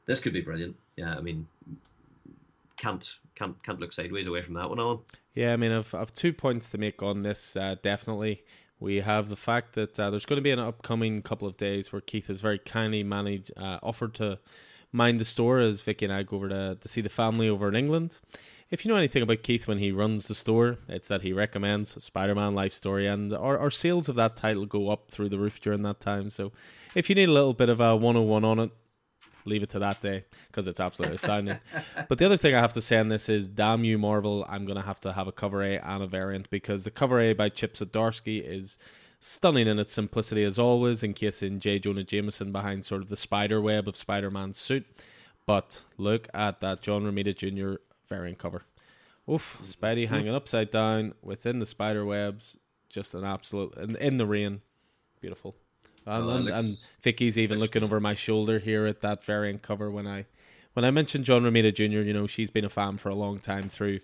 [0.07, 0.77] this could be brilliant.
[0.97, 1.47] Yeah, I mean,
[2.77, 4.99] can't can't can't look sideways away from that one, Alan.
[5.35, 7.57] Yeah, I mean, I've I've two points to make on this.
[7.57, 8.43] Uh, definitely,
[8.79, 11.93] we have the fact that uh, there's going to be an upcoming couple of days
[11.93, 14.39] where Keith has very kindly managed uh, offered to
[14.93, 17.69] mind the store as Vicky and I go over to to see the family over
[17.69, 18.19] in England
[18.73, 22.03] if you know anything about Keith when he runs the store, it's that he recommends
[22.03, 25.39] Spider Man Life Story, and our, our sales of that title go up through the
[25.39, 26.31] roof during that time.
[26.31, 26.53] So
[26.95, 28.71] if you need a little bit of a 101 on it,
[29.45, 31.59] leave it to that day because it's absolutely astounding.
[32.09, 34.65] but the other thing I have to say on this is, damn you, Marvel, I'm
[34.65, 37.35] going to have to have a cover A and a variant because the cover A
[37.35, 38.79] by Chip Zdarsky is
[39.21, 41.79] stunning in its simplicity as always, encasing J.
[41.79, 44.87] Jonah Jameson behind sort of the spider web of Spider Man's suit.
[45.45, 47.83] But look at that John Romita Jr
[48.13, 48.63] variant cover.
[49.31, 52.57] Oof, Spidey hanging upside down within the spider webs.
[52.89, 54.61] Just an absolute in, in the rain,
[55.21, 55.55] beautiful.
[56.05, 59.63] And, oh, and, looks, and Vicky's even looking over my shoulder here at that variant
[59.63, 60.27] cover when I
[60.75, 62.01] when I mentioned John Romita Jr.
[62.01, 64.01] You know she's been a fan for a long time through.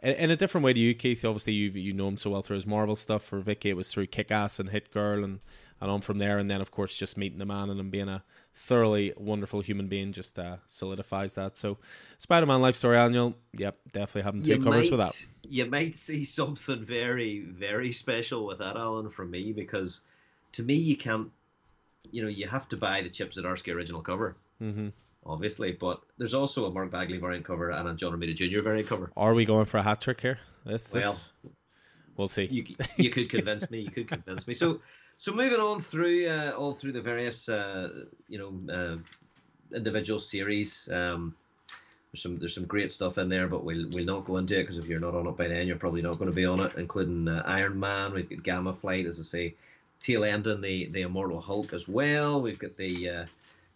[0.00, 1.24] In, in a different way to you, Keith.
[1.24, 3.24] Obviously, you you know him so well through his Marvel stuff.
[3.24, 5.40] For Vicky, it was through Kick Ass and Hit Girl, and
[5.80, 6.38] and on from there.
[6.38, 8.22] And then, of course, just meeting the man and him being a
[8.58, 11.56] thoroughly wonderful human being just uh, solidifies that.
[11.56, 11.78] So,
[12.18, 15.26] Spider Man Life Story Annual, yep, definitely having two you covers might, for that.
[15.48, 20.02] You might see something very, very special with that, Alan, from me, because
[20.52, 21.30] to me, you can't,
[22.10, 24.36] you know, you have to buy the Chip Zdarsky original cover.
[24.60, 24.88] Mm-hmm.
[25.24, 28.62] Obviously, but there's also a Mark Bagley variant cover and a John Romita Jr.
[28.62, 29.10] variant cover.
[29.16, 30.38] Are we going for a hat trick here?
[30.64, 31.04] This, this...
[31.04, 31.18] well,
[32.16, 32.46] we'll see.
[32.46, 32.64] You,
[32.96, 33.80] you could convince me.
[33.80, 34.54] You could convince me.
[34.54, 34.80] So
[35.18, 38.96] so moving on through uh, all through the various uh, you know uh,
[39.76, 40.88] individual series.
[40.90, 41.34] Um,
[42.12, 44.62] there's some there's some great stuff in there, but we'll we'll not go into it
[44.62, 46.60] because if you're not on it by then, you're probably not going to be on
[46.60, 46.72] it.
[46.76, 49.54] Including uh, Iron Man, we've got Gamma Flight, as I say,
[50.00, 52.40] tail ending the the Immortal Hulk as well.
[52.40, 53.26] We've got the uh,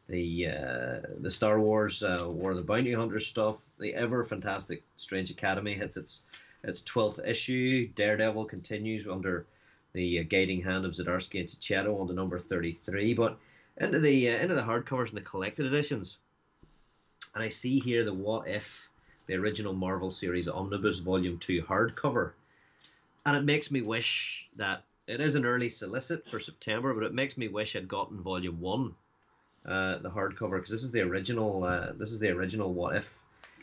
[0.09, 3.57] the uh, the Star Wars War of the Bounty Hunter stuff.
[3.81, 6.23] The ever fantastic Strange Academy hits its
[6.63, 7.89] its twelfth issue.
[7.97, 9.45] Daredevil continues under
[9.93, 13.15] the uh, guiding hand of Zdarsky and Checchetto on the number 33.
[13.15, 13.39] But
[13.77, 16.19] into the uh, into the hardcovers and the collected editions,
[17.35, 18.89] and I see here the What If,
[19.27, 22.33] the original Marvel series omnibus volume two hardcover,
[23.25, 27.15] and it makes me wish that it is an early solicit for September, but it
[27.15, 28.95] makes me wish I'd gotten volume one,
[29.67, 31.65] uh, the hardcover, because this is the original.
[31.65, 33.19] Uh, this is the original What If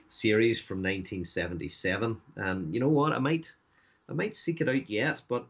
[0.10, 3.14] series from 1977, and you know what?
[3.14, 3.52] I might
[4.10, 5.46] I might seek it out yet, but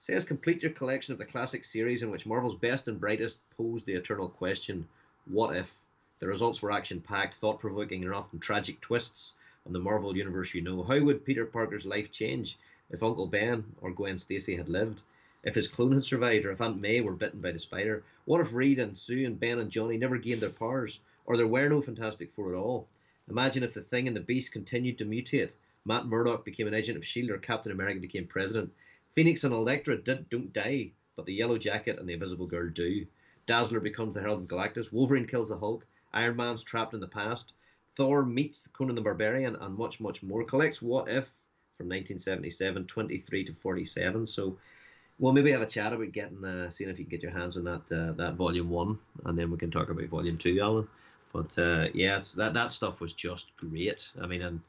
[0.00, 3.84] says complete your collection of the classic series in which Marvel's best and brightest posed
[3.84, 4.88] the eternal question,
[5.26, 5.76] what if?
[6.20, 9.34] The results were action packed, thought provoking, and often tragic twists
[9.66, 10.82] on the Marvel universe you know.
[10.82, 12.56] How would Peter Parker's life change
[12.88, 15.02] if Uncle Ben or Gwen Stacy had lived?
[15.44, 18.02] If his clone had survived, or if Aunt May were bitten by the spider?
[18.24, 21.46] What if Reed and Sue and Ben and Johnny never gained their powers, or there
[21.46, 22.88] were no Fantastic Four at all?
[23.28, 25.50] Imagine if the Thing and the Beast continued to mutate.
[25.84, 27.32] Matt Murdock became an agent of S.H.I.E.L.D.
[27.32, 28.72] or Captain America became president.
[29.12, 33.06] Phoenix and Elektra did, don't die, but the Yellow Jacket and the Invisible Girl do.
[33.46, 34.92] Dazzler becomes the Herald of Galactus.
[34.92, 35.84] Wolverine kills the Hulk.
[36.12, 37.52] Iron Man's trapped in the past.
[37.96, 40.44] Thor meets Conan the Barbarian, and much, much more.
[40.44, 41.26] Collects What If
[41.76, 44.26] from 1977, 23 to 47.
[44.26, 44.56] So
[45.18, 47.56] we'll maybe have a chat about getting, uh, seeing if you can get your hands
[47.56, 50.88] on that uh, that volume one, and then we can talk about volume two, Alan.
[51.32, 54.10] But uh, yeah, that that stuff was just great.
[54.20, 54.60] I mean, and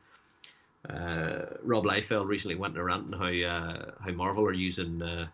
[0.90, 5.28] uh, Rob Liefeld recently went a rant on how uh, how Marvel are using uh,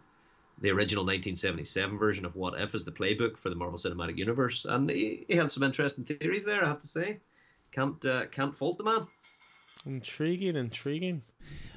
[0.60, 4.65] the original 1977 version of What If as the playbook for the Marvel Cinematic Universe,
[4.65, 6.64] and he, he had some interesting theories there.
[6.64, 7.19] I have to say,
[7.72, 9.07] can't uh, can't fault the man.
[9.86, 11.22] Intriguing, intriguing.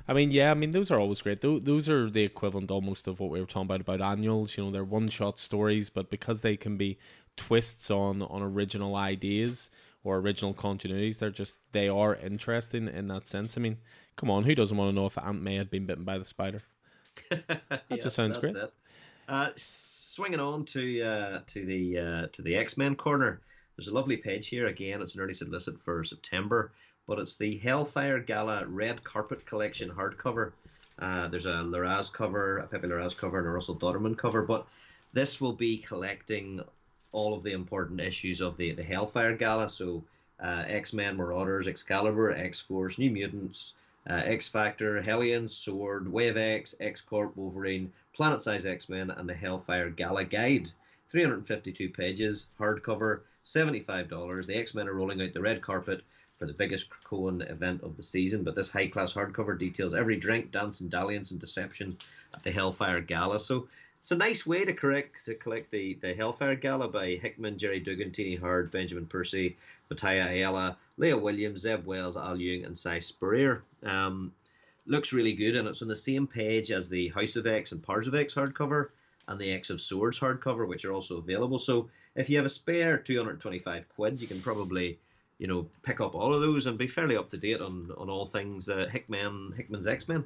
[0.09, 1.41] I mean, yeah, I mean those are always great.
[1.41, 4.57] Those are the equivalent almost of what we were talking about about annuals.
[4.57, 6.99] You know, they're one shot stories, but because they can be
[7.37, 9.71] twists on on original ideas
[10.05, 11.19] or original continuities.
[11.19, 13.57] They're just they are interesting in that sense.
[13.57, 13.79] I mean,
[14.17, 16.25] come on, who doesn't want to know if Aunt May had been bitten by the
[16.25, 16.63] spider?
[17.31, 18.55] That yeah, just sounds great.
[18.55, 18.73] It.
[19.29, 23.41] Uh, swinging on to uh, to the uh, to the X Men corner.
[23.77, 25.03] There's a lovely page here again.
[25.03, 26.73] It's an early solicit for September,
[27.07, 30.53] but it's the Hellfire Gala Red Carpet Collection hardcover.
[30.99, 34.43] Uh, there's a Larraz cover, a Pepe Larraz cover, and a Russell Dauterman cover.
[34.43, 34.67] But
[35.13, 36.61] this will be collecting
[37.13, 39.69] all of the important issues of the the Hellfire Gala.
[39.69, 40.03] So
[40.43, 43.75] uh, X Men, Marauders, Excalibur, X Force, New Mutants,
[44.09, 49.11] uh, X Factor, Hellions, Sword, Way of X, X Corp, Wolverine, Planet Size X Men,
[49.11, 50.71] and the Hellfire Gala Guide.
[51.11, 54.47] 352 pages, hardcover, $75.
[54.47, 56.03] The X Men are rolling out the red carpet
[56.39, 60.17] for the biggest Krakoan event of the season, but this high class hardcover details every
[60.17, 61.99] drink, dance, and dalliance and deception
[62.33, 63.39] at the Hellfire Gala.
[63.39, 63.69] So
[64.01, 67.81] it's a nice way to correct to collect the, the Hellfire Gala by Hickman, Gerry
[67.81, 69.57] Duggan, Tini Howard, Benjamin Percy,
[69.91, 73.63] Mattia Ayala, Leah Williams, Zeb Wells, Al Ewing, and Si Spurrier.
[73.83, 74.33] Um,
[74.87, 77.83] looks really good, and it's on the same page as the House of X and
[77.83, 78.89] Powers of X hardcover
[79.29, 81.59] and the X of Swords hardcover, which are also available.
[81.59, 84.99] So if you have a spare 225 quid, you can probably
[85.39, 88.11] you know pick up all of those and be fairly up to date on on
[88.11, 90.25] all things uh, Hickman Hickman's X Men.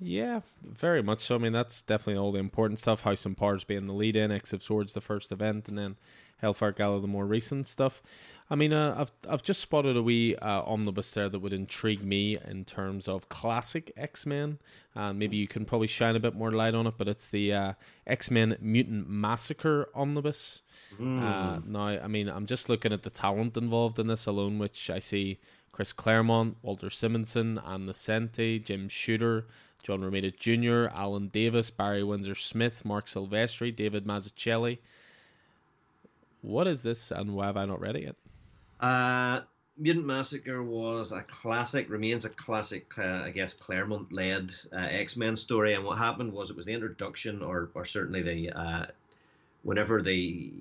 [0.00, 1.34] Yeah, very much so.
[1.34, 3.02] I mean, that's definitely all the important stuff.
[3.02, 5.96] House and Powers being the lead in, X of Swords the first event, and then
[6.38, 8.02] Hellfire Gala the more recent stuff.
[8.50, 12.02] I mean, uh, I've I've just spotted a wee uh, omnibus there that would intrigue
[12.02, 14.58] me in terms of classic X Men,
[14.94, 16.94] and maybe you can probably shine a bit more light on it.
[16.96, 17.72] But it's the uh,
[18.06, 20.62] X Men Mutant Massacre omnibus.
[20.98, 21.68] Mm.
[21.68, 25.00] now, I mean, I'm just looking at the talent involved in this alone, which I
[25.00, 25.38] see
[25.70, 29.46] Chris Claremont, Walter Simonson, Ann Nocenti, Jim Shooter,
[29.82, 34.78] John Romita Jr., Alan Davis, Barry Windsor Smith, Mark Silvestri, David Mazzucchelli.
[36.42, 38.16] What is this, and why have I not read it yet?
[38.80, 39.40] Uh,
[39.76, 45.16] Mutant Massacre was a classic, remains a classic, uh, I guess, Claremont led uh, X
[45.16, 45.74] Men story.
[45.74, 48.86] And what happened was it was the introduction, or, or certainly the uh,
[49.62, 50.52] whenever the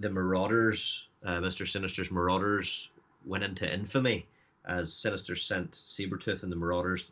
[0.00, 2.90] the Marauders, uh, Mister Sinister's Marauders,
[3.24, 4.26] went into infamy
[4.64, 7.10] as Sinister sent Sabretooth and the Marauders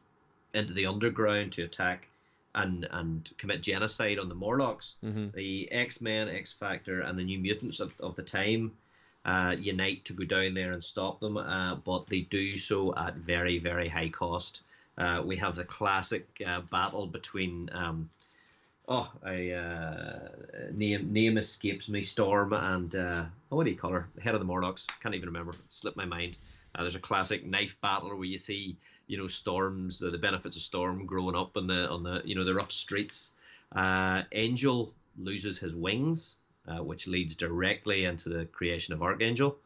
[0.54, 2.08] into the underground to attack
[2.54, 4.96] and and commit genocide on the Morlocks.
[5.04, 5.28] Mm-hmm.
[5.34, 8.72] The X Men, X Factor, and the New Mutants of, of the time
[9.24, 13.16] uh, unite to go down there and stop them, uh, but they do so at
[13.16, 14.62] very very high cost.
[14.96, 17.68] Uh, we have the classic uh, battle between.
[17.72, 18.10] Um,
[18.86, 20.28] oh, I uh,
[20.72, 22.02] name name escapes me.
[22.02, 24.08] Storm and uh, oh, what do you call her?
[24.22, 24.86] Head of the Morlocks.
[25.02, 25.52] Can't even remember.
[25.52, 26.36] It slipped my mind.
[26.78, 28.76] there's a classic knife battle where you see
[29.06, 32.44] you know storms, the benefits of storm growing up on the on the you know
[32.44, 33.34] the rough streets.
[33.74, 36.36] Uh, Angel loses his wings,
[36.68, 39.58] uh, which leads directly into the creation of Archangel.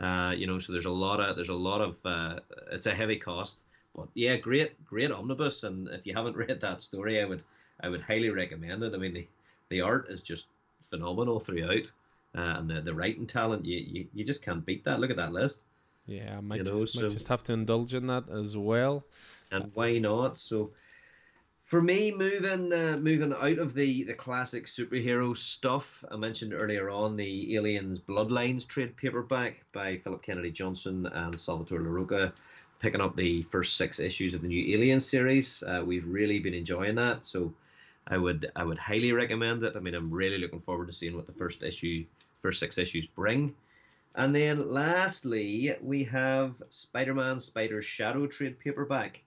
[0.00, 2.38] Uh, you know, so there's a lot of there's a lot of uh,
[2.70, 3.58] it's a heavy cost,
[3.94, 5.64] but yeah, great great omnibus.
[5.64, 7.42] And if you haven't read that story, I would
[7.80, 8.94] I would highly recommend it.
[8.94, 9.26] I mean, the
[9.70, 10.46] the art is just
[10.88, 11.84] phenomenal throughout,
[12.36, 15.00] uh, and the the writing talent you, you you just can't beat that.
[15.00, 15.62] Look at that list.
[16.08, 18.56] Yeah, I might, you know, just, so, might just have to indulge in that as
[18.56, 19.04] well.
[19.52, 20.38] And why not?
[20.38, 20.70] So,
[21.64, 26.88] for me, moving uh, moving out of the, the classic superhero stuff, I mentioned earlier
[26.88, 32.32] on the Aliens Bloodlines trade paperback by Philip Kennedy Johnson and Salvatore Larroca,
[32.78, 35.62] picking up the first six issues of the new Alien series.
[35.62, 37.52] Uh, we've really been enjoying that, so
[38.06, 39.74] I would I would highly recommend it.
[39.76, 42.06] I mean, I'm really looking forward to seeing what the first issue,
[42.40, 43.54] first six issues bring.
[44.14, 49.22] And then lastly, we have Spider Man Spider Shadow trade paperback.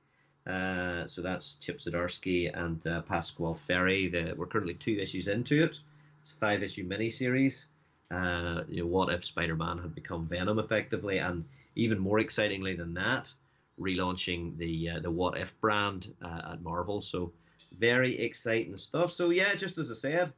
[0.46, 4.10] Uh, so that's Chip Zdarsky and uh, Pasqual Ferry.
[4.10, 5.80] The, we're currently two issues into it.
[6.22, 7.68] It's a five issue miniseries.
[8.10, 11.20] Uh, you know, what if Spider Man had become Venom effectively?
[11.20, 11.46] And
[11.76, 13.32] even more excitingly than that,
[13.80, 17.02] relaunching the uh, the What If brand uh, at Marvel.
[17.02, 17.32] So
[17.78, 19.14] very exciting stuff.
[19.14, 20.34] So yeah, just as I said,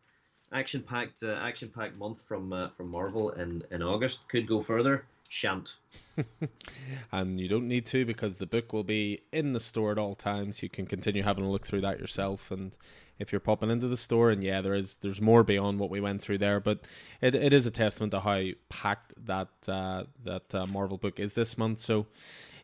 [0.54, 4.20] action packed uh, action packed month from uh, from Marvel in in August.
[4.30, 5.06] Could go further.
[5.30, 5.78] Shan't.
[7.12, 10.14] and you don't need to because the book will be in the store at all
[10.14, 10.62] times.
[10.62, 12.52] You can continue having a look through that yourself.
[12.52, 12.78] And
[13.18, 16.00] if you're popping into the store, and yeah, there is there's more beyond what we
[16.00, 16.82] went through there, but
[17.22, 21.34] it, it is a testament to how packed that uh, that uh, Marvel book is
[21.36, 21.80] this month.
[21.80, 22.06] So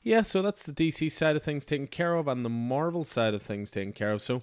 [0.03, 3.33] yeah, so that's the DC side of things taken care of, and the Marvel side
[3.33, 4.21] of things taken care of.
[4.21, 4.41] So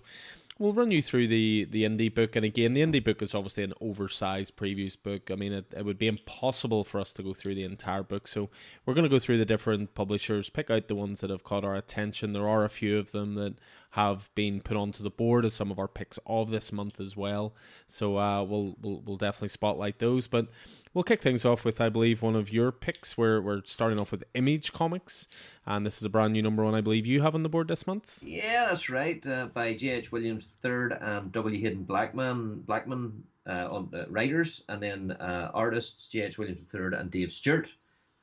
[0.58, 2.36] we'll run you through the the indie book.
[2.36, 5.30] And again the indie book is obviously an oversized previews book.
[5.30, 8.28] I mean it, it would be impossible for us to go through the entire book.
[8.28, 8.50] So
[8.84, 11.64] we're going to go through the different publishers pick out the ones that have caught
[11.64, 12.32] our attention.
[12.32, 13.54] There are a few of them that
[13.90, 17.16] have been put onto the board as some of our picks of this month as
[17.16, 17.54] well.
[17.86, 20.28] So uh, we'll, we'll we'll definitely spotlight those.
[20.28, 20.48] But
[20.96, 23.18] we'll kick things off with, I believe, one of your picks.
[23.18, 25.28] We're, we're starting off with Image Comics,
[25.66, 27.68] and this is a brand new number one, I believe, you have on the board
[27.68, 28.18] this month.
[28.22, 29.24] Yeah, that's right.
[29.26, 30.10] Uh, by J.H.
[30.10, 31.60] Williams III and W.
[31.60, 36.38] Hayden Blackman, Blackman uh, on uh, writers, and then uh, artists J.H.
[36.38, 37.70] Williams III and Dave Stewart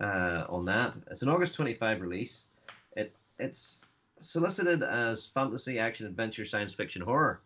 [0.01, 0.97] uh, on that.
[1.11, 2.47] It's an August 25 release.
[2.97, 3.85] It It's
[4.21, 7.39] solicited as fantasy, action, adventure, science fiction, horror.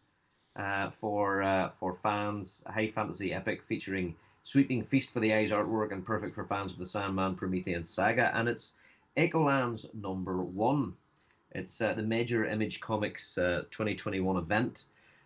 [0.56, 4.16] Uh, for for fans, high fantasy epic featuring
[4.48, 8.32] sweeping feast for the eyes artwork and perfect for fans of the Sandman Promethean saga.
[8.34, 8.76] And it's
[9.18, 10.94] Echolands number one.
[11.52, 14.86] It's uh, the major Image Comics uh, 2021 event.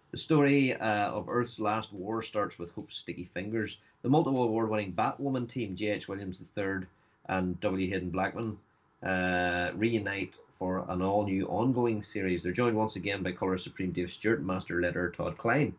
[0.09, 3.77] The story uh, of Earth's last war starts with Hope's sticky fingers.
[4.01, 6.07] The multiple award-winning Batwoman team, J.H.
[6.07, 6.87] Williams III
[7.29, 7.89] and W.
[7.91, 8.57] Hayden Blackman,
[9.03, 12.41] uh, reunite for an all new ongoing series.
[12.41, 15.75] They're joined once again by Color Supreme Dave Stewart, Master Letter Todd Klein.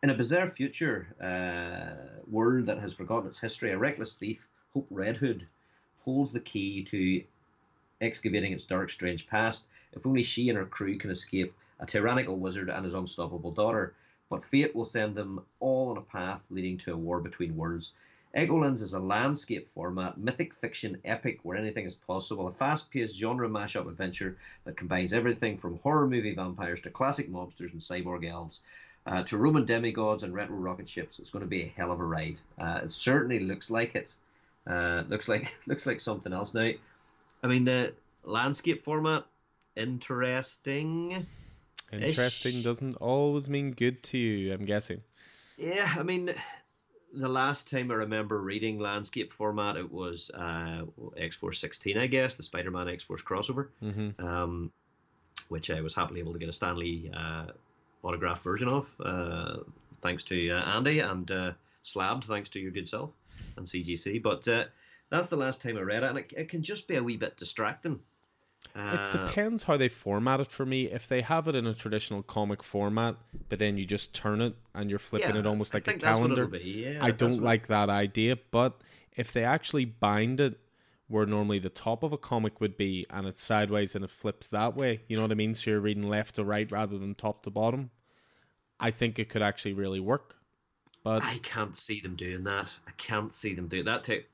[0.00, 4.86] In a bizarre future uh, world that has forgotten its history, a reckless thief, Hope
[4.90, 5.44] Red Hood,
[5.98, 7.24] holds the key to
[8.00, 9.66] excavating its dark, strange past.
[9.92, 13.92] If only she and her crew can escape a tyrannical wizard and his unstoppable daughter.
[14.30, 17.92] But fate will send them all on a path leading to a war between worlds.
[18.36, 23.18] Echolands is a landscape format, mythic fiction epic where anything is possible, a fast paced
[23.18, 28.24] genre mashup adventure that combines everything from horror movie vampires to classic mobsters and cyborg
[28.24, 28.60] elves.
[29.08, 31.98] Uh, to Roman demigods and retro rocket ships, it's going to be a hell of
[31.98, 32.38] a ride.
[32.60, 34.14] Uh, it certainly looks like it.
[34.66, 36.52] Uh, looks like looks like something else.
[36.52, 36.70] Now,
[37.42, 39.24] I mean the landscape format,
[39.76, 41.26] interesting.
[41.90, 44.52] Interesting doesn't always mean good to you.
[44.52, 45.00] I'm guessing.
[45.56, 46.34] Yeah, I mean,
[47.14, 50.82] the last time I remember reading landscape format, it was uh,
[51.16, 54.22] X Force 16, I guess, the Spider Man X Force crossover, mm-hmm.
[54.22, 54.70] um,
[55.48, 57.46] which I was happily able to get a Stanley uh,
[58.02, 59.58] autographed version of, uh,
[60.02, 61.52] thanks to uh, Andy and uh,
[61.82, 63.10] Slabbed, thanks to your good self
[63.56, 64.22] and CGC.
[64.22, 64.64] But uh,
[65.10, 67.16] that's the last time I read it, and it, it can just be a wee
[67.16, 68.00] bit distracting.
[68.74, 70.84] It Uh, depends how they format it for me.
[70.86, 73.16] If they have it in a traditional comic format,
[73.48, 76.02] but then you just turn it and you're flipping yeah, it almost like a think
[76.02, 78.36] that's what calendar, yeah, I don't like that idea.
[78.50, 78.80] But
[79.16, 80.58] if they actually bind it
[81.08, 84.48] where normally the top of a comic would be and it's sideways and it flips
[84.48, 85.54] that way, you know what I mean?
[85.54, 87.90] So you're reading left to right rather than top to bottom.
[88.78, 90.36] I think it could actually really work.
[91.02, 92.68] But I can't see them doing that.
[92.86, 94.04] I can't see them doing that.
[94.04, 94.28] Take,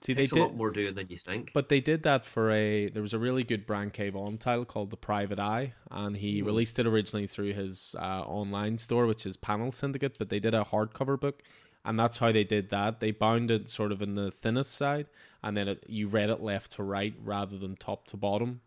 [0.00, 0.40] see, they takes a did.
[0.40, 1.52] lot more doing than you think.
[1.54, 2.88] But they did that for a.
[2.88, 4.08] There was a really good Brian K.
[4.10, 6.46] Vaughan title called The Private Eye, and he Hmm.
[6.46, 10.16] released it originally through his uh, online store, which is Panel Syndicate.
[10.18, 11.42] But they did a hardcover book,
[11.84, 13.00] and that's how they did that.
[13.00, 15.08] They bound it sort of in the thinnest side,
[15.42, 18.60] and then it, you read it left to right rather than top to bottom.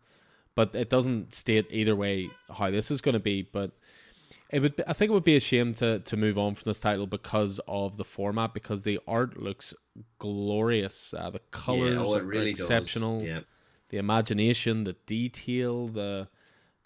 [0.54, 3.42] But it doesn't state either way how this is going to be.
[3.42, 3.72] But
[4.50, 4.76] it would.
[4.76, 7.06] Be, I think it would be a shame to to move on from this title
[7.06, 9.74] because of the format, because the art looks
[10.18, 11.12] glorious.
[11.12, 13.40] Uh, the colors yeah, oh, are really exceptional Yeah.
[13.90, 16.28] the imagination, the detail, the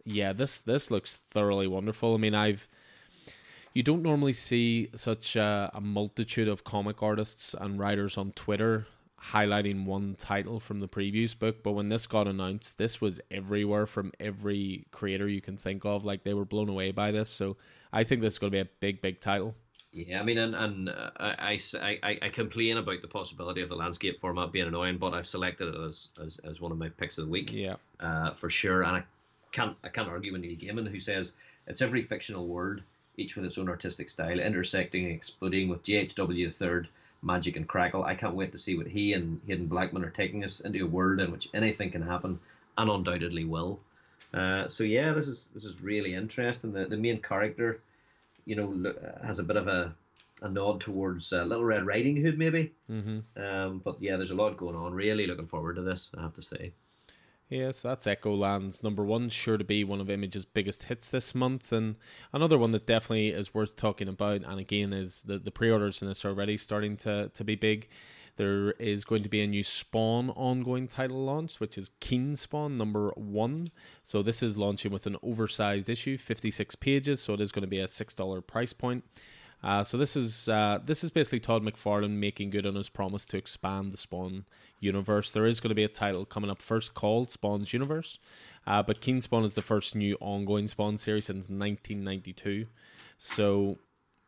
[0.04, 2.14] yeah, this this looks thoroughly wonderful.
[2.14, 2.68] I mean, I've
[3.74, 8.86] you don't normally see such a, a multitude of comic artists and writers on Twitter
[9.22, 13.86] highlighting one title from the previous book, but when this got announced, this was everywhere
[13.86, 16.04] from every creator you can think of.
[16.04, 17.56] Like they were blown away by this, so
[17.92, 19.54] I think this is going to be a big, big title.
[19.92, 23.68] Yeah, I mean, and, and uh, I, I, I, I complain about the possibility of
[23.68, 26.88] the landscape format being annoying, but I've selected it as, as, as one of my
[26.88, 27.50] picks of the week.
[27.52, 28.82] Yeah, uh, for sure.
[28.84, 29.04] And I
[29.50, 31.34] can't I can't argue with Neil Gaiman, who says
[31.66, 32.84] it's every fictional word,
[33.20, 36.88] each with its own artistic style, intersecting and exploding with GHW the third
[37.22, 38.04] magic and crackle.
[38.04, 40.88] I can't wait to see what he and Hayden Blackman are taking us into a
[40.88, 42.40] world in which anything can happen,
[42.78, 43.80] and undoubtedly will.
[44.32, 46.72] Uh, so yeah, this is this is really interesting.
[46.72, 47.80] The the main character,
[48.44, 49.94] you know, has a bit of a
[50.42, 52.72] a nod towards uh, Little Red Riding Hood, maybe.
[52.90, 53.42] mm-hmm.
[53.42, 54.94] Um, but yeah, there's a lot going on.
[54.94, 56.10] Really looking forward to this.
[56.16, 56.72] I have to say.
[57.50, 61.72] Yes, that's Echolands number one, sure to be one of Image's biggest hits this month,
[61.72, 61.96] and
[62.32, 64.42] another one that definitely is worth talking about.
[64.44, 67.88] And again, is the the pre-orders in this already starting to to be big.
[68.36, 72.76] There is going to be a new Spawn ongoing title launch, which is King Spawn
[72.76, 73.68] number one.
[74.04, 77.20] So this is launching with an oversized issue, fifty six pages.
[77.20, 79.02] So it is going to be a six dollar price point.
[79.62, 83.26] Uh, so this is uh, this is basically Todd McFarlane making good on his promise
[83.26, 84.46] to expand the Spawn
[84.78, 85.30] universe.
[85.30, 88.18] There is going to be a title coming up first called Spawn's Universe,
[88.66, 92.66] uh, but King Spawn is the first new ongoing Spawn series since 1992.
[93.18, 93.78] So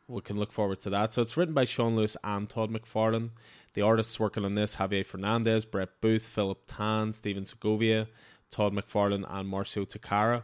[0.06, 1.14] we can look forward to that.
[1.14, 3.30] So it's written by Sean Lewis and Todd McFarlane.
[3.72, 8.06] The artists working on this: Javier Fernandez, Brett Booth, Philip Tan, Steven Segovia,
[8.50, 10.42] Todd McFarlane, and Marcio Takara.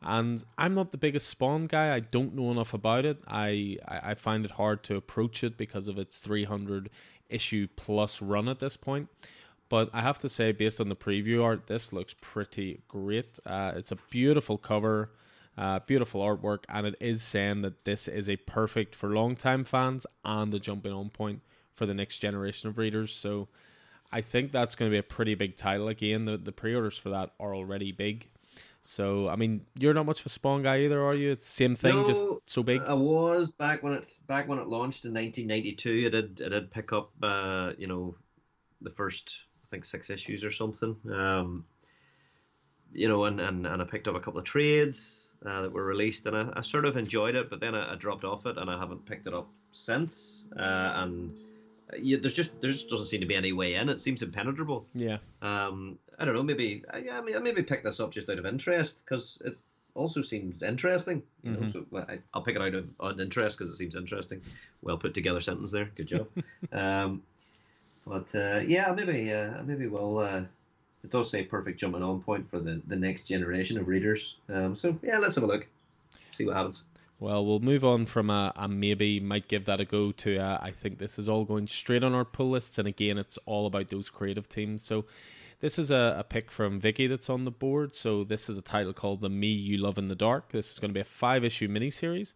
[0.00, 1.94] And I'm not the biggest Spawn guy.
[1.94, 3.18] I don't know enough about it.
[3.26, 6.88] I, I find it hard to approach it because of its 300
[7.28, 9.08] issue plus run at this point.
[9.68, 13.38] But I have to say, based on the preview art, this looks pretty great.
[13.44, 15.10] Uh, it's a beautiful cover,
[15.58, 20.06] uh, beautiful artwork, and it is saying that this is a perfect for long-time fans
[20.24, 21.42] and the jumping on point
[21.74, 23.14] for the next generation of readers.
[23.14, 23.48] So
[24.10, 25.88] I think that's going to be a pretty big title.
[25.88, 28.28] Again, the, the pre orders for that are already big.
[28.80, 31.32] So I mean, you're not much of a Spawn guy either, are you?
[31.32, 32.82] It's same thing, No, just so big.
[32.82, 36.06] I was back when it back when it launched in 1992.
[36.06, 38.14] It did it did pick up uh, you know
[38.80, 40.96] the first I think six issues or something.
[41.12, 41.64] Um,
[42.92, 45.84] you know, and, and, and I picked up a couple of trades uh, that were
[45.84, 48.56] released, and I, I sort of enjoyed it, but then I, I dropped off it,
[48.56, 50.46] and I haven't picked it up since.
[50.58, 51.36] Uh, and
[51.92, 53.88] uh, yeah, there's just there just doesn't seem to be any way in.
[53.88, 54.86] It seems impenetrable.
[54.94, 56.42] yeah, Um, I don't know.
[56.42, 59.56] Maybe I, I maybe pick this up just out of interest because it
[59.94, 61.22] also seems interesting.
[61.42, 63.94] You know, so well, I, I'll pick it out of on interest because it seems
[63.94, 64.42] interesting.
[64.82, 65.90] Well put together sentence there.
[65.96, 66.28] Good job.
[66.72, 67.22] um,
[68.06, 70.18] but uh, yeah, maybe uh, maybe we'll.
[70.18, 70.42] Uh,
[71.04, 74.38] it does say perfect jumping on point for the, the next generation of readers.
[74.52, 75.66] Um, so yeah, let's have a look.
[76.32, 76.84] See what happens.
[77.20, 80.58] Well, we'll move on from a, a maybe might give that a go to a,
[80.62, 83.66] I think this is all going straight on our pull lists, and again, it's all
[83.66, 84.82] about those creative teams.
[84.82, 85.04] So
[85.60, 87.94] this is a, a pick from Vicky that's on the board.
[87.94, 90.78] So this is a title called "The Me You Love in the Dark." This is
[90.78, 92.34] going to be a five issue miniseries,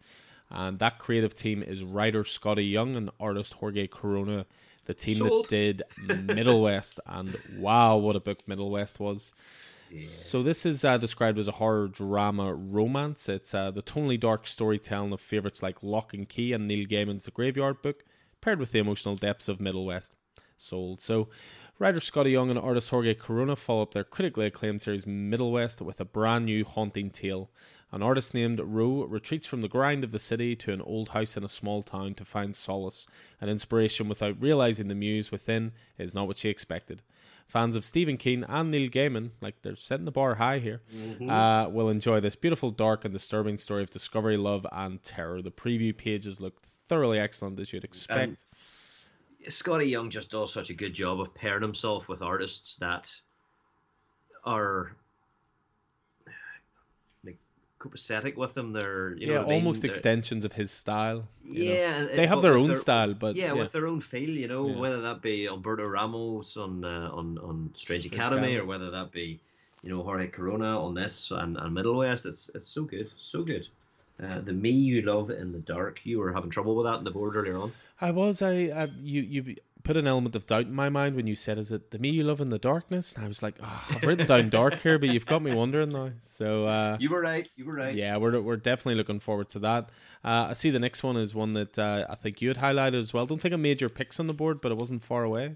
[0.49, 4.45] and that creative team is writer Skottie Young and artist Jorge Corona,
[4.85, 5.45] the team Sold.
[5.45, 6.99] that did Middle West.
[7.05, 9.33] And wow, what a book Middle West was!
[9.95, 13.29] So this is uh, described as a horror drama romance.
[13.29, 17.25] It's uh, the tonally dark storytelling of favorites like Locke and Key and Neil Gaiman's
[17.25, 18.03] The Graveyard Book,
[18.41, 20.15] paired with the emotional depths of Middle West.
[20.57, 21.01] Sold.
[21.01, 21.29] So
[21.79, 25.81] writer Skottie Young and artist Jorge Corona follow up their critically acclaimed series Middle West
[25.81, 27.49] with a brand new haunting tale.
[27.91, 31.37] An artist named Roe retreats from the grind of the city to an old house
[31.37, 33.05] in a small town to find solace
[33.39, 37.03] and inspiration without realizing the muse within is not what she expected.
[37.45, 40.81] Fans of Stephen King and Neil Gaiman, like they're setting the bar high here,
[41.29, 45.41] uh, will enjoy this beautiful, dark, and disturbing story of discovery, love, and terror.
[45.41, 48.45] The preview pages look thoroughly excellent, as you'd expect.
[49.47, 53.13] Skottie Young just does such a good job of pairing himself with artists that
[54.45, 54.95] are
[57.25, 57.37] like
[57.79, 58.73] copacetic with them.
[58.73, 59.59] They're you know yeah, what I mean?
[59.65, 61.17] almost extensions of his style.
[61.43, 61.61] know.
[61.61, 63.53] Yeah, They have their own style, but yeah, yeah.
[63.53, 64.77] with their own feel, you know, Yeah.
[64.79, 68.57] whether that be Alberto Ramos on uh, on on Strange, Strange Academy, Academy.
[68.57, 69.39] or whether that be
[69.81, 72.25] you know Jorge Corona on this and, and Middle West.
[72.25, 73.67] It's it's so good, so good.
[74.23, 75.99] Uh, the me you love in the dark.
[76.03, 77.73] You were having trouble with that in the board earlier on.
[78.03, 78.41] I was.
[78.41, 78.51] I,
[78.81, 81.71] I you you put an element of doubt in my mind when you said, "Is
[81.71, 84.27] it the me you love in the darkness?" And I was like, oh, "I've written
[84.27, 87.47] down dark here, but you've got me wondering now." So uh, You were right.
[87.55, 87.95] You were right.
[87.95, 89.89] yeah, we're we're definitely looking forward to that.
[90.23, 92.95] Uh, I see the next one is one that uh, I think you had highlighted
[92.99, 93.25] as well.
[93.25, 95.55] Don't think I made your picks on the board, but it wasn't far away.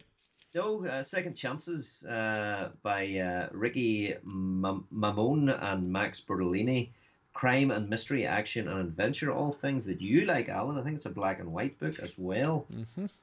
[0.55, 6.91] No, uh, Second Chances uh, by uh, Ricky Mam- Mammone and Max Bertolini.
[7.37, 10.79] Crime and mystery, action and adventure, all things that you like, Alan.
[10.79, 12.65] I think it's a black and white book as well.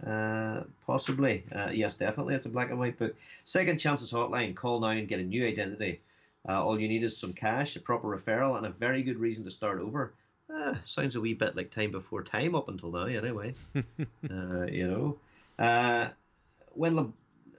[0.07, 1.43] Uh, possibly.
[1.53, 2.36] Uh, yes, definitely.
[2.36, 3.16] It's a black and white book.
[3.43, 4.55] Second Chances Hotline.
[4.55, 6.01] Call now and get a new identity.
[6.49, 9.45] Uh, all you need is some cash, a proper referral, and a very good reason
[9.47, 10.12] to start over.
[10.49, 13.53] Uh, sounds a wee bit like time before time up until now, anyway.
[14.31, 15.19] uh, you know.
[15.59, 16.11] Uh,
[16.74, 17.12] when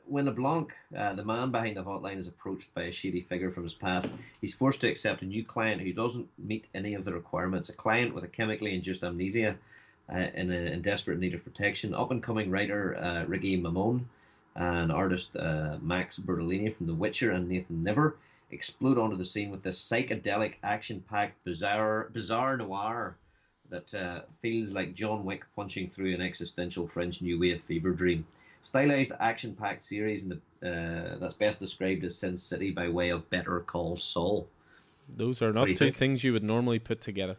[0.07, 3.63] when LeBlanc, uh, the man behind the hotline, is approached by a shady figure from
[3.63, 4.07] his past,
[4.41, 7.69] he's forced to accept a new client who doesn't meet any of the requirements.
[7.69, 9.55] A client with a chemically induced amnesia
[10.11, 11.95] uh, in, a, in desperate need of protection.
[11.95, 14.05] Up and coming writer uh, Ricky Mammone
[14.55, 18.17] and artist uh, Max Bertolini from The Witcher and Nathan Never
[18.51, 23.17] explode onto the scene with this psychedelic, action packed, bizarre, bizarre noir
[23.69, 28.25] that uh, feels like John Wick punching through an existential French New Wave fever dream.
[28.65, 33.29] Stylized, action-packed series, and the, uh, that's best described as Sin City by way of
[33.29, 34.47] Better Call Saul.
[35.15, 35.95] Those are not two think?
[35.95, 37.37] things you would normally put together.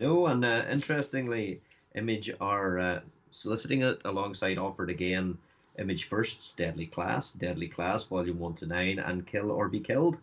[0.00, 1.60] No, and uh, interestingly,
[1.94, 3.00] Image are uh,
[3.30, 5.36] soliciting it alongside offered again
[5.78, 10.16] Image First's Deadly Class, Deadly Class, Volume 1 to 9, and Kill or Be Killed.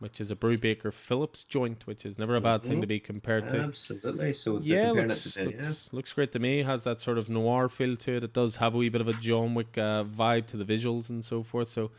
[0.00, 3.48] Which is a Brubaker Phillips joint, which is never a bad thing to be compared
[3.48, 3.58] to.
[3.58, 4.32] Absolutely.
[4.32, 5.56] So Yeah, looks, it to, yeah.
[5.56, 6.62] looks, looks great to me.
[6.62, 8.22] Has that sort of noir feel to it.
[8.22, 11.10] It does have a wee bit of a John Wick uh, vibe to the visuals
[11.10, 11.66] and so forth.
[11.66, 11.90] So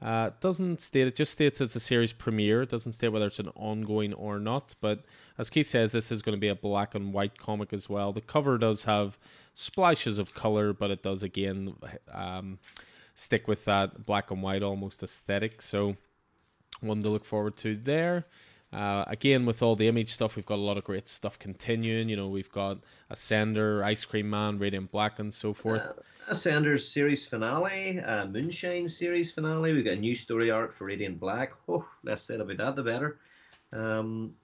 [0.00, 2.62] uh, it doesn't state it just states it's a series premiere.
[2.62, 4.76] It doesn't state whether it's an ongoing or not.
[4.80, 5.04] But
[5.36, 8.12] as Keith says, this is going to be a black and white comic as well.
[8.12, 9.18] The cover does have
[9.52, 11.74] splashes of color, but it does again
[12.12, 12.60] um,
[13.16, 15.60] stick with that black and white almost aesthetic.
[15.60, 15.96] So
[16.80, 18.26] one to look forward to there.
[18.72, 22.08] Uh, again, with all the image stuff, we've got a lot of great stuff continuing.
[22.08, 22.78] You know, we've got
[23.10, 25.98] Ascender, Ice Cream Man, Radiant Black, and so forth.
[26.28, 29.72] Ascenders series finale, uh, Moonshine series finale.
[29.72, 31.52] We've got a new story arc for Radiant Black.
[31.66, 33.18] Oh, less said about that, the better.
[33.72, 34.34] Um,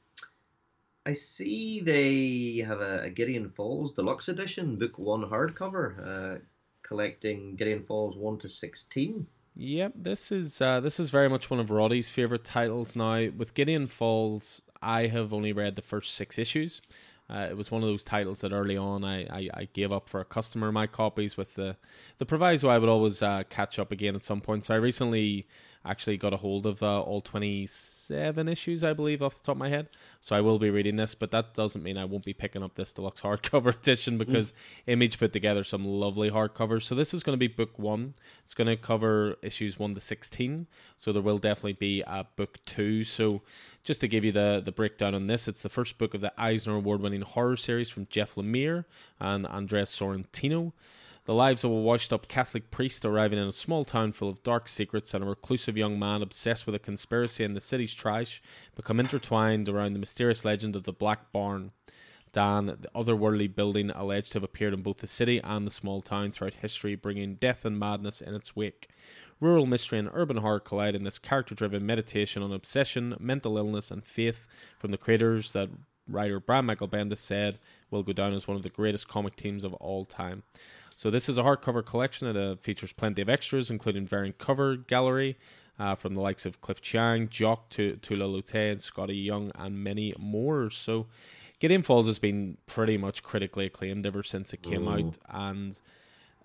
[1.04, 6.38] I see they have a, a, Gideon Falls deluxe edition, book one hardcover, uh,
[6.82, 9.26] collecting Gideon Falls one to sixteen.
[9.56, 13.28] Yep, this is uh, this is very much one of Roddy's favorite titles now.
[13.36, 16.82] With Gideon Falls, I have only read the first six issues.
[17.30, 20.10] Uh, it was one of those titles that early on I, I, I, gave up
[20.10, 21.78] for a customer my copies with the
[22.18, 24.66] the proviso I would always uh, catch up again at some point.
[24.66, 25.46] So I recently
[25.84, 29.58] actually got a hold of uh, all 27 issues, I believe, off the top of
[29.58, 29.88] my head.
[30.20, 32.74] So I will be reading this, but that doesn't mean I won't be picking up
[32.74, 34.54] this deluxe hardcover edition because mm.
[34.86, 36.82] Image put together some lovely hardcovers.
[36.82, 38.14] So this is going to be book one.
[38.42, 40.66] It's going to cover issues 1 to 16.
[40.96, 43.04] So there will definitely be a book two.
[43.04, 43.42] So
[43.82, 46.32] just to give you the, the breakdown on this, it's the first book of the
[46.38, 48.86] Eisner Award winning horror series from Jeff Lemire
[49.20, 50.72] and Andres Sorrentino.
[51.26, 54.42] The lives of a washed up Catholic priest arriving in a small town full of
[54.42, 58.42] dark secrets and a reclusive young man obsessed with a conspiracy in the city's trash
[58.74, 61.70] become intertwined around the mysterious legend of the Black Barn.
[62.32, 66.02] Dan, the otherworldly building alleged to have appeared in both the city and the small
[66.02, 68.90] town throughout history, bringing death and madness in its wake.
[69.40, 73.90] Rural mystery and urban horror collide in this character driven meditation on obsession, mental illness,
[73.90, 74.46] and faith
[74.78, 75.70] from the creators that
[76.06, 77.58] writer Brian Michael Bendis said
[77.90, 80.42] will go down as one of the greatest comic teams of all time.
[80.94, 84.76] So this is a hardcover collection that uh, features plenty of extras, including variant cover
[84.76, 85.36] gallery
[85.78, 90.12] uh, from the likes of Cliff Chiang, Jock, Tula Lotay, and Skottie Young, and many
[90.18, 90.70] more.
[90.70, 91.06] So
[91.58, 95.78] Gideon Falls has been pretty much critically acclaimed ever since it came out, and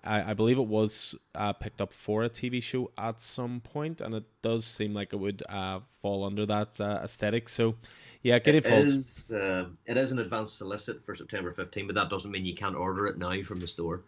[0.02, 4.00] I, I, believe it was uh, picked up for a TV show at some point,
[4.00, 7.48] and it does seem like it would uh, fall under that uh, aesthetic.
[7.48, 7.74] So,
[8.22, 8.88] yeah, Gideon it Falls.
[8.88, 12.54] Is, uh, it is an advanced solicit for September 15, but that doesn't mean you
[12.54, 14.02] can't order it now from the store.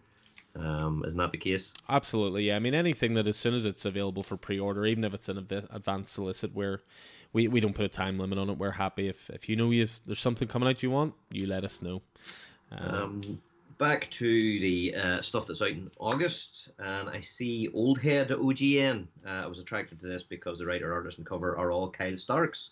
[0.55, 1.73] Um, isn't that the case?
[1.89, 2.57] Absolutely, yeah.
[2.57, 5.39] I mean, anything that as soon as it's available for pre-order, even if it's an
[5.71, 6.81] advanced solicit, where
[7.33, 9.73] we, we don't put a time limit on it, we're happy if if you know
[9.73, 12.03] if there's something coming out you want, you let us know.
[12.71, 13.43] Um, um,
[13.79, 19.07] back to the uh, stuff that's out in August, and I see Old Head OGN.
[19.27, 22.17] Uh, I was attracted to this because the writer, artist, and cover are all Kyle
[22.17, 22.71] Starks,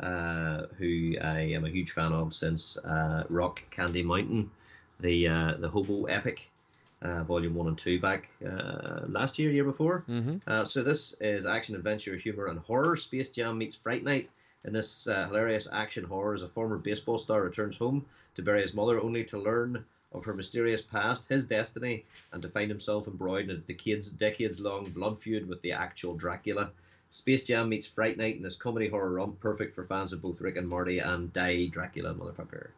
[0.00, 4.50] uh, who I am a huge fan of since uh, Rock Candy Mountain,
[5.00, 6.50] the uh, the hobo epic
[7.04, 10.04] uh, volume one and two back uh, last year, year before.
[10.08, 10.38] Mm-hmm.
[10.46, 12.96] Uh, so this is action, adventure, humor, and horror.
[12.96, 14.30] Space Jam meets Fright Night.
[14.64, 18.62] In this uh, hilarious action horror, as a former baseball star returns home to bury
[18.62, 23.06] his mother, only to learn of her mysterious past, his destiny, and to find himself
[23.06, 26.70] embroiled in a decades, decades-long blood feud with the actual Dracula.
[27.10, 30.40] Space Jam meets Fright Night in this comedy horror romp, perfect for fans of both
[30.40, 32.68] Rick and Morty and Die Dracula, motherfucker.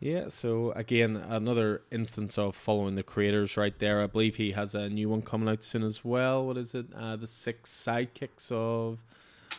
[0.00, 4.02] Yeah, so again, another instance of following the creators right there.
[4.02, 6.46] I believe he has a new one coming out soon as well.
[6.46, 6.86] What is it?
[6.96, 8.98] Uh, the Six Sidekicks of.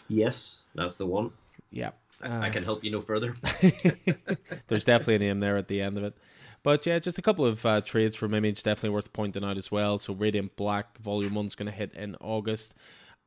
[0.09, 1.31] Yes, that's the one.
[1.69, 1.91] Yeah.
[2.23, 3.35] Uh, I can help you no further.
[4.67, 6.17] There's definitely a name there at the end of it.
[6.63, 9.71] But yeah, just a couple of uh, trades from Image definitely worth pointing out as
[9.71, 9.99] well.
[9.99, 12.75] So Radiant Black Volume 1 is going to hit in August.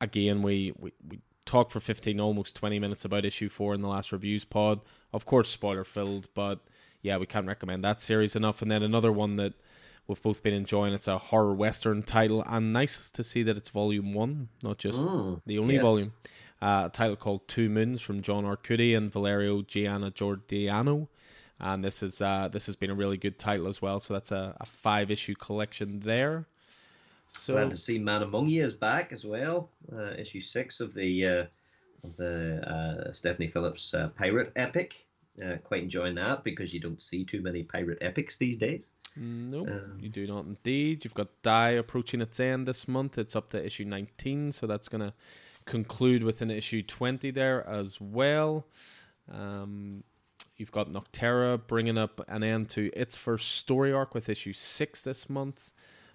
[0.01, 3.89] Again, we, we, we talked for 15, almost 20 minutes about issue 4 in the
[3.89, 4.81] last reviews pod.
[5.13, 6.61] Of course, spoiler filled, but
[7.05, 8.63] yeah, we can't recommend that series enough.
[8.63, 9.53] And then another one that
[10.07, 10.95] we've both been enjoying.
[10.95, 15.07] It's a horror western title, and nice to see that it's volume one, not just
[15.07, 15.85] mm, the only yes.
[15.85, 16.13] volume.
[16.63, 21.09] Uh, a title called Two Moons from John Arcudi and Valerio Giangiordano.
[21.61, 24.01] And this is uh, this has been a really good title as well.
[24.01, 26.47] So that's a, a five issue collection there.
[27.27, 29.69] So glad to see Man Among You is back as well.
[29.93, 31.45] Uh, issue six of the uh,
[32.03, 35.04] of the uh, Stephanie Phillips uh, pirate epic.
[35.43, 38.93] Uh, quite enjoying that because you don't see too many pirate epics these days.
[39.17, 41.05] No, um, you do not indeed.
[41.05, 43.19] You've got Die approaching its end this month.
[43.19, 45.13] It's up to issue 19, so that's going to
[45.65, 48.67] conclude with an issue 20 there as well.
[49.33, 50.05] Um,
[50.57, 55.03] you've got Nocterra bringing up an end to its first story arc with issue 6
[55.03, 55.73] this month.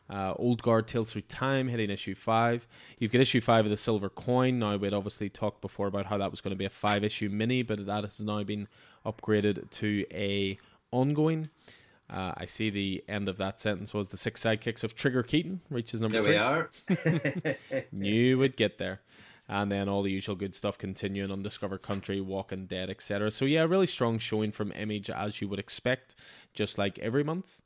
[0.10, 2.68] Uh, Old Guard Tales Through Time hitting issue 5.
[2.98, 4.60] You've got issue 5 of the Silver Coin.
[4.60, 7.30] Now, we'd obviously talked before about how that was going to be a 5 issue
[7.30, 8.68] mini, but that has now been
[9.06, 10.58] upgraded to a
[10.92, 11.50] ongoing.
[12.10, 15.62] Uh, I see the end of that sentence was the six sidekicks of Trigger Keaton
[15.70, 16.96] reaches number there three.
[16.98, 17.86] we are.
[17.92, 19.02] Knew we'd get there.
[19.48, 23.32] And then all the usual good stuff continuing Undiscovered Country, Walking Dead, etc.
[23.32, 26.16] So yeah, really strong showing from Image as you would expect,
[26.54, 27.62] just like every month.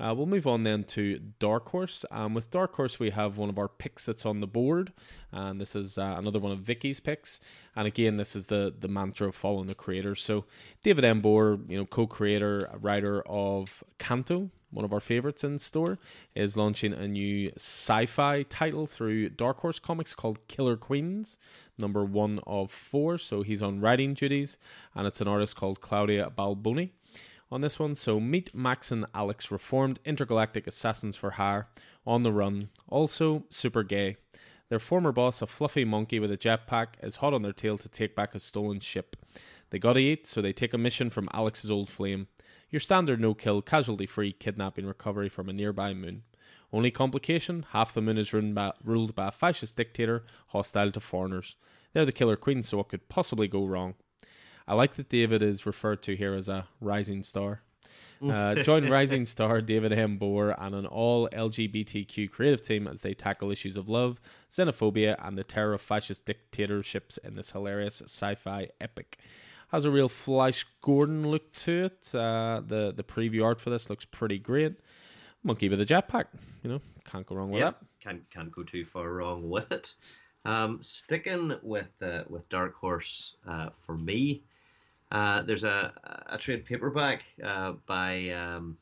[0.00, 2.04] Uh, we'll move on then to Dark Horse.
[2.10, 4.92] Um, with Dark Horse, we have one of our picks that's on the board,
[5.30, 7.40] and this is uh, another one of Vicky's picks.
[7.76, 10.20] And again, this is the the mantra of following the creators.
[10.20, 10.46] So
[10.82, 11.22] David M.
[11.22, 16.00] Booher, you know, co-creator, writer of Canto, one of our favorites in store,
[16.34, 21.38] is launching a new sci-fi title through Dark Horse Comics called Killer Queens,
[21.78, 23.16] number one of four.
[23.16, 24.58] So he's on writing duties,
[24.92, 26.90] and it's an artist called Claudia Balboni
[27.54, 27.94] on this one.
[27.94, 31.68] So meet Max and Alex, reformed intergalactic assassins for hire,
[32.04, 34.16] on the run, also super gay.
[34.68, 37.88] Their former boss, a fluffy monkey with a jetpack, is hot on their tail to
[37.88, 39.16] take back a stolen ship.
[39.70, 42.26] They gotta eat, so they take a mission from Alex's old flame.
[42.70, 46.24] Your standard no kill, casualty free kidnapping recovery from a nearby moon.
[46.72, 51.54] Only complication half the moon is by, ruled by a fascist dictator hostile to foreigners.
[51.92, 53.94] They're the killer queen, so what could possibly go wrong?
[54.66, 57.62] I like that David is referred to here as a rising star.
[58.22, 60.18] Uh, join Rising Star, David M.
[60.18, 64.20] Booher, and an all LGBTQ creative team as they tackle issues of love,
[64.50, 69.18] xenophobia, and the terror of fascist dictatorships in this hilarious sci fi epic.
[69.68, 72.14] Has a real Flash Gordon look to it.
[72.14, 74.74] Uh, the the preview art for this looks pretty great.
[75.42, 76.26] Monkey with a jetpack,
[76.62, 77.86] you know, can't go wrong with yep, that.
[78.00, 79.94] Can't can't go too far wrong with it.
[80.46, 84.44] Um, sticking with uh, with Dark Horse uh, for me,
[85.10, 85.92] uh, there's a,
[86.26, 88.76] a trade paperback uh, by um,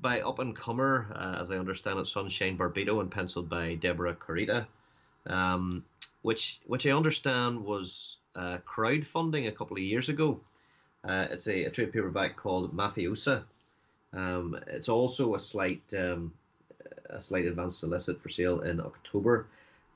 [0.00, 4.14] by up and comer, uh, as I understand it, Sunshine Barbito, and penciled by Deborah
[4.14, 4.66] Kurita,
[5.26, 5.84] um,
[6.22, 10.40] which which I understand was uh, crowdfunding a couple of years ago.
[11.04, 13.44] Uh, it's a, a, trade paperback called Mafiosa.
[14.12, 16.32] Um, it's also a slight um,
[17.10, 19.46] a slight advance solicit for sale in October.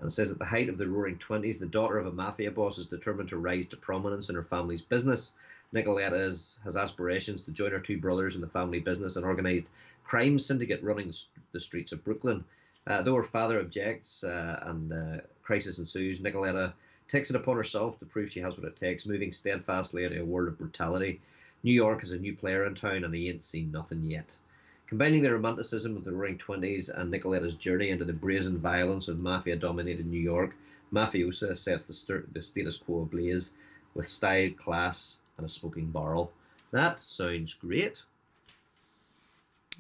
[0.01, 2.51] And it says at the height of the roaring 20s, the daughter of a mafia
[2.51, 5.35] boss is determined to rise to prominence in her family's business.
[5.75, 9.67] Nicoletta is, has aspirations to join her two brothers in the family business and organised
[10.05, 11.13] crime syndicate running
[11.53, 12.45] the streets of Brooklyn.
[12.87, 16.73] Uh, though her father objects uh, and uh, crisis ensues, Nicoletta
[17.07, 20.25] takes it upon herself to prove she has what it takes, moving steadfastly into a
[20.25, 21.21] world of brutality.
[21.63, 24.35] New York is a new player in town, and he ain't seen nothing yet.
[24.91, 29.21] Combining the romanticism of the Roaring Twenties and Nicoletta's journey into the brazen violence of
[29.21, 30.57] mafia-dominated New York,
[30.93, 33.53] Mafiosa sets the, the status quo ablaze
[33.95, 36.33] with style, class, and a smoking barrel.
[36.73, 38.03] That sounds great.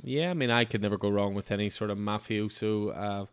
[0.04, 3.26] Yeah, I mean, I could never go wrong with any sort of mafioso uh,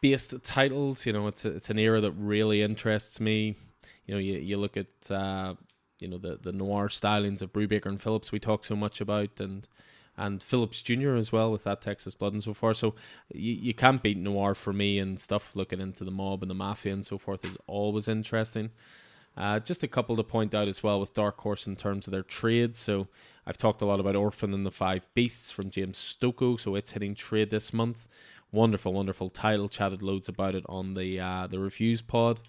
[0.00, 1.06] based titles.
[1.06, 3.56] You know, it's a, it's an era that really interests me.
[4.06, 5.56] You know, you you look at uh,
[5.98, 9.40] you know the the noir stylings of Brubaker and Phillips we talk so much about,
[9.40, 9.66] and
[10.20, 11.16] and Phillips Jr.
[11.16, 12.76] as well with that Texas Blood and so forth.
[12.76, 12.94] So
[13.32, 16.54] you, you can't beat noir for me and stuff looking into the mob and the
[16.54, 18.70] mafia and so forth is always interesting.
[19.36, 22.10] Uh, just a couple to point out as well with Dark Horse in terms of
[22.10, 22.76] their trade.
[22.76, 23.08] So
[23.46, 26.90] I've talked a lot about Orphan and the Five Beasts from James Stokoe, so it's
[26.90, 28.06] hitting trade this month.
[28.52, 29.68] Wonderful, wonderful title.
[29.68, 32.42] Chatted loads about it on the uh, the reviews pod.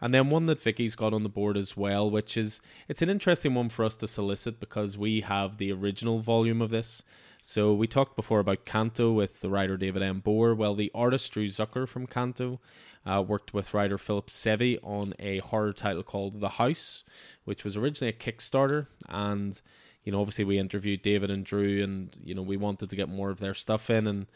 [0.00, 3.10] And then one that Vicky's got on the board as well, which is it's an
[3.10, 7.02] interesting one for us to solicit because we have the original volume of this.
[7.44, 10.22] So we talked before about Canto with the writer David M.
[10.24, 10.56] Booher.
[10.56, 12.60] Well, the artist Drew Zucker from Canto
[13.04, 17.02] uh, worked with writer Phillip Sevy on a horror title called The House,
[17.44, 18.86] which was originally a Kickstarter.
[19.08, 19.60] And,
[20.04, 23.08] you know, obviously we interviewed David and Drew and, you know, we wanted to get
[23.08, 24.06] more of their stuff in.
[24.06, 24.26] And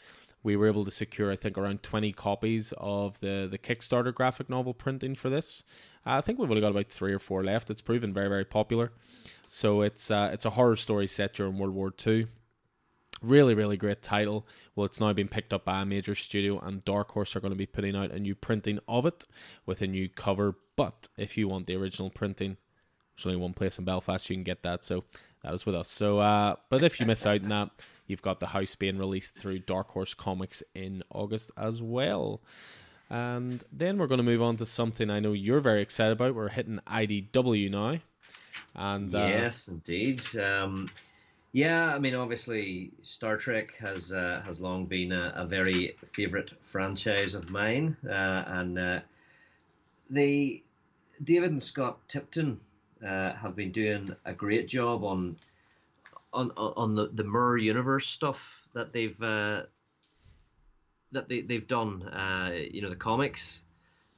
[0.47, 4.49] we were able to secure, I think, around 20 copies of the, the Kickstarter graphic
[4.49, 5.65] novel printing for this.
[6.07, 7.69] Uh, I think we've only got about three or four left.
[7.69, 8.93] It's proven very, very popular.
[9.49, 12.29] So it's uh, it's a horror story set during World War II.
[13.21, 14.47] Really, really great title.
[14.77, 17.51] Well, it's now been picked up by a major studio, and Dark Horse are going
[17.51, 19.27] to be putting out a new printing of it
[19.67, 20.55] with a new cover.
[20.77, 22.57] But if you want the original printing,
[23.17, 24.85] there's only one place in Belfast you can get that.
[24.85, 25.03] So
[25.43, 25.89] that is with us.
[25.89, 27.71] So, uh, but if you miss out on that,
[28.07, 32.41] You've got the house being released through Dark Horse Comics in August as well.
[33.09, 36.35] And then we're going to move on to something I know you're very excited about.
[36.35, 37.99] We're hitting IDW now.
[38.75, 40.23] And uh, yes, indeed.
[40.37, 40.89] Um,
[41.53, 46.51] yeah, I mean, obviously, Star Trek has uh, has long been a, a very favourite
[46.61, 49.01] franchise of mine, uh, and uh,
[50.11, 50.63] they
[51.23, 52.61] David and Scott Tipton
[53.03, 55.37] uh, have been doing a great job on
[56.37, 59.63] on on the the Mirror Universe stuff that they've uh,
[61.13, 62.03] that they they've done.
[62.03, 63.63] Uh, you know, the comics.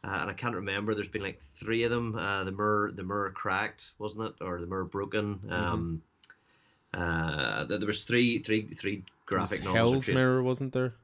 [0.05, 0.95] Uh, and I can't remember.
[0.95, 2.15] There's been like three of them.
[2.15, 5.41] Uh, the mirror, the mirror cracked, wasn't it, or the mirror broken?
[5.45, 5.53] Mm-hmm.
[5.53, 6.03] Um,
[6.95, 10.07] uh, there was three, three, three graphic novels.
[10.07, 10.95] Hell's Mirror, wasn't there?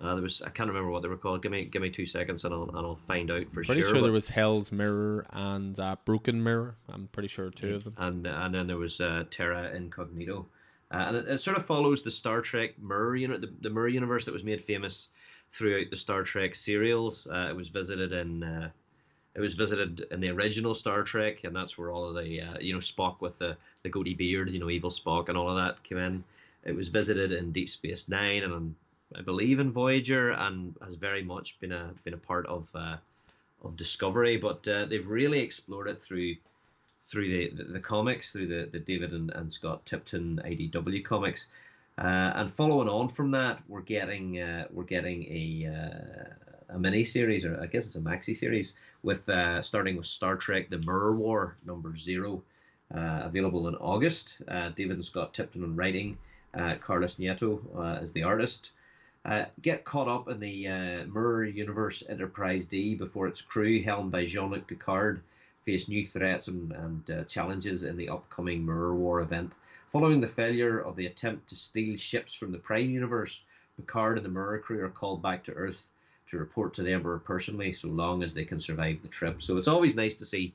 [0.00, 0.42] Uh, there was.
[0.42, 1.42] I can't remember what they were called.
[1.42, 3.90] Give me, give me two seconds, and I'll, and I'll find out for pretty sure.
[3.90, 6.74] sure there was Hell's Mirror and uh, Broken Mirror.
[6.88, 7.94] I'm pretty sure two of them.
[7.98, 10.46] And and then there was uh, Terra Incognito.
[10.92, 13.70] Uh, and it, it, sort of follows the Star Trek Mirror, you know, the, the
[13.70, 15.10] Mirror universe that was made famous
[15.52, 17.26] throughout the Star Trek serials.
[17.26, 18.70] Uh, it was visited in uh,
[19.34, 22.58] it was visited in the original Star Trek, and that's where all of the uh,
[22.60, 25.56] you know Spock with the the goatee beard, you know, evil Spock, and all of
[25.56, 26.24] that came in.
[26.64, 28.74] it was visited in Deep Space Nine and
[29.16, 32.96] I believe in Voyager, and has very much been a been a part of uh,
[33.62, 34.36] of Discovery.
[34.36, 36.36] But uh, they've really explored it through
[37.10, 41.48] through the, the, the, comics, through the, the David and, and Scott Tipton IDW comics.
[41.98, 47.04] Uh, and following on from that, we're getting uh, we're getting a uh, a mini
[47.04, 50.78] series, or I guess it's a maxi series, with uh, starting with Star Trek: The
[50.78, 52.42] Mirror War number zero,
[52.94, 54.40] uh, available in August.
[54.48, 56.16] Uh, David and Scott Tipton on writing,
[56.80, 57.60] Carlos Nieto
[58.02, 58.72] as the artist.
[59.60, 60.68] get caught up in the
[61.12, 65.20] Mirror Universe Enterprise D before its crew, helmed by Jean-Luc Picard,
[65.64, 69.52] face new threats and, and challenges in the upcoming Mirror War event.
[69.92, 73.44] Following the failure of the attempt to steal ships from the Prime Universe,
[73.76, 75.88] Picard and the Mirror crew are called back to Earth
[76.28, 79.42] to report to the Emperor personally, so long as they can survive the trip.
[79.42, 80.54] So it's always nice to see,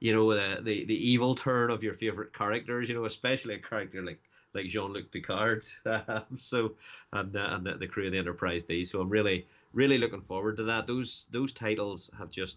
[0.00, 2.88] you know, the the, the evil turn of your favorite characters.
[2.88, 4.20] You know, especially a character like
[4.54, 5.62] like Jean Luc Picard.
[6.38, 6.72] so
[7.12, 8.84] and uh, and the, the, crew of the Enterprise D.
[8.84, 10.86] So I'm really really looking forward to that.
[10.86, 12.56] Those those titles have just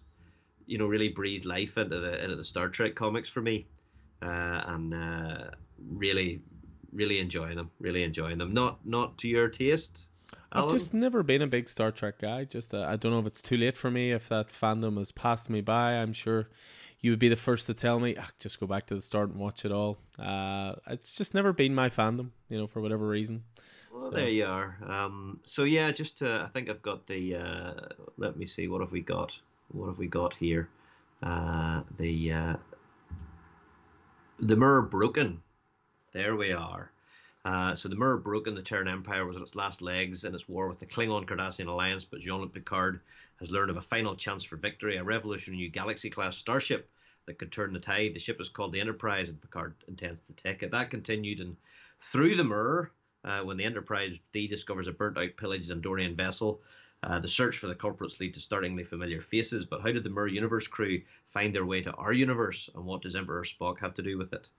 [0.66, 3.68] you know really breathed life into the into the Star Trek comics for me,
[4.22, 5.52] uh, and uh,
[5.90, 6.42] really,
[6.94, 7.72] really enjoying them.
[7.80, 8.54] Really enjoying them.
[8.54, 10.08] Not not to your taste.
[10.54, 10.68] Alan?
[10.68, 12.46] I've just never been a big Star Trek guy.
[12.46, 14.12] Just uh, I don't know if it's too late for me.
[14.12, 16.50] If that fandom has passed me by, I'm sure
[17.00, 18.16] you would be the first to tell me.
[18.18, 19.98] Ah, just go back to the start and watch it all.
[20.20, 23.44] Uh, it's just never been my fandom, you know, for whatever reason.
[23.92, 24.12] Well, so.
[24.12, 24.78] there you are.
[24.88, 27.36] Um, so yeah, just to, I think I've got the.
[27.36, 27.74] Uh,
[28.18, 28.68] let me see.
[28.68, 29.32] What have we got?
[29.72, 30.70] What have we got here?
[31.24, 32.56] Uh, the uh,
[34.40, 35.42] the mirror broken
[36.14, 36.92] there we are.
[37.44, 38.54] Uh, so the mirror broken.
[38.54, 41.68] The Terran Empire was on its last legs in its war with the Klingon Cardassian
[41.68, 43.00] alliance, but Jean-Luc Picard
[43.40, 46.90] has learned of a final chance for victory, a revolutionary new Galaxy-class starship
[47.26, 48.14] that could turn the tide.
[48.14, 50.72] The ship is called the Enterprise, and Picard intends to take it.
[50.72, 51.56] That continued, and
[52.02, 52.92] through the mirror,
[53.24, 56.62] uh, when the Enterprise D discovers a burnt-out, pillaged Andorian vessel,
[57.04, 59.66] uh, the search for the culprits lead to startlingly familiar faces.
[59.66, 63.02] But how did the Mirror Universe crew find their way to our universe, and what
[63.02, 64.50] does Emperor Spock have to do with it?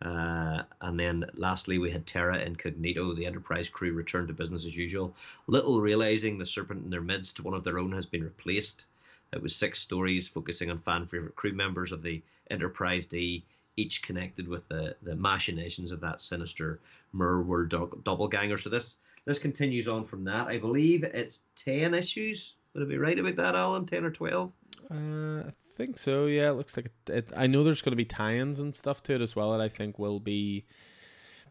[0.00, 3.14] Uh, and then lastly, we had Terra Incognito.
[3.14, 5.14] The Enterprise crew returned to business as usual,
[5.48, 8.86] little realizing the serpent in their midst, one of their own, has been replaced.
[9.32, 13.44] It was six stories focusing on fan favorite crew members of the Enterprise D,
[13.76, 16.78] each connected with the, the machinations of that sinister
[17.12, 18.58] Mirror World do- doppelganger.
[18.58, 18.98] So this
[19.28, 20.48] this continues on from that.
[20.48, 22.54] I believe it's ten issues.
[22.72, 23.84] Would I be right about that, Alan?
[23.84, 24.52] Ten or twelve?
[24.90, 26.26] Uh, I think so.
[26.26, 29.02] Yeah, it looks like it, it, I know there's going to be tie-ins and stuff
[29.04, 29.52] to it as well.
[29.52, 30.64] That I think will be.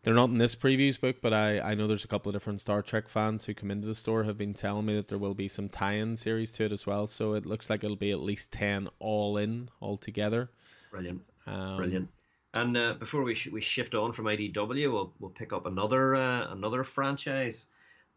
[0.03, 2.61] They're not in this previews book, but I, I know there's a couple of different
[2.61, 5.33] Star Trek fans who come into the store have been telling me that there will
[5.33, 7.07] be some tie-in series to it as well.
[7.07, 10.49] So it looks like it'll be at least ten all in all together.
[10.91, 12.09] Brilliant, um, brilliant.
[12.57, 16.15] And uh, before we sh- we shift on from IDW, we'll we'll pick up another
[16.15, 17.67] uh, another franchise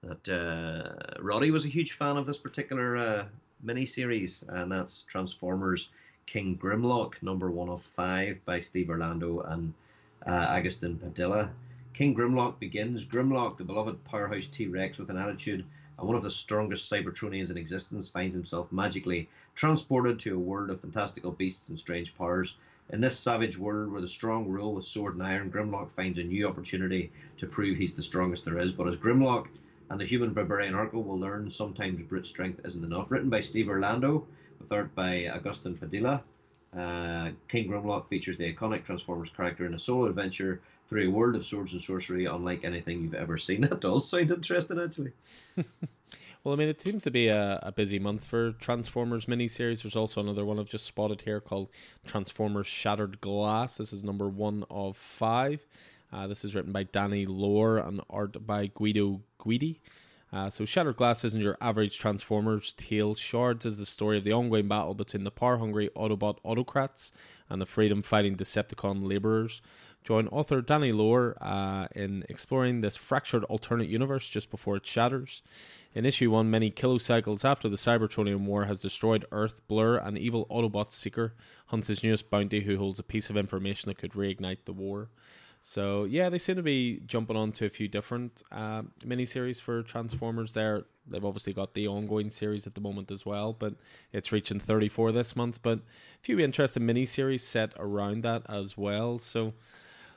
[0.03, 3.25] that uh, Roddy was a huge fan of this particular uh,
[3.63, 5.91] miniseries, and that's Transformers
[6.25, 9.75] King Grimlock, number one of five by Steve Orlando and
[10.27, 11.51] uh, Agustin Padilla.
[11.93, 13.05] King Grimlock begins.
[13.05, 15.67] Grimlock, the beloved powerhouse T Rex with an attitude
[15.99, 20.71] and one of the strongest Cybertronians in existence, finds himself magically transported to a world
[20.71, 22.57] of fantastical beasts and strange powers.
[22.93, 26.25] In this savage world where the strong rule with sword and iron, Grimlock finds a
[26.25, 28.73] new opportunity to prove he's the strongest there is.
[28.73, 29.47] But as Grimlock
[29.91, 33.11] and the human barbarian Urkel will learn sometimes brute strength isn't enough.
[33.11, 34.27] Written by Steve Orlando,
[34.59, 36.23] with art by Agustin Padilla.
[36.77, 41.37] Uh, King Grimlock features the iconic Transformers character in a solo adventure through a world
[41.37, 43.61] of swords and sorcery unlike anything you've ever seen.
[43.69, 45.13] That does sound interesting, actually.
[46.43, 49.83] well, I mean, it seems to be a, a busy month for Transformers miniseries.
[49.83, 51.69] There's also another one I've just spotted here called
[52.07, 53.77] Transformers Shattered Glass.
[53.77, 55.67] This is number one of five.
[56.13, 59.81] Uh, this is written by Danny Lore and art by Guido Guidi.
[60.33, 63.15] Uh, so, Shattered Glass isn't your average Transformers tale.
[63.15, 67.13] Shards is the story of the ongoing battle between the power hungry Autobot autocrats
[67.49, 69.61] and the freedom fighting Decepticon laborers.
[70.03, 75.43] Join author Danny Lore uh, in exploring this fractured alternate universe just before it shatters.
[75.95, 80.47] In issue 1, many kilocycles after the Cybertronian War has destroyed Earth, Blur, an evil
[80.51, 81.35] Autobot seeker
[81.67, 85.11] hunts his newest bounty who holds a piece of information that could reignite the war.
[85.61, 90.55] So yeah, they seem to be jumping onto a few different uh, miniseries for Transformers.
[90.55, 93.75] There, they've obviously got the ongoing series at the moment as well, but
[94.13, 95.61] it's reaching 34 this month.
[95.63, 99.19] But a few interesting miniseries set around that as well.
[99.19, 99.53] So.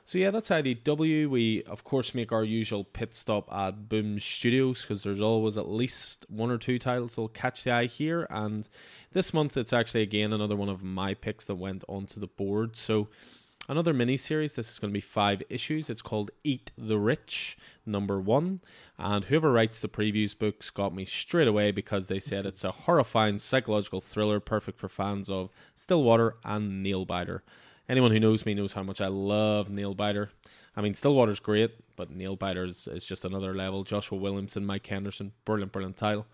[0.06, 1.28] So yeah, that's IDW.
[1.28, 5.68] We of course make our usual pit stop at Boom Studios because there's always at
[5.68, 8.26] least one or two titles that'll catch the eye here.
[8.28, 8.68] And
[9.12, 12.76] this month it's actually again another one of my picks that went onto the board.
[12.76, 13.08] So
[13.68, 14.56] another mini series.
[14.56, 15.88] This is going to be five issues.
[15.88, 17.56] It's called Eat the Rich,
[17.86, 18.60] number one.
[18.98, 22.72] And whoever writes the previews books got me straight away because they said it's a
[22.72, 27.40] horrifying psychological thriller perfect for fans of Stillwater and Nailbiter.
[27.88, 30.28] Anyone who knows me knows how much I love Nailbiter.
[30.76, 33.84] I mean, Stillwater's great, but Nailbiter is, is just another level.
[33.84, 36.26] Joshua Williamson, Mike Henderson, brilliant, brilliant title.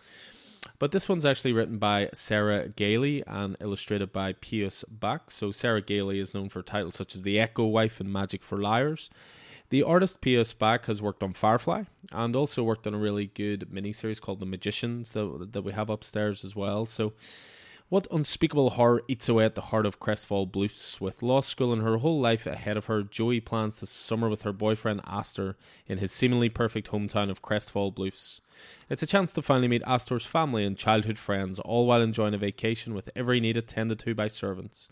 [0.78, 5.30] But this one's actually written by Sarah Gailey and illustrated by Pius Bak.
[5.30, 8.58] So Sarah Gailey is known for titles such as The Echo Wife and Magic for
[8.58, 9.10] Liars.
[9.70, 13.68] The artist Pius Bak has worked on Firefly and also worked on a really good
[13.72, 16.86] miniseries called The Magicians that, that we have upstairs as well.
[16.86, 17.12] So
[17.90, 21.00] what unspeakable horror eats away at the heart of Crestfall Bluffs?
[21.00, 24.42] With law school and her whole life ahead of her, Joey plans to summer with
[24.42, 25.56] her boyfriend Astor
[25.88, 28.40] in his seemingly perfect hometown of Crestfall Bluffs.
[28.88, 32.38] It's a chance to finally meet Astor's family and childhood friends, all while enjoying a
[32.38, 34.86] vacation with every need attended to by servants.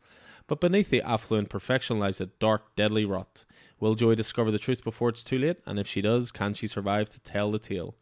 [0.49, 3.45] But beneath the affluent perfection lies a dark, deadly rot.
[3.79, 5.59] Will Joey discover the truth before it's too late?
[5.67, 7.95] And if she does, can she survive to tell the tale?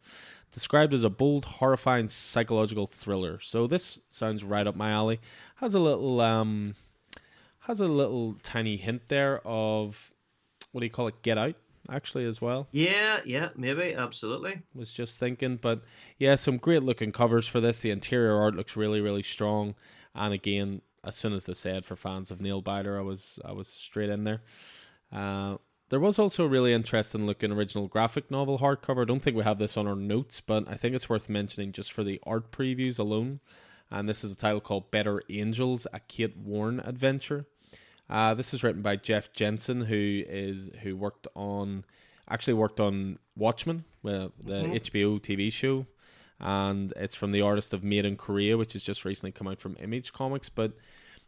[0.51, 3.39] Described as a bold, horrifying psychological thriller.
[3.39, 5.19] So this sounds right up my alley.
[5.55, 6.75] Has a little um
[7.61, 10.11] has a little tiny hint there of
[10.71, 11.21] what do you call it?
[11.21, 11.55] Get Out
[11.89, 12.67] actually as well.
[12.71, 14.61] Yeah, yeah, maybe, absolutely.
[14.73, 15.83] Was just thinking, but
[16.17, 17.81] yeah, some great looking covers for this.
[17.81, 19.75] The interior art looks really, really strong.
[20.13, 23.67] And again, as soon as they said for fans of Nailbiter, I was I was
[23.67, 24.41] straight in there.
[25.11, 25.57] Uh,
[25.89, 29.03] there was also a really interesting looking original graphic novel hardcover.
[29.03, 31.71] I don't think we have this on our notes, but I think it's worth mentioning
[31.71, 33.39] just for the art previews alone.
[33.89, 37.45] And this is a title called Better Angels, a Kate Warne adventure.
[38.09, 41.85] Uh, this is written by Jeff Jensen, who is who worked on
[42.29, 44.73] actually worked on Watchmen, the mm-hmm.
[44.73, 45.85] HBO TV show,
[46.39, 49.59] and it's from the artist of Made in Korea, which has just recently come out
[49.59, 50.49] from Image Comics.
[50.49, 50.73] But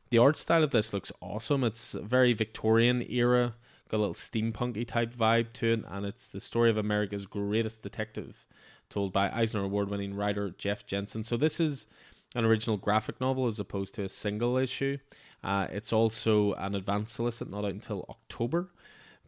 [0.10, 1.64] the art style of this looks awesome.
[1.64, 3.56] It's very Victorian era
[3.90, 7.82] got a little steampunky type vibe to it, and it's the story of America's greatest
[7.82, 8.45] detective,
[8.90, 11.24] told by Eisner Award winning writer Jeff Jensen.
[11.24, 11.88] So this is
[12.36, 14.98] an original graphic novel as opposed to a single issue.
[15.44, 18.70] Uh, it's also an advance solicit, not out until October.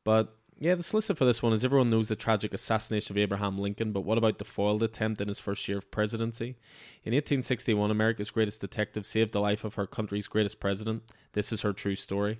[0.03, 3.57] But yeah, the solicit for this one is everyone knows the tragic assassination of Abraham
[3.57, 6.55] Lincoln, but what about the foiled attempt in his first year of presidency?
[7.03, 11.01] In 1861, America's greatest detective saved the life of her country's greatest president.
[11.33, 12.39] This is her true story.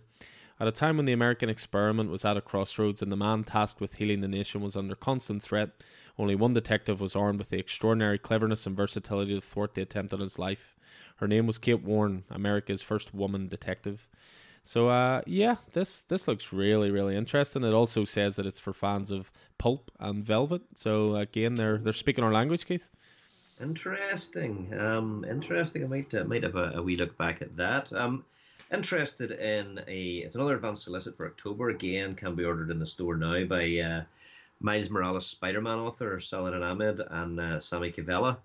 [0.62, 3.82] At a time when the American experiment was at a crossroads and the man tasked
[3.82, 5.72] with healing the nation was under constant threat,
[6.20, 10.14] only one detective was armed with the extraordinary cleverness and versatility to thwart the attempt
[10.14, 10.76] on his life.
[11.16, 14.08] Her name was Kate Warne, America's first woman detective.
[14.62, 17.64] So uh, yeah, this this looks really really interesting.
[17.64, 20.62] It also says that it's for fans of pulp and velvet.
[20.76, 22.92] So again, they're they're speaking our language, Keith.
[23.60, 24.72] Interesting.
[24.80, 25.84] Um, interesting.
[25.84, 27.92] I might uh, might have a, a wee look back at that.
[27.94, 28.26] Um,
[28.72, 32.86] interested in a it's another advanced solicit for October again can be ordered in the
[32.86, 34.04] store now by uh,
[34.60, 38.38] Miles Morales Spider-Man author Saladin Ahmed and uh, Sami Kivelä,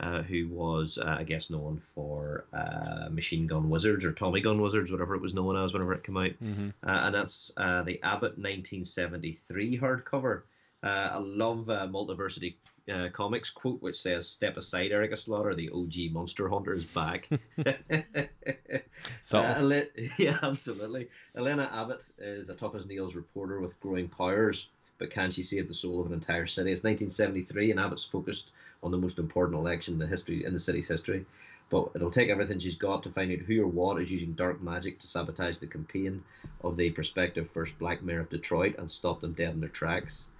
[0.00, 4.60] uh, who was uh, I guess known for uh, Machine Gun Wizards or Tommy Gun
[4.60, 6.68] Wizards, whatever it was known as whenever it came out, mm-hmm.
[6.82, 10.42] Uh, and that's the Abbott 1973 hardcover.
[10.82, 12.54] I love Multiversity
[12.90, 15.54] uh, comics quote which says "Step aside, Erica Slaughter.
[15.54, 17.28] The OG Monster Hunter is back."
[19.20, 19.82] so, uh,
[20.18, 21.08] yeah, absolutely.
[21.36, 25.68] Elena Abbott is a tough as nails reporter with growing powers, but can she save
[25.68, 26.72] the soul of an entire city?
[26.72, 28.52] It's 1973, and Abbott's focused
[28.82, 31.26] on the most important election in the history in the city's history.
[31.70, 34.62] But it'll take everything she's got to find out who or what is using dark
[34.62, 36.24] magic to sabotage the campaign
[36.62, 40.30] of the prospective first Black Mayor of Detroit and stop them dead in their tracks.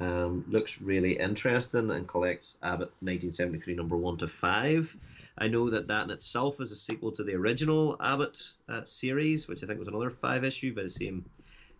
[0.00, 4.96] Um, looks really interesting and collects Abbott 1973 number one to five.
[5.36, 9.46] I know that that in itself is a sequel to the original Abbott uh, series,
[9.46, 11.26] which I think was another five issue by the same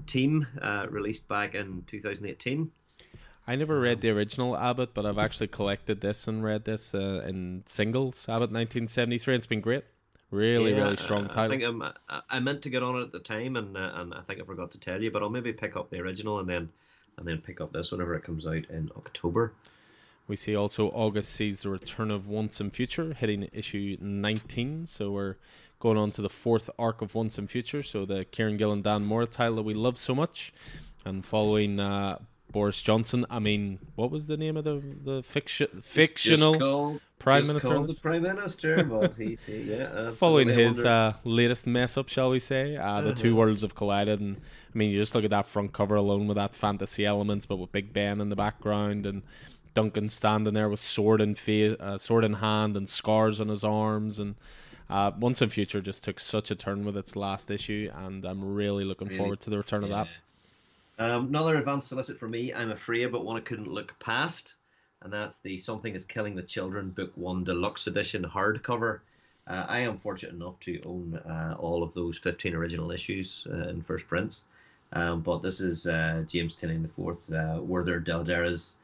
[0.07, 2.71] team, uh, released back in 2018.
[3.47, 7.25] I never read the original Abbott, but I've actually collected this and read this uh,
[7.27, 8.29] in singles.
[8.29, 9.35] Abbott 1973.
[9.35, 9.85] It's been great.
[10.31, 11.45] Really, yeah, really strong title.
[11.45, 11.83] I think I'm,
[12.29, 14.45] I meant to get on it at the time, and uh, and I think I
[14.45, 16.69] forgot to tell you, but I'll maybe pick up the original and then
[17.21, 19.53] and then pick up this whenever it comes out in October.
[20.27, 24.87] We see also August sees the return of Once and Future hitting issue 19.
[24.87, 25.37] So we're
[25.79, 27.83] going on to the fourth arc of Once and Future.
[27.83, 30.53] So the Kieron Gillen Dan Mora title that we love so much.
[31.05, 32.19] And following uh,
[32.53, 37.47] Boris Johnson, I mean, what was the name of the the fiction, fictional called, prime
[37.47, 37.69] minister?
[37.87, 40.11] the prime minister, but he's yeah.
[40.17, 42.77] Following his uh, latest mess up, shall we say?
[42.77, 43.01] Uh, uh-huh.
[43.03, 43.37] The two uh-huh.
[43.39, 46.37] worlds have collided, and I mean, you just look at that front cover alone with
[46.37, 49.23] that fantasy elements, but with Big Ben in the background and
[49.75, 53.65] Duncan standing there with sword in face, uh, sword in hand, and scars on his
[53.65, 54.35] arms, and
[54.91, 58.43] Uh, Once and Future just took such a turn with its last issue, and I'm
[58.43, 59.19] really looking Really?
[59.19, 60.09] forward to the return of that.
[61.01, 64.57] Um, another advanced solicit for me, I'm afraid, but one I couldn't look past,
[65.01, 69.01] and that's the Something is Killing the Children Book 1 Deluxe Edition hardcover.
[69.47, 73.69] Uh, I am fortunate enough to own uh, all of those 15 original issues uh,
[73.69, 74.45] in first prints,
[74.93, 78.79] um, but this is uh, James Tynion IV, uh, Werther Dell'Edera's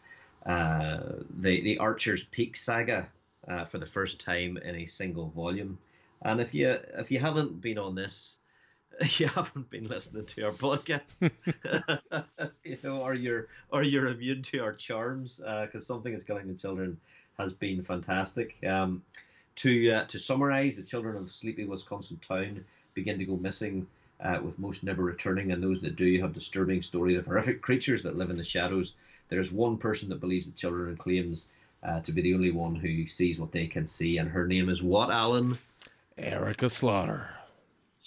[0.47, 1.01] uh,
[1.39, 3.07] the, the Archer's Peak saga
[3.47, 5.77] uh, for the first time in a single volume.
[6.23, 8.39] And if you if you haven't been on this,
[9.19, 11.31] you haven't been listening to our podcast,
[12.65, 16.55] you know, or you're or you're immune to our charms, because something is killing the
[16.55, 16.99] children
[17.39, 18.57] has been fantastic.
[18.67, 19.03] Um,
[19.57, 22.65] to uh, to summarize, the children of sleepy Wisconsin town
[22.95, 23.87] begin to go missing,
[24.21, 28.03] uh, with most never returning, and those that do have disturbing stories of horrific creatures
[28.05, 28.95] that live in the shadows.
[29.29, 31.49] There's one person that believes the children and claims
[31.83, 34.69] uh, to be the only one who sees what they can see, and her name
[34.69, 35.59] is what, Alan?
[36.17, 37.29] Erica Slaughter.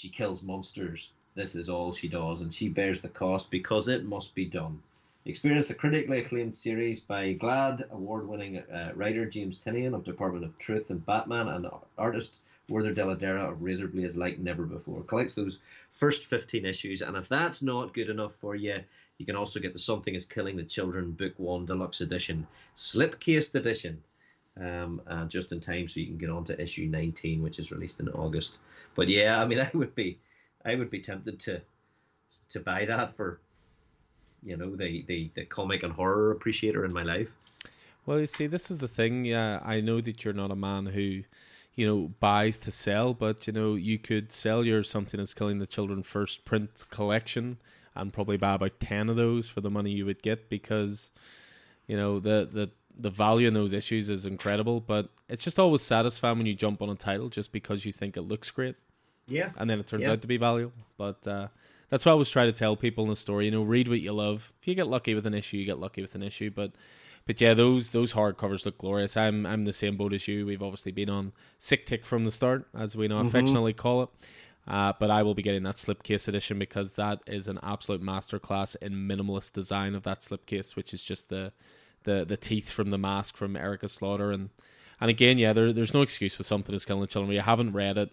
[0.02, 1.12] She kills monsters.
[1.36, 4.82] This is all she does, and she bears the cost because it must be done.
[5.26, 10.58] Experience the critically acclaimed series by GLAAD award-winning uh, writer James Tynion of Department of
[10.58, 11.68] Truth and Batman, and
[11.98, 12.40] artist
[12.70, 15.04] Werther Dell'Edera of Razorblades like never before.
[15.04, 15.58] Collects those
[15.92, 18.82] first 15 issues, and if that's not good enough for you,
[19.18, 22.48] you can also get the Something is Killing the Children Book 1 Deluxe Edition,
[22.78, 24.02] Slipcased Edition,
[24.60, 28.00] um, just in time so you can get on to issue 19, which is released
[28.00, 28.60] in August.
[28.96, 30.20] But yeah, I mean, I would be,
[30.66, 31.62] I would be tempted to,
[32.50, 33.40] to buy that for,
[34.44, 37.30] you know, the the, the comic and horror appreciator in my life.
[38.06, 39.26] Well, you see, this is the thing.
[39.26, 41.24] Yeah, I know that you're not a man who,
[41.76, 45.60] you know, buys to sell, but you know, you could sell your something that's killing
[45.60, 47.58] the children first print collection
[47.96, 51.12] and probably buy about ten of those for the money you would get because,
[51.86, 54.82] you know, the the the value in those issues is incredible.
[54.82, 58.18] But it's just always satisfying when you jump on a title just because you think
[58.18, 58.76] it looks great
[59.28, 60.12] Yeah, and then it turns Yeah.
[60.14, 60.74] out to be valuable.
[60.98, 61.48] But uh,
[61.90, 63.46] that's what I always try to tell people in the story.
[63.46, 64.52] You know, read what you love.
[64.62, 66.50] If you get lucky with an issue, you get lucky with an issue.
[66.52, 66.72] But
[67.26, 69.16] but yeah, those those hardcovers look glorious.
[69.16, 70.46] I'm I'm the same boat as you.
[70.46, 74.10] We've obviously been on sick tick from the start, as we now affectionately call it.
[74.68, 78.76] Uh, but I will be getting that slipcase edition because that is an absolute masterclass
[78.82, 81.52] in minimalist design of that slipcase, which is just the
[82.04, 84.50] the the teeth from the mask from Erica Slaughter and
[85.02, 87.34] and again, yeah, there, there's no excuse with something that's killing the children.
[87.34, 88.10] You haven't read it.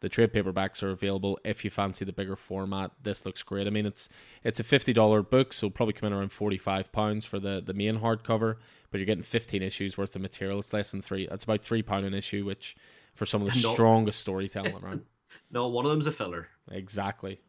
[0.00, 2.90] The trade paperbacks are available if you fancy the bigger format.
[3.02, 3.66] This looks great.
[3.66, 4.10] I mean, it's
[4.44, 7.38] it's a fifty dollar book, so it'll probably come in around forty five pounds for
[7.38, 8.56] the the main hardcover.
[8.90, 10.58] But you're getting fifteen issues worth of material.
[10.58, 11.26] It's less than three.
[11.30, 12.76] It's about three pound an issue, which
[13.14, 13.72] for some of the No.
[13.72, 15.06] strongest storytelling around.
[15.50, 16.48] no, one of them's a filler.
[16.70, 17.40] Exactly.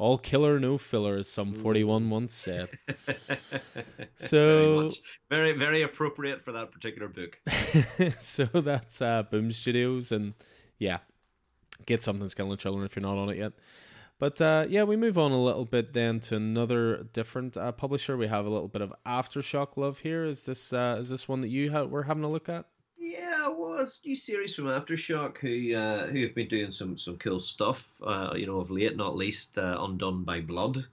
[0.00, 2.70] All killer, no filler, as Sum 41 once said.
[4.16, 4.94] So- very, much,
[5.28, 7.38] very, very appropriate for that particular book.
[8.20, 10.32] so that's uh, Boom Studios, and
[10.78, 10.98] yeah,
[11.84, 13.52] get something killing children if you're not on it yet.
[14.18, 18.16] But uh, yeah, we move on a little bit then to another different uh, publisher.
[18.16, 20.24] We have a little bit of aftershock love here.
[20.24, 22.64] Is this uh, is this one that you ha- were having a look at?
[23.40, 27.40] Yeah, well, new series from Aftershock who uh, who have been doing some some cool
[27.40, 27.88] stuff.
[28.02, 30.84] Uh, you know, of late, not least uh, Undone by Blood,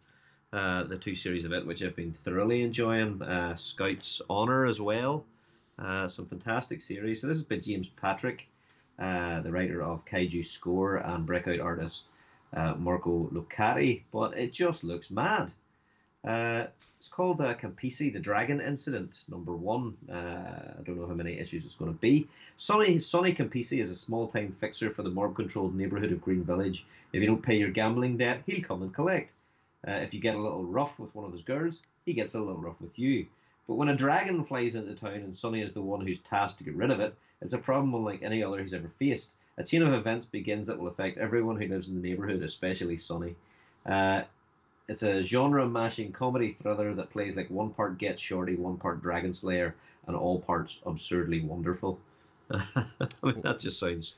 [0.54, 3.22] uh, the two series of it, which I've been thoroughly enjoying.
[3.22, 5.26] Uh, Scouts Honor as well,
[5.78, 7.20] uh, some fantastic series.
[7.20, 8.48] So this is by James Patrick,
[8.98, 12.06] the writer of Kaiju Score and breakout artist
[12.78, 14.04] Marco Locati.
[14.14, 15.52] But it just looks mad.
[17.00, 19.96] It's called uh, Campisi, the Dragon Incident, number one.
[20.12, 20.16] Uh,
[20.80, 22.28] I don't know how many issues it's going to be.
[22.58, 26.44] Sonny, Sonny Campisi is a small time fixer for the mob controlled neighborhood of Green
[26.44, 26.86] Village.
[27.14, 29.32] If you don't pay your gambling debt, he'll come and collect.
[29.88, 32.40] Uh, if you get a little rough with one of his girls, he gets a
[32.40, 33.28] little rough with you.
[33.68, 36.64] But when a dragon flies into town and Sonny is the one who's tasked to
[36.64, 39.34] get rid of it, it's a problem unlike any other he's ever faced.
[39.58, 42.98] A chain of events begins that will affect everyone who lives in the neighborhood, especially
[42.98, 43.36] Sonny.
[43.86, 44.24] Uh,
[44.88, 49.02] it's a genre mashing comedy thriller that plays like one part Get Shorty, one part
[49.02, 49.76] Dragon Slayer,
[50.08, 52.00] and all parts absurdly wonderful.
[52.52, 52.86] I
[53.24, 54.16] mean, that just sounds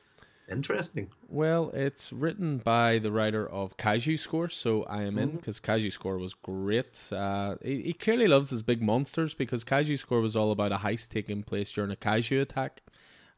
[0.50, 1.08] interesting.
[1.28, 5.90] Well, it's written by the writer of Kaiju Score, so I am in because Kaiju
[5.90, 7.12] Score was great.
[7.12, 10.76] Uh, he, he clearly loves his big monsters because Kaiju Score was all about a
[10.76, 12.82] heist taking place during a kaiju attack.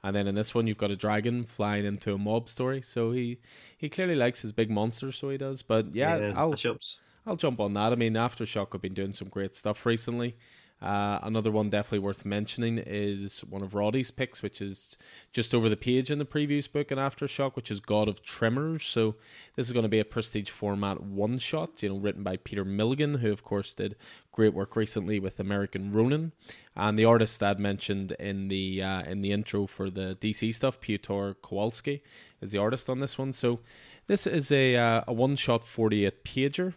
[0.05, 2.83] And then in this one, you've got a dragon flying into a mob story.
[2.83, 3.39] So he,
[3.79, 5.63] he clearly likes his big monsters, so he does.
[5.63, 6.97] But yeah, I'll mashups.
[7.27, 7.93] I'll jump on that.
[7.93, 10.37] I mean, Aftershock have been doing some great stuff recently.
[10.83, 14.97] Uh, another one definitely worth mentioning is one of Roddy's picks, which is
[15.33, 18.85] just over the page in the previous book and Aftershock, which is God of Tremors.
[18.85, 19.15] So
[19.55, 22.65] this is going to be a prestige format one shot, you know, written by Peter
[22.65, 23.95] Milligan, who of course did
[24.33, 26.33] great work recently with American Ronin,
[26.75, 30.81] and the artist I'd mentioned in the uh, in the intro for the DC stuff,
[30.81, 32.03] Piotr Kowalski,
[32.41, 33.33] is the artist on this one.
[33.33, 33.61] So
[34.09, 36.75] this is a uh, a one shot forty eight pager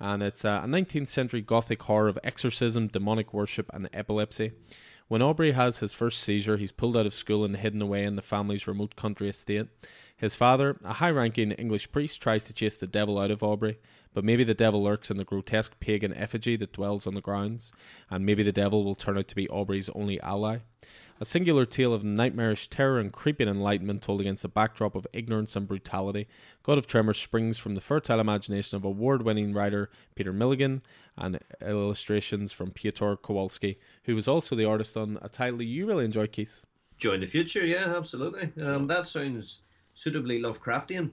[0.00, 4.52] and it's a 19th century Gothic horror of exorcism, demonic worship, and epilepsy.
[5.08, 8.16] When Aubrey has his first seizure, he's pulled out of school and hidden away in
[8.16, 9.66] the family's remote country estate.
[10.16, 13.78] His father, a high ranking English priest, tries to chase the devil out of Aubrey,
[14.12, 17.72] but maybe the devil lurks in the grotesque pagan effigy that dwells on the grounds,
[18.10, 20.58] and maybe the devil will turn out to be Aubrey's only ally.
[21.20, 25.56] A singular tale of nightmarish terror and creeping enlightenment told against a backdrop of ignorance
[25.56, 26.28] and brutality.
[26.62, 30.80] God of Tremors springs from the fertile imagination of award winning writer Peter Milligan
[31.16, 36.04] and illustrations from Piotr Kowalski, who was also the artist on a title you really
[36.04, 36.64] enjoy, Keith.
[36.98, 38.52] Join the Future, yeah, absolutely.
[38.62, 39.62] Um, that sounds
[39.94, 41.10] suitably Lovecraftian.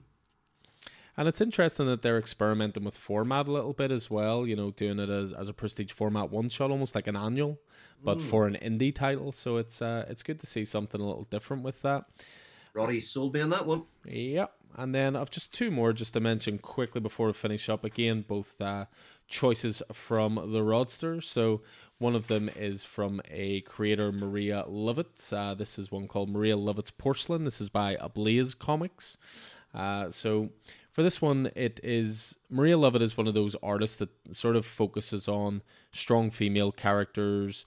[1.18, 4.72] And it's interesting that they're experimenting with format a little bit as well, you know,
[4.72, 7.60] doing it as, as a prestige format one shot, almost like an annual,
[8.04, 8.22] but mm.
[8.22, 9.32] for an indie title.
[9.32, 12.06] So it's uh, it's good to see something a little different with that.
[12.74, 13.84] Roddy sold me on that one.
[14.06, 14.52] Yep.
[14.78, 17.86] And then I've just two more just to mention quickly before we finish up.
[17.86, 18.86] Again, both uh,
[19.30, 21.24] choices from the Rodster.
[21.24, 21.62] So
[21.98, 25.32] one of them is from a creator, Maria Llovet.
[25.32, 27.46] Uh, this is one called Maria Llovet's Porcelain.
[27.46, 29.18] This is by Ablaze Comics.
[29.74, 30.50] Uh, so
[30.95, 34.65] for this one, it is Maria Llovet is one of those artists that sort of
[34.65, 35.61] focuses on
[35.91, 37.65] strong female characters,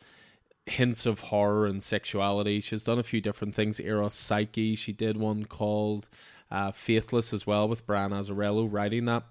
[0.65, 2.59] hints of horror and sexuality.
[2.61, 3.81] She's done a few different things.
[3.81, 6.09] Eros Psyche, she did one called
[6.51, 9.25] uh, Faithless as well with Brian Azzarello writing that.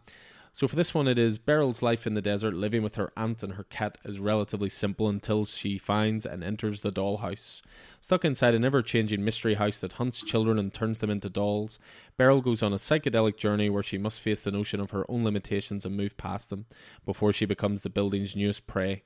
[0.54, 3.44] So for this one, it is Beryl's life in the desert, living with her aunt
[3.44, 7.62] and her cat, is relatively simple until she finds and enters the dollhouse.
[8.02, 11.80] Stuck inside an ever changing mystery house that hunts children and turns them into dolls,
[12.18, 15.24] Beryl goes on a psychedelic journey where she must face the notion of her own
[15.24, 16.66] limitations and move past them
[17.06, 19.04] before she becomes the building's newest prey.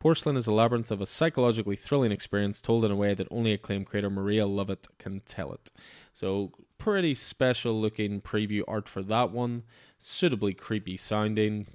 [0.00, 3.52] Porcelain is a labyrinth of a psychologically thrilling experience told in a way that only
[3.52, 5.70] acclaimed creator Maria Llovet can tell it.
[6.10, 9.64] So, pretty special looking preview art for that one
[10.00, 11.66] suitably creepy sounding.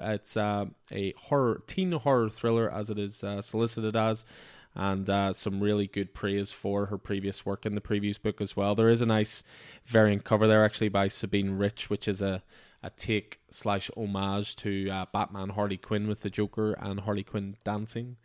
[0.00, 4.24] It's uh, a horror teen horror thriller, as it is uh, solicited as,
[4.74, 8.56] and uh, some really good praise for her previous work in the previous book as
[8.56, 8.74] well.
[8.74, 9.42] There is a nice
[9.84, 12.42] variant cover there, actually by Sabine Rich, which is a
[12.82, 17.56] a take slash homage to uh, Batman Harley Quinn with the Joker and Harley Quinn
[17.62, 18.16] dancing.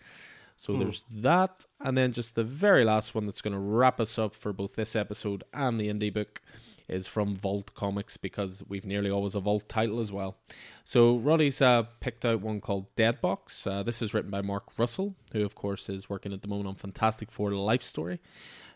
[0.56, 0.80] So mm.
[0.80, 4.34] there's that, and then just the very last one that's going to wrap us up
[4.34, 6.42] for both this episode and the indie book
[6.88, 10.38] is from Vault Comics because we've nearly always a Vault title as well.
[10.84, 13.66] So Roddy's uh, picked out one called Deadbox.
[13.66, 16.68] Uh, this is written by Mark Russell, who of course is working at the moment
[16.68, 18.20] on Fantastic Four: Life Story.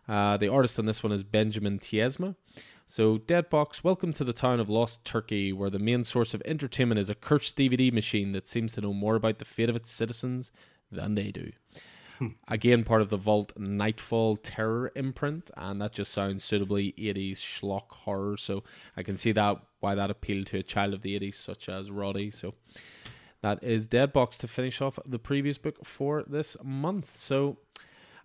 [0.08, 2.36] Uh, the artist on this one is Benjamin Tiesma.
[2.88, 6.98] So, Deadbox, welcome to the town of Lost Turkey, where the main source of entertainment
[6.98, 9.92] is a cursed DVD machine that seems to know more about the fate of its
[9.92, 10.52] citizens
[10.92, 11.52] than they do.
[12.48, 17.90] Again, part of the Vault Nightfall Terror imprint, and that just sounds suitably 80s schlock
[17.90, 18.38] horror.
[18.38, 18.64] So
[18.98, 21.92] I can see that why that appealed to a child of the 80s, such as
[21.92, 22.30] Roddy.
[22.30, 22.56] So
[23.42, 27.16] that is Deadbox to finish off the previous book for this month.
[27.16, 27.58] So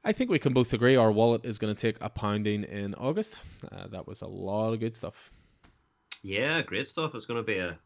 [0.04, 2.94] I think we can both agree our wallet is going to take a pounding in
[2.94, 3.38] August.
[3.70, 5.30] Uh, that was a lot of good stuff.
[6.22, 7.14] Yeah, great stuff.
[7.14, 7.78] It's going to be a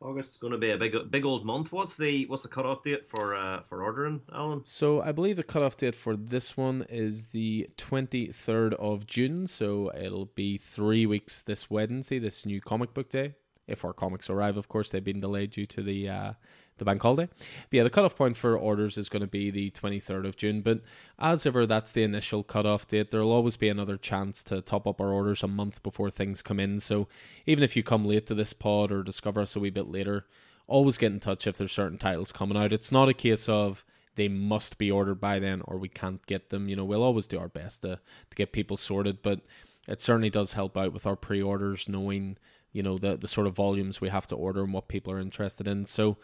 [0.00, 1.72] August is going to be a big, big old month.
[1.72, 4.62] What's the what's the cutoff date for uh, for ordering, Alan?
[4.64, 9.46] So I believe the cutoff date for this one is the twenty third of June.
[9.48, 13.34] So it'll be three weeks this Wednesday, this new comic book day.
[13.66, 16.32] If our comics arrive, of course, they've been delayed due to the uh,
[16.78, 17.28] the bank holiday.
[17.38, 20.60] But yeah, the cutoff point for orders is going to be the 23rd of June.
[20.60, 20.80] But
[21.18, 23.10] as ever, that's the initial cutoff date.
[23.10, 26.60] There'll always be another chance to top up our orders a month before things come
[26.60, 26.78] in.
[26.78, 27.08] So
[27.46, 30.26] even if you come late to this pod or discover us a wee bit later,
[30.66, 32.72] always get in touch if there's certain titles coming out.
[32.72, 33.84] It's not a case of
[34.18, 36.68] they must be ordered by then or we can't get them.
[36.68, 38.00] You know, we'll always do our best to,
[38.30, 39.40] to get people sorted, but
[39.88, 42.36] it certainly does help out with our pre orders, knowing,
[42.72, 45.18] you know, the, the sort of volumes we have to order and what people are
[45.18, 45.86] interested in.
[45.86, 46.18] So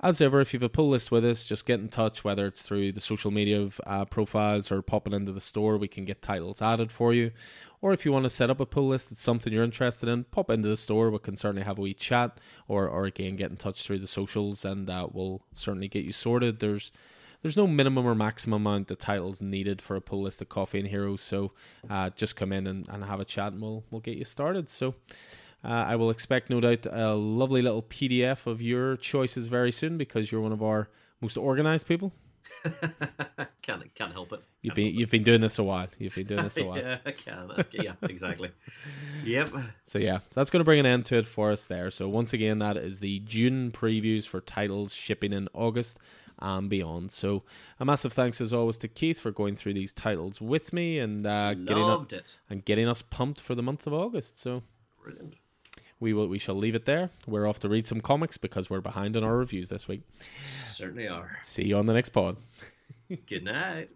[0.00, 2.46] as ever, if you have a pull list with us, just get in touch, whether
[2.46, 5.78] it's through the social media uh, profiles or popping into the store.
[5.78, 7.30] We can get titles added for you.
[7.80, 10.24] Or if you want to set up a pull list, it's something you're interested in,
[10.24, 11.10] pop into the store.
[11.10, 14.06] We can certainly have a wee chat, or, or again, get in touch through the
[14.06, 16.60] socials, and uh, we'll certainly get you sorted.
[16.60, 16.92] There's
[17.42, 20.78] there's no minimum or maximum amount of titles needed for a pull list of Coffee
[20.78, 21.52] and Heroes, so
[21.90, 24.68] uh, just come in and, and have a chat, and we'll we'll get you started.
[24.68, 24.94] So.
[25.64, 29.96] Uh, I will expect, no doubt, a lovely little PDF of your choices very soon
[29.96, 30.88] because you're one of our
[31.20, 32.12] most organized people.
[33.62, 34.40] can't can't help it.
[34.60, 35.88] You've been you've been doing this a while.
[35.98, 36.78] You've been doing this a while.
[36.78, 37.50] yeah, I can.
[37.72, 38.50] Yeah, exactly.
[39.24, 39.50] yep.
[39.84, 41.90] So yeah, so that's going to bring an end to it for us there.
[41.90, 45.98] So once again, that is the June previews for titles shipping in August
[46.38, 47.12] and beyond.
[47.12, 47.42] So
[47.80, 51.26] a massive thanks as always to Keith for going through these titles with me and
[51.26, 52.38] uh, getting up, it.
[52.50, 54.38] and getting us pumped for the month of August.
[54.38, 54.62] So
[55.02, 55.34] Brilliant.
[56.00, 57.10] We will we shall leave it there.
[57.26, 60.02] We're off to read some comics because we're behind on our reviews this week.
[60.58, 61.38] Certainly are.
[61.42, 62.36] See you on the next pod.
[63.26, 63.90] Good night.